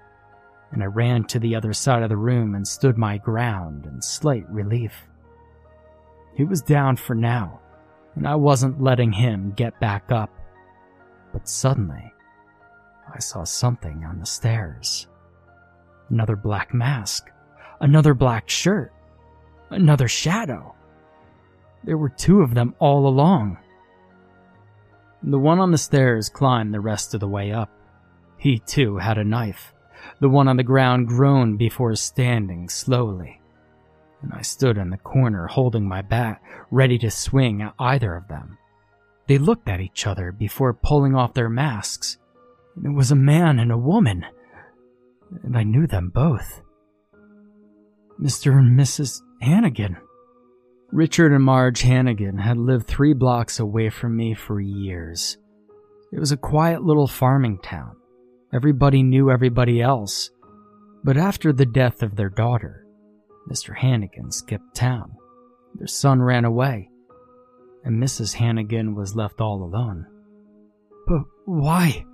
And 0.71 0.83
I 0.83 0.87
ran 0.87 1.25
to 1.25 1.39
the 1.39 1.55
other 1.55 1.73
side 1.73 2.03
of 2.03 2.09
the 2.09 2.17
room 2.17 2.55
and 2.55 2.67
stood 2.67 2.97
my 2.97 3.19
ground 3.19 3.87
in 3.87 4.01
slight 4.01 4.49
relief. 4.49 5.07
He 6.35 6.45
was 6.45 6.63
down 6.63 6.97
for 6.97 7.15
now, 7.15 7.61
and 8.15 8.27
I 8.27 8.35
wasn't 8.37 8.83
letting 8.83 9.13
him 9.13 9.53
get 9.55 9.79
back 9.81 10.11
up. 10.11 10.31
But 11.33 11.49
suddenly, 11.49 12.13
I 13.13 13.19
saw 13.19 13.45
something 13.45 14.05
on 14.05 14.19
the 14.19 14.27
stairs. 14.27 15.09
Another 16.09 16.37
black 16.37 16.73
mask, 16.73 17.31
another 17.81 18.15
black 18.15 18.49
shirt, 18.49 18.93
another 19.71 20.09
shadow. 20.09 20.75
There 21.85 21.99
were 21.99 22.11
two 22.11 22.41
of 22.41 22.55
them 22.55 22.75
all 22.79 23.07
along. 23.07 23.59
The 25.23 25.39
one 25.39 25.59
on 25.59 25.71
the 25.71 25.79
stairs 25.79 26.29
climbed 26.29 26.73
the 26.73 26.81
rest 26.81 27.15
of 27.15 27.21
the 27.21 27.29
way 27.29 27.53
up. 27.53 27.71
He 28.39 28.59
too 28.59 28.97
had 28.97 29.19
a 29.19 29.25
knife. 29.25 29.75
The 30.21 30.29
one 30.29 30.49
on 30.49 30.57
the 30.57 30.65
ground 30.65 31.09
groaned 31.09 31.59
before 31.59 31.95
standing 31.95 32.69
slowly 32.69 33.42
and 34.23 34.33
I 34.33 34.43
stood 34.43 34.79
in 34.79 34.91
the 34.91 34.97
corner 34.97 35.47
holding 35.47 35.87
my 35.87 36.03
bat, 36.03 36.41
ready 36.71 36.99
to 36.99 37.11
swing 37.11 37.63
at 37.63 37.75
either 37.79 38.15
of 38.15 38.29
them. 38.29 38.59
They 39.27 39.39
looked 39.39 39.69
at 39.69 39.81
each 39.81 40.07
other 40.07 40.33
before 40.33 40.73
pulling 40.75 41.15
off 41.15 41.35
their 41.35 41.49
masks. 41.49 42.19
It 42.83 42.89
was 42.89 43.11
a 43.11 43.17
man 43.17 43.59
and 43.59 43.71
a 43.71 43.79
woman, 43.79 44.25
and 45.43 45.57
I 45.57 45.63
knew 45.63 45.87
them 45.87 46.11
both. 46.11 46.63
Mr. 48.21 48.57
and 48.59 48.79
Mrs. 48.79 49.21
Hannigan. 49.41 49.97
Richard 50.91 51.33
and 51.33 51.43
Marge 51.43 51.83
Hannigan 51.83 52.39
had 52.39 52.59
lived 52.59 52.87
three 52.87 53.15
blocks 53.15 53.59
away 53.59 53.89
from 53.89 54.17
me 54.17 54.35
for 54.35 54.61
years. 54.61 55.39
It 56.13 56.21
was 56.21 56.33
a 56.33 56.37
quiet 56.37 56.83
little 56.83 57.07
farming 57.07 57.59
town. 57.63 57.97
Everybody 58.53 59.03
knew 59.03 59.31
everybody 59.31 59.81
else. 59.81 60.31
But 61.03 61.17
after 61.17 61.53
the 61.53 61.67
death 61.67 62.03
of 62.03 62.17
their 62.17 62.29
daughter, 62.29 62.82
Mr. 63.51 63.77
Hannigan 63.77 64.31
skipped 64.31 64.75
town. 64.75 65.13
Their 65.75 65.87
son 65.87 66.23
ran 66.23 66.45
away, 66.45 66.91
and 67.85 68.03
Mrs. 68.03 68.35
Hannigan 68.35 68.95
was 68.95 69.17
left 69.17 69.41
all 69.41 69.63
alone. 69.63 70.07
But 71.07 71.23
why? 71.45 72.05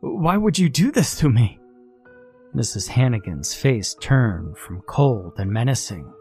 Why 0.00 0.36
would 0.36 0.58
you 0.58 0.68
do 0.68 0.92
this 0.92 1.18
to 1.18 1.28
me? 1.28 1.58
Mrs. 2.54 2.88
Hannigan's 2.88 3.54
face 3.54 3.94
turned 4.00 4.56
from 4.56 4.82
cold 4.82 5.34
and 5.38 5.50
menacing 5.50 6.12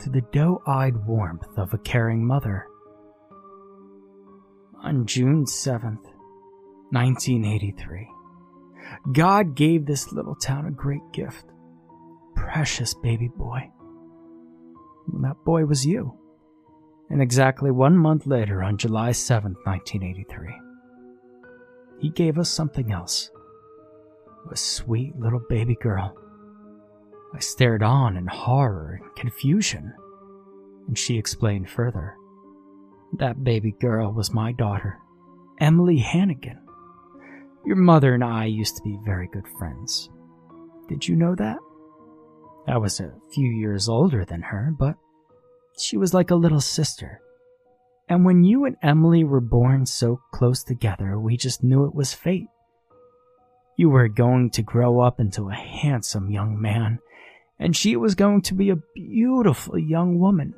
to 0.00 0.10
the 0.10 0.20
doe 0.32 0.62
eyed 0.66 1.06
warmth 1.06 1.58
of 1.58 1.74
a 1.74 1.78
caring 1.78 2.24
mother. 2.26 2.66
On 4.82 5.06
June 5.06 5.44
7th, 5.44 6.04
1983, 6.92 8.08
God 9.12 9.56
gave 9.56 9.86
this 9.86 10.12
little 10.12 10.36
town 10.36 10.66
a 10.66 10.70
great 10.70 11.02
gift. 11.12 11.44
Precious 12.38 12.94
baby 12.94 13.28
boy. 13.28 13.70
That 15.22 15.36
boy 15.44 15.64
was 15.64 15.84
you. 15.84 16.14
And 17.10 17.20
exactly 17.22 17.70
one 17.70 17.96
month 17.96 18.26
later, 18.26 18.62
on 18.62 18.76
July 18.76 19.10
7th, 19.10 19.56
1983, 19.64 20.54
he 21.98 22.10
gave 22.10 22.38
us 22.38 22.50
something 22.50 22.92
else. 22.92 23.30
A 24.50 24.56
sweet 24.56 25.16
little 25.16 25.42
baby 25.48 25.76
girl. 25.80 26.16
I 27.34 27.40
stared 27.40 27.82
on 27.82 28.16
in 28.16 28.26
horror 28.26 29.00
and 29.02 29.16
confusion, 29.16 29.92
and 30.86 30.96
she 30.96 31.18
explained 31.18 31.68
further. 31.68 32.14
That 33.18 33.42
baby 33.42 33.72
girl 33.80 34.12
was 34.12 34.32
my 34.32 34.52
daughter, 34.52 34.98
Emily 35.60 35.98
Hannigan. 35.98 36.60
Your 37.66 37.76
mother 37.76 38.14
and 38.14 38.24
I 38.24 38.44
used 38.46 38.76
to 38.76 38.82
be 38.82 38.98
very 39.04 39.28
good 39.28 39.46
friends. 39.58 40.08
Did 40.88 41.06
you 41.06 41.16
know 41.16 41.34
that? 41.34 41.58
I 42.68 42.76
was 42.76 43.00
a 43.00 43.14
few 43.32 43.50
years 43.50 43.88
older 43.88 44.24
than 44.24 44.42
her, 44.42 44.74
but 44.78 44.96
she 45.78 45.96
was 45.96 46.12
like 46.12 46.30
a 46.30 46.36
little 46.36 46.60
sister. 46.60 47.20
And 48.08 48.24
when 48.24 48.44
you 48.44 48.66
and 48.66 48.76
Emily 48.82 49.24
were 49.24 49.40
born 49.40 49.86
so 49.86 50.20
close 50.32 50.62
together, 50.62 51.18
we 51.18 51.36
just 51.36 51.62
knew 51.62 51.86
it 51.86 51.94
was 51.94 52.12
fate. 52.12 52.48
You 53.76 53.88
were 53.90 54.08
going 54.08 54.50
to 54.50 54.62
grow 54.62 55.00
up 55.00 55.18
into 55.18 55.48
a 55.48 55.54
handsome 55.54 56.30
young 56.30 56.60
man, 56.60 56.98
and 57.58 57.76
she 57.76 57.96
was 57.96 58.14
going 58.14 58.42
to 58.42 58.54
be 58.54 58.70
a 58.70 58.82
beautiful 58.94 59.78
young 59.78 60.18
woman. 60.18 60.52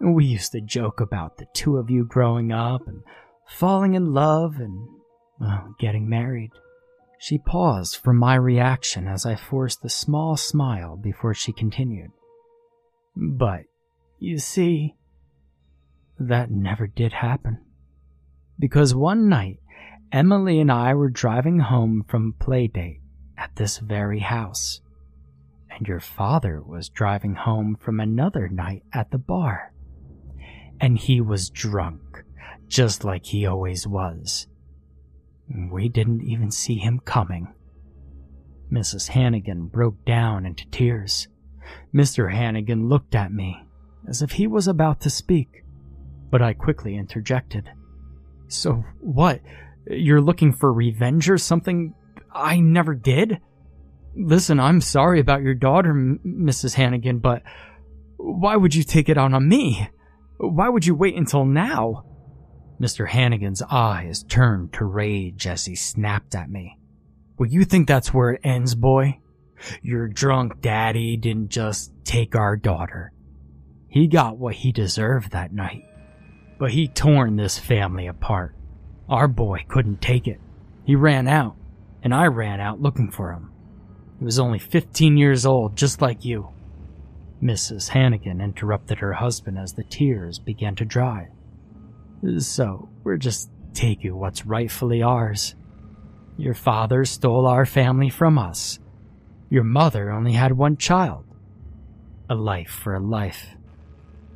We 0.00 0.26
used 0.26 0.52
to 0.52 0.60
joke 0.60 1.00
about 1.00 1.38
the 1.38 1.46
two 1.54 1.78
of 1.78 1.90
you 1.90 2.04
growing 2.04 2.52
up 2.52 2.86
and 2.86 3.02
falling 3.46 3.94
in 3.94 4.12
love 4.12 4.56
and, 4.58 4.88
well, 5.40 5.74
getting 5.78 6.08
married. 6.08 6.50
She 7.18 7.38
paused 7.38 7.96
for 7.96 8.12
my 8.12 8.34
reaction 8.34 9.08
as 9.08 9.26
I 9.26 9.34
forced 9.34 9.84
a 9.84 9.88
small 9.88 10.36
smile 10.36 10.96
before 10.96 11.34
she 11.34 11.52
continued. 11.52 12.10
But, 13.16 13.64
you 14.18 14.38
see, 14.38 14.94
that 16.18 16.50
never 16.50 16.86
did 16.86 17.12
happen. 17.12 17.58
Because 18.58 18.94
one 18.94 19.28
night, 19.28 19.60
Emily 20.12 20.60
and 20.60 20.70
I 20.70 20.94
were 20.94 21.10
driving 21.10 21.58
home 21.60 22.04
from 22.08 22.34
a 22.34 22.44
play 22.44 22.68
date 22.68 23.00
at 23.36 23.56
this 23.56 23.78
very 23.78 24.20
house, 24.20 24.80
and 25.70 25.86
your 25.86 26.00
father 26.00 26.62
was 26.62 26.88
driving 26.88 27.34
home 27.34 27.76
from 27.76 28.00
another 28.00 28.48
night 28.48 28.82
at 28.92 29.10
the 29.10 29.18
bar 29.18 29.72
and 30.80 30.98
he 30.98 31.20
was 31.20 31.50
drunk, 31.50 32.24
just 32.66 33.04
like 33.04 33.26
he 33.26 33.46
always 33.46 33.86
was. 33.86 34.46
We 35.48 35.88
didn't 35.88 36.22
even 36.22 36.50
see 36.50 36.76
him 36.76 37.00
coming. 37.04 37.52
Mrs. 38.72 39.08
Hannigan 39.08 39.66
broke 39.66 40.04
down 40.04 40.44
into 40.44 40.68
tears. 40.70 41.28
Mr. 41.94 42.32
Hannigan 42.32 42.88
looked 42.88 43.14
at 43.14 43.32
me 43.32 43.62
as 44.08 44.22
if 44.22 44.32
he 44.32 44.46
was 44.46 44.68
about 44.68 45.00
to 45.00 45.10
speak, 45.10 45.64
but 46.30 46.42
I 46.42 46.52
quickly 46.52 46.96
interjected. 46.96 47.70
So 48.48 48.84
what? 49.00 49.40
You're 49.86 50.20
looking 50.20 50.52
for 50.52 50.72
revenge 50.72 51.30
or 51.30 51.38
something 51.38 51.94
I 52.32 52.60
never 52.60 52.94
did? 52.94 53.40
Listen, 54.14 54.60
I'm 54.60 54.80
sorry 54.80 55.20
about 55.20 55.42
your 55.42 55.54
daughter, 55.54 55.90
M- 55.90 56.20
Mrs. 56.26 56.74
Hannigan, 56.74 57.18
but 57.18 57.42
why 58.16 58.56
would 58.56 58.74
you 58.74 58.82
take 58.82 59.08
it 59.08 59.16
out 59.16 59.32
on 59.32 59.48
me? 59.48 59.88
Why 60.38 60.68
would 60.68 60.86
you 60.86 60.94
wait 60.94 61.16
until 61.16 61.44
now? 61.44 62.04
Mr. 62.80 63.08
Hannigan's 63.08 63.62
eyes 63.62 64.22
turned 64.22 64.72
to 64.74 64.84
rage 64.84 65.46
as 65.46 65.64
he 65.64 65.74
snapped 65.74 66.34
at 66.34 66.50
me. 66.50 66.78
Well, 67.36 67.48
you 67.48 67.64
think 67.64 67.88
that's 67.88 68.14
where 68.14 68.32
it 68.32 68.40
ends, 68.44 68.74
boy? 68.74 69.18
Your 69.82 70.06
drunk 70.06 70.60
daddy 70.60 71.16
didn't 71.16 71.48
just 71.48 71.92
take 72.04 72.36
our 72.36 72.56
daughter. 72.56 73.12
He 73.88 74.06
got 74.06 74.38
what 74.38 74.54
he 74.54 74.70
deserved 74.70 75.32
that 75.32 75.52
night. 75.52 75.84
But 76.58 76.72
he 76.72 76.88
torn 76.88 77.36
this 77.36 77.58
family 77.58 78.06
apart. 78.06 78.54
Our 79.08 79.28
boy 79.28 79.64
couldn't 79.68 80.02
take 80.02 80.28
it. 80.28 80.40
He 80.84 80.94
ran 80.94 81.26
out, 81.26 81.56
and 82.02 82.14
I 82.14 82.26
ran 82.26 82.60
out 82.60 82.80
looking 82.80 83.10
for 83.10 83.32
him. 83.32 83.52
He 84.18 84.24
was 84.24 84.38
only 84.38 84.58
15 84.58 85.16
years 85.16 85.46
old, 85.46 85.76
just 85.76 86.00
like 86.00 86.24
you. 86.24 86.48
Mrs. 87.42 87.88
Hannigan 87.90 88.40
interrupted 88.40 88.98
her 88.98 89.14
husband 89.14 89.58
as 89.58 89.72
the 89.72 89.84
tears 89.84 90.38
began 90.38 90.74
to 90.76 90.84
dry. 90.84 91.28
So, 92.38 92.88
we're 93.04 93.16
just 93.16 93.50
taking 93.74 94.16
what's 94.16 94.44
rightfully 94.44 95.02
ours. 95.02 95.54
Your 96.36 96.54
father 96.54 97.04
stole 97.04 97.46
our 97.46 97.64
family 97.64 98.10
from 98.10 98.38
us. 98.38 98.78
Your 99.50 99.64
mother 99.64 100.10
only 100.10 100.32
had 100.32 100.52
one 100.52 100.76
child. 100.76 101.24
A 102.28 102.34
life 102.34 102.70
for 102.70 102.94
a 102.94 103.00
life. 103.00 103.46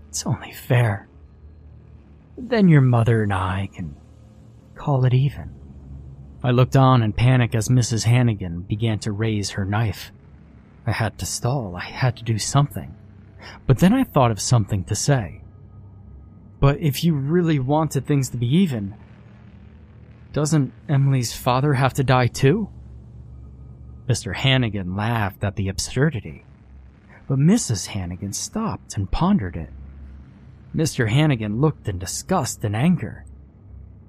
It's 0.09 0.27
only 0.27 0.53
fair. 0.53 1.09
Then 2.39 2.69
your 2.69 2.81
mother 2.81 3.23
and 3.23 3.33
I 3.33 3.69
can 3.73 3.97
call 4.75 5.05
it 5.05 5.15
even. 5.15 5.51
I 6.43 6.51
looked 6.51 6.77
on 6.77 7.03
in 7.03 7.13
panic 7.13 7.55
as 7.55 7.69
Mrs. 7.69 8.05
Hannigan 8.05 8.63
began 8.63 8.99
to 9.01 9.13
raise 9.13 9.51
her 9.51 9.65
knife. 9.65 10.13
I 10.87 10.93
had 10.93 11.19
to 11.19 11.27
stall. 11.27 11.77
I 11.77 11.85
had 11.85 12.17
to 12.17 12.25
do 12.25 12.39
something. 12.39 12.95
But 13.67 13.79
then 13.79 13.93
I 13.93 14.05
thought 14.05 14.31
of 14.31 14.41
something 14.41 14.85
to 14.85 14.95
say. 14.95 15.42
But 16.63 16.79
if 16.79 17.03
you 17.03 17.15
really 17.15 17.59
wanted 17.59 18.07
things 18.07 18.29
to 18.29 18.37
be 18.37 18.47
even, 18.47 18.95
doesn't 20.33 20.73
Emily's 20.89 21.33
father 21.33 21.75
have 21.75 21.93
to 21.95 22.05
die 22.05 22.29
too? 22.29 22.69
Mr. 24.09 24.37
Hannigan 24.37 24.95
laughed 24.95 25.43
at 25.43 25.57
the 25.57 25.69
absurdity, 25.69 26.45
but 27.27 27.41
Mrs. 27.41 27.87
Hannigan 27.87 28.33
stopped 28.33 28.97
and 28.97 29.11
pondered 29.11 29.57
it. 29.57 29.71
Mr. 30.73 31.09
Hannigan 31.09 31.61
looked 31.61 31.89
in 31.89 31.99
disgust 31.99 32.63
and 32.63 32.77
anger, 32.77 33.25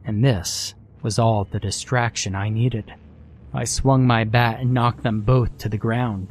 and 0.05 0.23
this 0.23 0.75
was 1.01 1.17
all 1.17 1.45
the 1.45 1.59
distraction 1.59 2.35
I 2.35 2.49
needed. 2.49 2.93
I 3.51 3.63
swung 3.63 4.05
my 4.05 4.25
bat 4.25 4.59
and 4.59 4.75
knocked 4.75 5.01
them 5.01 5.21
both 5.21 5.57
to 5.57 5.69
the 5.69 5.77
ground. 5.79 6.27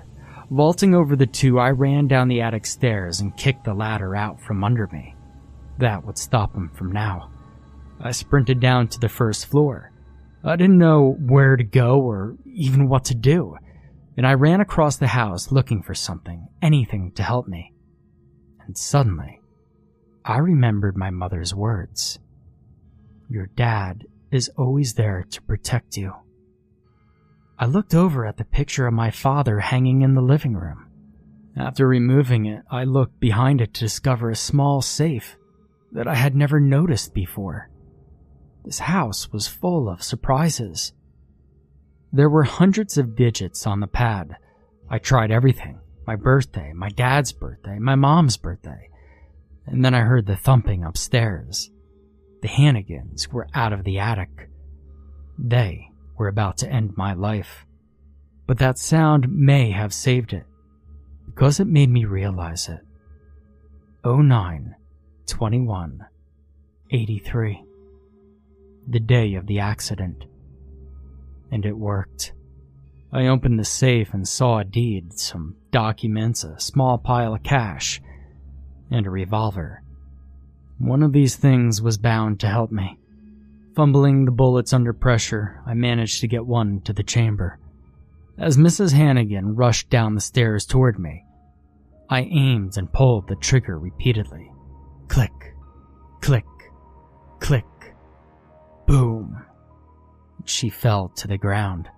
Vaulting 0.53 0.95
over 0.95 1.17
the 1.17 1.27
two, 1.27 1.59
I 1.59 1.71
ran 1.71 2.07
down 2.07 2.29
the 2.29 2.43
attic 2.43 2.65
stairs 2.65 3.19
and 3.19 3.37
kicked 3.37 3.65
the 3.65 3.75
ladder 3.75 4.15
out 4.15 4.41
from 4.41 4.63
under 4.63 4.87
me. 4.93 5.17
That 5.79 6.05
would 6.05 6.19
stop 6.19 6.55
him 6.55 6.71
from 6.75 6.93
now. 6.93 7.31
I 8.01 8.11
sprinted 8.11 8.61
down 8.61 8.89
to 8.89 9.01
the 9.01 9.09
first 9.09 9.47
floor. 9.47 9.93
I 10.45 10.57
didn't 10.57 10.79
know 10.79 11.17
where 11.21 11.57
to 11.57 11.65
go 11.65 12.01
or 12.01 12.37
even 12.45 12.89
what 12.89 13.05
to 13.07 13.15
do, 13.15 13.57
and 14.17 14.27
I 14.27 14.35
ran 14.35 14.61
across 14.61 14.97
the 14.97 15.07
house 15.09 15.53
looking 15.53 15.83
for 15.83 15.95
something, 15.95 16.49
anything 16.61 17.13
to 17.13 17.23
help 17.23 17.47
me. 17.47 17.73
And 18.67 18.77
suddenly, 18.77 19.41
I 20.25 20.39
remembered 20.39 20.97
my 20.97 21.11
mother's 21.11 21.55
words. 21.55 22.19
Your 23.29 23.47
dad 23.47 24.05
is 24.31 24.51
always 24.57 24.95
there 24.95 25.25
to 25.31 25.43
protect 25.43 25.97
you. 25.97 26.13
I 27.59 27.67
looked 27.67 27.95
over 27.95 28.27
at 28.27 28.37
the 28.37 28.45
picture 28.45 28.87
of 28.87 28.95
my 28.95 29.11
father 29.11 29.61
hanging 29.61 30.03
in 30.03 30.15
the 30.15 30.21
living 30.21 30.55
room. 30.55 30.89
After 31.57 31.87
removing 31.87 32.47
it, 32.47 32.63
I 32.71 32.85
looked 32.85 33.21
behind 33.21 33.61
it 33.61 33.75
to 33.75 33.81
discover 33.81 34.31
a 34.31 34.37
small 34.37 34.83
safe 34.83 35.37
that 35.93 36.09
I 36.09 36.15
had 36.15 36.35
never 36.35 36.59
noticed 36.59 37.15
before. 37.15 37.71
This 38.65 38.81
house 38.81 39.31
was 39.33 39.49
full 39.49 39.89
of 39.89 40.03
surprises. 40.03 40.93
There 42.13 42.31
were 42.31 42.45
hundreds 42.45 42.99
of 42.99 43.17
digits 43.17 43.67
on 43.67 43.81
the 43.81 43.87
pad. 43.87 44.37
I 44.89 44.99
tried 44.99 45.31
everything 45.31 45.79
my 46.07 46.17
birthday, 46.17 46.73
my 46.75 46.89
dad's 46.89 47.33
birthday, 47.33 47.79
my 47.79 47.95
mom's 47.95 48.37
birthday. 48.37 48.89
And 49.67 49.85
then 49.85 49.95
I 49.95 50.01
heard 50.01 50.27
the 50.27 50.37
thumping 50.37 50.83
upstairs. 50.83 51.71
The 52.41 52.49
Hannigans 52.49 53.29
were 53.29 53.47
out 53.55 53.73
of 53.73 53.85
the 53.85 54.01
attic. 54.01 54.51
They 55.39 55.91
were 56.19 56.27
about 56.27 56.59
to 56.59 56.69
end 56.69 56.97
my 56.97 57.15
life. 57.15 57.67
But 58.49 58.59
that 58.59 58.79
sound 58.79 59.29
may 59.31 59.71
have 59.71 59.95
saved 59.95 60.33
it, 60.33 60.45
because 61.27 61.61
it 61.61 61.69
made 61.69 61.89
me 61.89 62.05
realize 62.05 62.69
it. 62.69 62.81
09 64.05 64.75
21 65.33 66.05
83. 66.91 67.65
The 68.87 69.01
day 69.01 69.35
of 69.35 69.47
the 69.47 69.61
accident. 69.61 70.27
And 71.51 71.65
it 71.65 71.73
worked. 71.73 72.35
I 73.11 73.29
opened 73.29 73.59
the 73.59 73.65
safe 73.65 74.13
and 74.13 74.29
saw 74.29 74.59
a 74.59 74.65
deed, 74.65 75.19
some 75.19 75.57
documents, 75.71 76.45
a 76.45 76.61
small 76.61 76.99
pile 76.99 77.33
of 77.33 77.43
cash, 77.43 78.03
and 78.91 79.07
a 79.07 79.11
revolver. 79.11 79.83
One 80.77 81.03
of 81.03 81.15
these 81.15 81.35
things 81.35 81.81
was 81.81 81.97
bound 81.97 82.39
to 82.41 82.47
help 82.47 82.71
me. 82.71 82.99
Fumbling 83.75 84.27
the 84.27 84.33
bullets 84.33 84.75
under 84.75 84.93
pressure, 84.93 85.63
I 85.65 85.73
managed 85.73 86.21
to 86.21 86.29
get 86.29 86.45
one 86.45 86.83
to 86.83 86.93
the 86.93 87.03
chamber. 87.03 87.59
As 88.37 88.59
Mrs. 88.59 88.93
Hannigan 88.93 89.57
rushed 89.57 89.89
down 89.89 90.15
the 90.15 90.21
stairs 90.21 90.67
toward 90.67 90.99
me, 90.99 91.25
I 92.11 92.21
aimed 92.21 92.77
and 92.77 92.93
pulled 92.93 93.29
the 93.29 93.37
trigger 93.37 93.79
repeatedly. 93.79 94.52
Click, 95.09 95.55
click, 96.21 96.45
click, 97.41 97.95
boom. 98.87 99.45
She 100.45 100.71
fell 100.71 101.09
to 101.17 101.29
the 101.29 101.39
ground. 101.39 101.89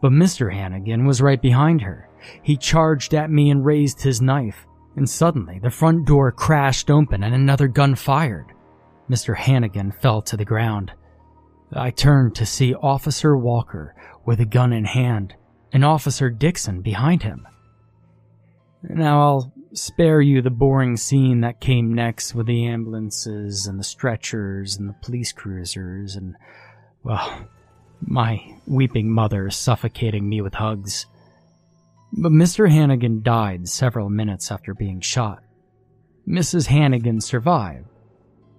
But 0.00 0.12
Mr. 0.12 0.52
Hannigan 0.52 1.04
was 1.04 1.20
right 1.20 1.40
behind 1.40 1.82
her. 1.82 2.08
He 2.42 2.56
charged 2.56 3.14
at 3.14 3.30
me 3.30 3.50
and 3.50 3.64
raised 3.64 4.02
his 4.02 4.22
knife, 4.22 4.66
and 4.96 5.08
suddenly 5.08 5.58
the 5.58 5.70
front 5.70 6.06
door 6.06 6.30
crashed 6.30 6.90
open 6.90 7.24
and 7.24 7.34
another 7.34 7.68
gun 7.68 7.94
fired. 7.94 8.46
Mr. 9.10 9.36
Hannigan 9.36 9.92
fell 9.92 10.22
to 10.22 10.36
the 10.36 10.44
ground. 10.44 10.92
I 11.72 11.90
turned 11.90 12.34
to 12.36 12.46
see 12.46 12.74
Officer 12.74 13.36
Walker 13.36 13.94
with 14.24 14.40
a 14.40 14.44
gun 14.44 14.72
in 14.72 14.84
hand 14.84 15.34
and 15.72 15.84
Officer 15.84 16.30
Dixon 16.30 16.82
behind 16.82 17.22
him. 17.22 17.46
Now 18.82 19.20
I'll 19.20 19.52
spare 19.74 20.20
you 20.20 20.42
the 20.42 20.50
boring 20.50 20.96
scene 20.96 21.40
that 21.40 21.60
came 21.60 21.94
next 21.94 22.34
with 22.34 22.46
the 22.46 22.66
ambulances 22.66 23.66
and 23.66 23.78
the 23.78 23.84
stretchers 23.84 24.76
and 24.76 24.88
the 24.88 24.96
police 25.02 25.32
cruisers 25.32 26.16
and, 26.16 26.36
well, 27.02 27.48
my 28.00 28.58
weeping 28.66 29.10
mother 29.10 29.50
suffocating 29.50 30.28
me 30.28 30.40
with 30.40 30.54
hugs. 30.54 31.06
But 32.12 32.32
Mr. 32.32 32.70
Hannigan 32.70 33.22
died 33.22 33.68
several 33.68 34.10
minutes 34.10 34.50
after 34.50 34.74
being 34.74 35.00
shot. 35.00 35.42
Mrs. 36.28 36.66
Hannigan 36.66 37.20
survived, 37.20 37.88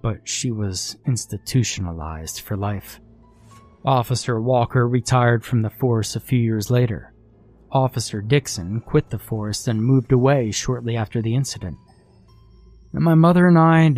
but 0.02 0.28
she 0.28 0.52
was 0.52 0.98
institutionalized 1.06 2.42
for 2.42 2.58
life. 2.58 3.00
Officer 3.86 4.42
Walker 4.42 4.88
retired 4.88 5.46
from 5.46 5.62
the 5.62 5.70
force 5.70 6.16
a 6.16 6.20
few 6.20 6.40
years 6.40 6.72
later. 6.72 7.13
Officer 7.74 8.22
Dixon 8.22 8.82
quit 8.82 9.10
the 9.10 9.18
force 9.18 9.68
and 9.68 9.84
moved 9.84 10.12
away 10.12 10.52
shortly 10.52 10.96
after 10.96 11.22
the 11.22 11.36
incident. 11.36 11.76
And 12.94 13.04
my 13.04 13.16
mother 13.16 13.48
and 13.48 13.58
I 13.58 13.90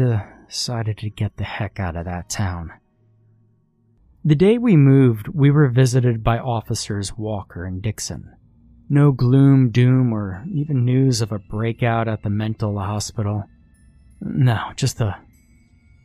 decided 0.48 0.98
to 1.00 1.10
get 1.10 1.36
the 1.36 1.44
heck 1.44 1.80
out 1.80 1.98
of 1.98 2.06
that 2.06 2.30
town. 2.30 2.72
The 4.24 4.36
day 4.36 4.58
we 4.58 4.78
moved, 4.78 5.28
we 5.28 5.52
were 5.52 5.68
visited 5.68 6.24
by 6.24 6.40
officers 6.40 7.18
Walker 7.18 7.66
and 7.66 7.82
Dixon. 7.82 8.34
No 8.90 9.12
gloom, 9.12 9.72
doom, 9.72 10.14
or 10.14 10.46
even 10.52 10.86
news 10.86 11.22
of 11.22 11.32
a 11.32 11.40
breakout 11.40 12.08
at 12.08 12.24
the 12.24 12.30
mental 12.30 12.80
hospital. 12.80 13.44
No, 14.22 14.72
just 14.76 15.02
a 15.02 15.18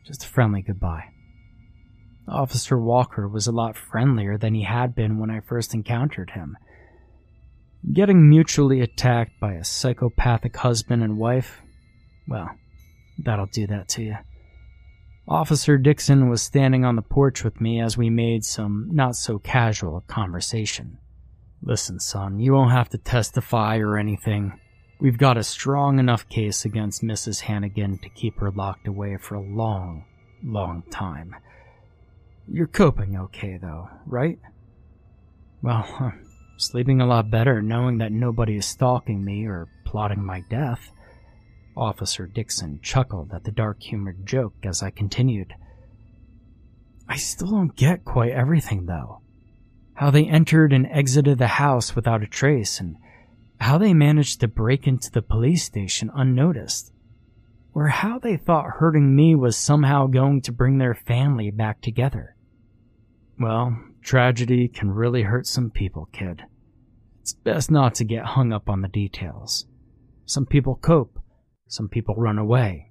just 0.05 0.25
a 0.25 0.27
friendly 0.27 0.61
goodbye. 0.61 1.05
Officer 2.27 2.77
Walker 2.77 3.27
was 3.27 3.47
a 3.47 3.51
lot 3.51 3.77
friendlier 3.77 4.37
than 4.37 4.55
he 4.55 4.63
had 4.63 4.93
been 4.93 5.19
when 5.19 5.29
I 5.29 5.39
first 5.39 5.73
encountered 5.73 6.31
him. 6.31 6.57
Getting 7.93 8.29
mutually 8.29 8.81
attacked 8.81 9.39
by 9.39 9.53
a 9.53 9.63
psychopathic 9.63 10.55
husband 10.55 11.03
and 11.03 11.17
wife, 11.17 11.61
well, 12.27 12.51
that'll 13.17 13.47
do 13.47 13.65
that 13.67 13.89
to 13.89 14.03
you. 14.03 14.17
Officer 15.27 15.77
Dixon 15.77 16.29
was 16.29 16.41
standing 16.41 16.85
on 16.85 16.95
the 16.95 17.01
porch 17.01 17.43
with 17.43 17.59
me 17.59 17.81
as 17.81 17.97
we 17.97 18.09
made 18.09 18.43
some 18.43 18.89
not 18.91 19.15
so 19.15 19.39
casual 19.39 20.01
conversation. 20.07 20.99
Listen, 21.63 21.99
son, 21.99 22.39
you 22.39 22.53
won't 22.53 22.71
have 22.71 22.89
to 22.89 22.97
testify 22.97 23.77
or 23.77 23.97
anything. 23.97 24.59
We've 24.99 25.17
got 25.17 25.37
a 25.37 25.43
strong 25.43 25.97
enough 25.97 26.29
case 26.29 26.65
against 26.65 27.03
Mrs. 27.03 27.41
Hannigan 27.41 27.97
to 27.99 28.09
keep 28.09 28.39
her 28.39 28.51
locked 28.51 28.87
away 28.87 29.17
for 29.17 29.35
a 29.35 29.41
long, 29.41 30.05
long 30.43 30.83
time. 30.91 31.35
You're 32.47 32.67
coping 32.67 33.17
okay, 33.17 33.57
though, 33.57 33.89
right? 34.05 34.37
Well, 35.63 36.13
sleeping 36.61 37.01
a 37.01 37.05
lot 37.05 37.29
better 37.29 37.61
knowing 37.61 37.97
that 37.97 38.11
nobody 38.11 38.57
is 38.57 38.65
stalking 38.65 39.23
me 39.23 39.45
or 39.45 39.67
plotting 39.85 40.23
my 40.23 40.41
death. 40.49 40.91
Officer 41.75 42.27
Dixon 42.27 42.79
chuckled 42.81 43.33
at 43.33 43.43
the 43.43 43.51
dark 43.51 43.81
humored 43.81 44.25
joke 44.25 44.53
as 44.63 44.83
I 44.83 44.89
continued. 44.89 45.53
I 47.07 47.17
still 47.17 47.51
don't 47.51 47.75
get 47.75 48.05
quite 48.05 48.31
everything, 48.31 48.85
though. 48.85 49.21
How 49.95 50.11
they 50.11 50.25
entered 50.25 50.73
and 50.73 50.87
exited 50.87 51.37
the 51.37 51.47
house 51.47 51.95
without 51.95 52.23
a 52.23 52.27
trace, 52.27 52.79
and 52.79 52.95
how 53.59 53.77
they 53.77 53.93
managed 53.93 54.39
to 54.39 54.47
break 54.47 54.87
into 54.87 55.11
the 55.11 55.21
police 55.21 55.63
station 55.63 56.09
unnoticed. 56.13 56.91
Or 57.73 57.87
how 57.87 58.19
they 58.19 58.37
thought 58.37 58.77
hurting 58.77 59.15
me 59.15 59.35
was 59.35 59.55
somehow 59.57 60.07
going 60.07 60.41
to 60.41 60.51
bring 60.51 60.77
their 60.77 60.95
family 60.95 61.51
back 61.51 61.81
together. 61.81 62.35
Well, 63.39 63.77
tragedy 64.01 64.67
can 64.67 64.91
really 64.91 65.23
hurt 65.23 65.47
some 65.47 65.69
people, 65.69 66.09
kid. 66.11 66.43
It's 67.21 67.33
best 67.33 67.69
not 67.69 67.93
to 67.95 68.03
get 68.03 68.25
hung 68.25 68.51
up 68.51 68.67
on 68.67 68.81
the 68.81 68.87
details. 68.87 69.67
Some 70.25 70.47
people 70.47 70.75
cope, 70.75 71.19
some 71.67 71.87
people 71.87 72.15
run 72.15 72.39
away. 72.39 72.89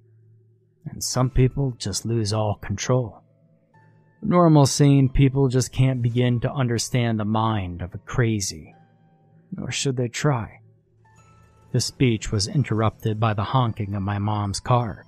And 0.85 1.03
some 1.03 1.29
people 1.29 1.75
just 1.77 2.05
lose 2.05 2.31
all 2.31 2.55
control. 2.55 3.21
Normal, 4.21 4.65
sane 4.65 5.09
people 5.09 5.49
just 5.49 5.73
can't 5.73 6.01
begin 6.01 6.39
to 6.39 6.51
understand 6.51 7.19
the 7.19 7.25
mind 7.25 7.81
of 7.81 7.93
a 7.93 7.97
crazy. 7.97 8.73
Nor 9.51 9.69
should 9.69 9.97
they 9.97 10.07
try. 10.07 10.61
This 11.73 11.85
speech 11.85 12.31
was 12.31 12.47
interrupted 12.47 13.19
by 13.19 13.33
the 13.33 13.43
honking 13.43 13.93
of 13.95 14.01
my 14.01 14.17
mom's 14.17 14.61
car. 14.61 15.05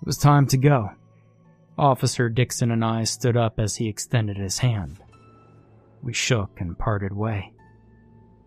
It 0.00 0.06
was 0.06 0.16
time 0.16 0.46
to 0.46 0.56
go. 0.56 0.90
Officer 1.76 2.30
Dixon 2.30 2.70
and 2.70 2.84
I 2.84 3.04
stood 3.04 3.36
up 3.36 3.60
as 3.60 3.76
he 3.76 3.88
extended 3.88 4.38
his 4.38 4.58
hand. 4.58 4.96
We 6.02 6.14
shook 6.14 6.58
and 6.58 6.78
parted 6.78 7.12
way. 7.14 7.52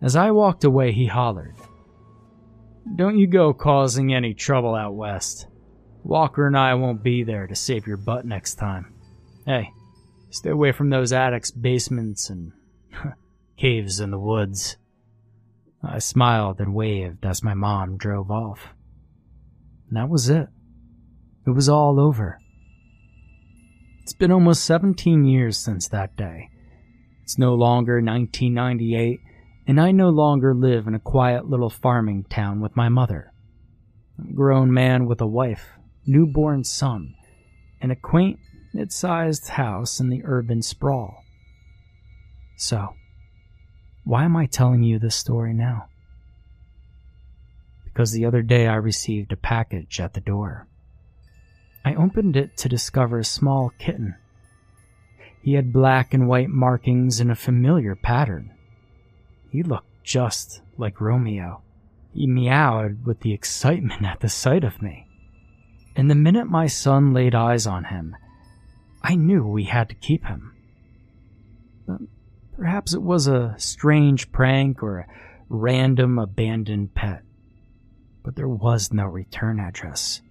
As 0.04 0.18
I 0.18 0.32
walked 0.32 0.66
away, 0.66 0.92
he 0.92 1.08
hollered, 1.08 1.56
don't 2.96 3.18
you 3.18 3.26
go 3.26 3.54
causing 3.54 4.14
any 4.14 4.34
trouble 4.34 4.76
out 4.76 4.94
west. 4.94 5.48
Walker 6.04 6.46
and 6.46 6.58
I 6.58 6.74
won't 6.74 7.02
be 7.02 7.24
there 7.24 7.48
to 7.48 7.56
save 7.56 7.88
your 7.88 7.96
butt 7.96 8.26
next 8.26 8.56
time. 8.56 8.94
Hey, 9.46 9.70
stay 10.30 10.50
away 10.50 10.74
from 10.74 10.90
those 10.90 11.14
attics, 11.14 11.50
basements, 11.50 12.30
and 12.30 12.52
caves 13.58 14.02
in 14.02 14.12
the 14.12 14.20
woods. 14.20 14.76
I 15.82 16.00
smiled 16.00 16.60
and 16.60 16.76
waved 16.76 17.26
as 17.26 17.42
my 17.42 17.54
mom 17.54 17.96
drove 17.96 18.30
off. 18.30 18.74
And 19.88 19.96
that 19.96 20.10
was 20.10 20.30
it. 20.30 20.50
It 21.48 21.52
was 21.52 21.70
all 21.70 22.02
over. 22.02 22.40
It's 24.02 24.14
been 24.14 24.32
almost 24.32 24.66
17 24.66 25.24
years 25.24 25.58
since 25.58 25.88
that 25.88 26.18
day. 26.18 26.50
It's 27.22 27.38
no 27.38 27.56
longer 27.56 28.02
1998 28.02 29.22
and 29.66 29.80
I 29.80 29.92
no 29.92 30.10
longer 30.10 30.54
live 30.54 30.88
in 30.88 30.96
a 30.96 31.00
quiet 31.00 31.50
little 31.50 31.70
farming 31.70 32.26
town 32.30 32.60
with 32.60 32.76
my 32.76 32.90
mother. 32.90 33.32
I'm 34.20 34.30
a 34.30 34.34
grown 34.34 34.74
man 34.74 35.06
with 35.06 35.22
a 35.22 35.28
wife, 35.28 35.72
newborn 36.06 36.64
son, 36.64 37.16
and 37.82 37.92
a 37.92 37.96
quaint, 37.96 38.40
mid 38.74 38.92
sized 38.92 39.50
house 39.50 40.00
in 40.00 40.10
the 40.10 40.22
urban 40.26 40.62
sprawl. 40.62 41.24
So, 42.58 42.96
why 44.04 44.26
am 44.26 44.36
I 44.36 44.46
telling 44.46 44.84
you 44.84 45.00
this 45.00 45.16
story 45.16 45.54
now? 45.54 45.88
Because 47.86 48.12
the 48.12 48.26
other 48.26 48.42
day 48.42 48.68
I 48.68 48.76
received 48.76 49.32
a 49.32 49.38
package 49.38 50.00
at 50.00 50.14
the 50.14 50.22
door. 50.22 50.68
I 51.86 51.96
opened 51.96 52.36
it 52.36 52.58
to 52.58 52.70
discover 52.70 53.20
a 53.20 53.26
small 53.26 53.72
kitten. 53.78 54.16
He 55.42 55.54
had 55.54 55.74
black 55.74 56.14
and 56.14 56.28
white 56.28 56.50
markings 56.50 57.20
in 57.20 57.30
a 57.30 57.36
familiar 57.36 57.96
pattern 57.96 58.53
he 59.54 59.62
looked 59.62 60.04
just 60.04 60.64
like 60.80 61.00
Romeo. 61.00 61.62
He 62.12 62.26
meowed 62.26 63.06
with 63.06 63.20
the 63.20 63.34
excitement 63.34 64.04
at 64.04 64.20
the 64.20 64.28
sight 64.28 64.64
of 64.64 64.82
me. 64.82 65.08
And 65.96 66.10
the 66.10 66.16
minute 66.16 66.48
my 66.48 66.66
son 66.66 67.14
laid 67.14 67.36
eyes 67.36 67.68
on 67.68 67.84
him, 67.84 68.16
I 69.04 69.14
knew 69.14 69.46
we 69.46 69.66
had 69.66 69.90
to 69.90 69.96
keep 69.96 70.26
him. 70.26 70.56
But 71.86 72.00
perhaps 72.58 72.96
it 72.96 73.04
was 73.04 73.28
a 73.28 73.54
strange 73.60 74.32
prank 74.32 74.82
or 74.82 74.98
a 74.98 75.08
random 75.50 76.18
abandoned 76.18 76.96
pet. 76.96 77.22
But 78.24 78.36
there 78.36 78.50
was 78.50 78.92
no 78.92 79.06
return 79.06 79.60
address. 79.60 80.24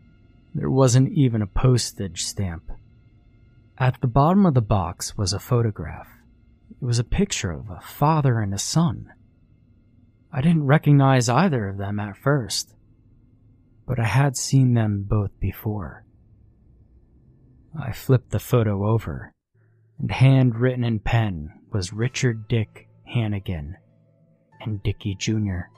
There 0.53 0.70
wasn't 0.70 1.12
even 1.12 1.43
a 1.43 1.47
postage 1.47 2.25
stamp. 2.25 2.73
At 3.79 4.01
the 4.01 4.09
bottom 4.09 4.47
of 4.47 4.55
the 4.55 4.61
box 4.61 5.16
was 5.16 5.33
a 5.33 5.39
photograph. 5.39 6.09
It 6.81 6.85
was 6.85 6.99
a 6.99 7.05
picture 7.05 7.51
of 7.51 7.70
a 7.70 7.81
father 7.81 8.41
and 8.41 8.55
a 8.55 8.59
son. 8.59 9.12
I 10.33 10.41
didn't 10.41 10.64
recognize 10.64 11.29
either 11.29 11.68
of 11.68 11.77
them 11.77 12.01
at 12.01 12.16
first, 12.16 12.75
but 13.87 14.01
I 14.01 14.07
had 14.07 14.37
seen 14.37 14.75
them 14.75 15.05
both 15.07 15.39
before. 15.39 16.05
I 17.79 17.93
flipped 17.93 18.31
the 18.31 18.39
photo 18.39 18.87
over, 18.87 19.33
and 19.99 20.11
handwritten 20.11 20.83
in 20.83 21.01
pen 21.01 21.53
was 21.70 21.93
Richard 21.93 22.49
Dick 22.49 22.89
Hannigan 23.05 23.77
and 24.61 24.83
Dickie 24.83 25.14
Jr. 25.14 25.68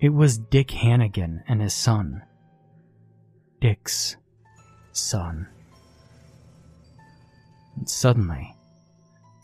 It 0.00 0.10
was 0.10 0.38
Dick 0.38 0.70
Hannigan 0.70 1.42
and 1.48 1.60
his 1.60 1.74
son. 1.74 2.22
Dick's 3.60 4.16
son. 4.92 5.48
And 7.76 7.88
suddenly, 7.88 8.53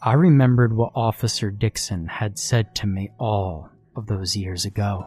I 0.03 0.15
remembered 0.15 0.75
what 0.75 0.93
Officer 0.95 1.51
Dixon 1.51 2.07
had 2.07 2.39
said 2.39 2.75
to 2.77 2.87
me 2.87 3.11
all 3.19 3.69
of 3.95 4.07
those 4.07 4.35
years 4.35 4.65
ago. 4.65 5.07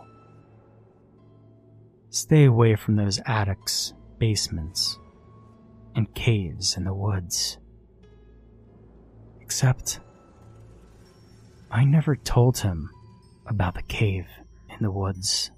Stay 2.11 2.45
away 2.45 2.75
from 2.75 2.95
those 2.95 3.19
attics, 3.25 3.93
basements, 4.19 4.99
and 5.95 6.13
caves 6.13 6.77
in 6.77 6.83
the 6.83 6.93
woods. 6.93 7.57
Except, 9.41 9.99
I 11.71 11.85
never 11.85 12.15
told 12.15 12.59
him 12.59 12.91
about 13.47 13.73
the 13.73 13.81
cave 13.81 14.27
in 14.69 14.77
the 14.83 14.91
woods. 14.91 15.49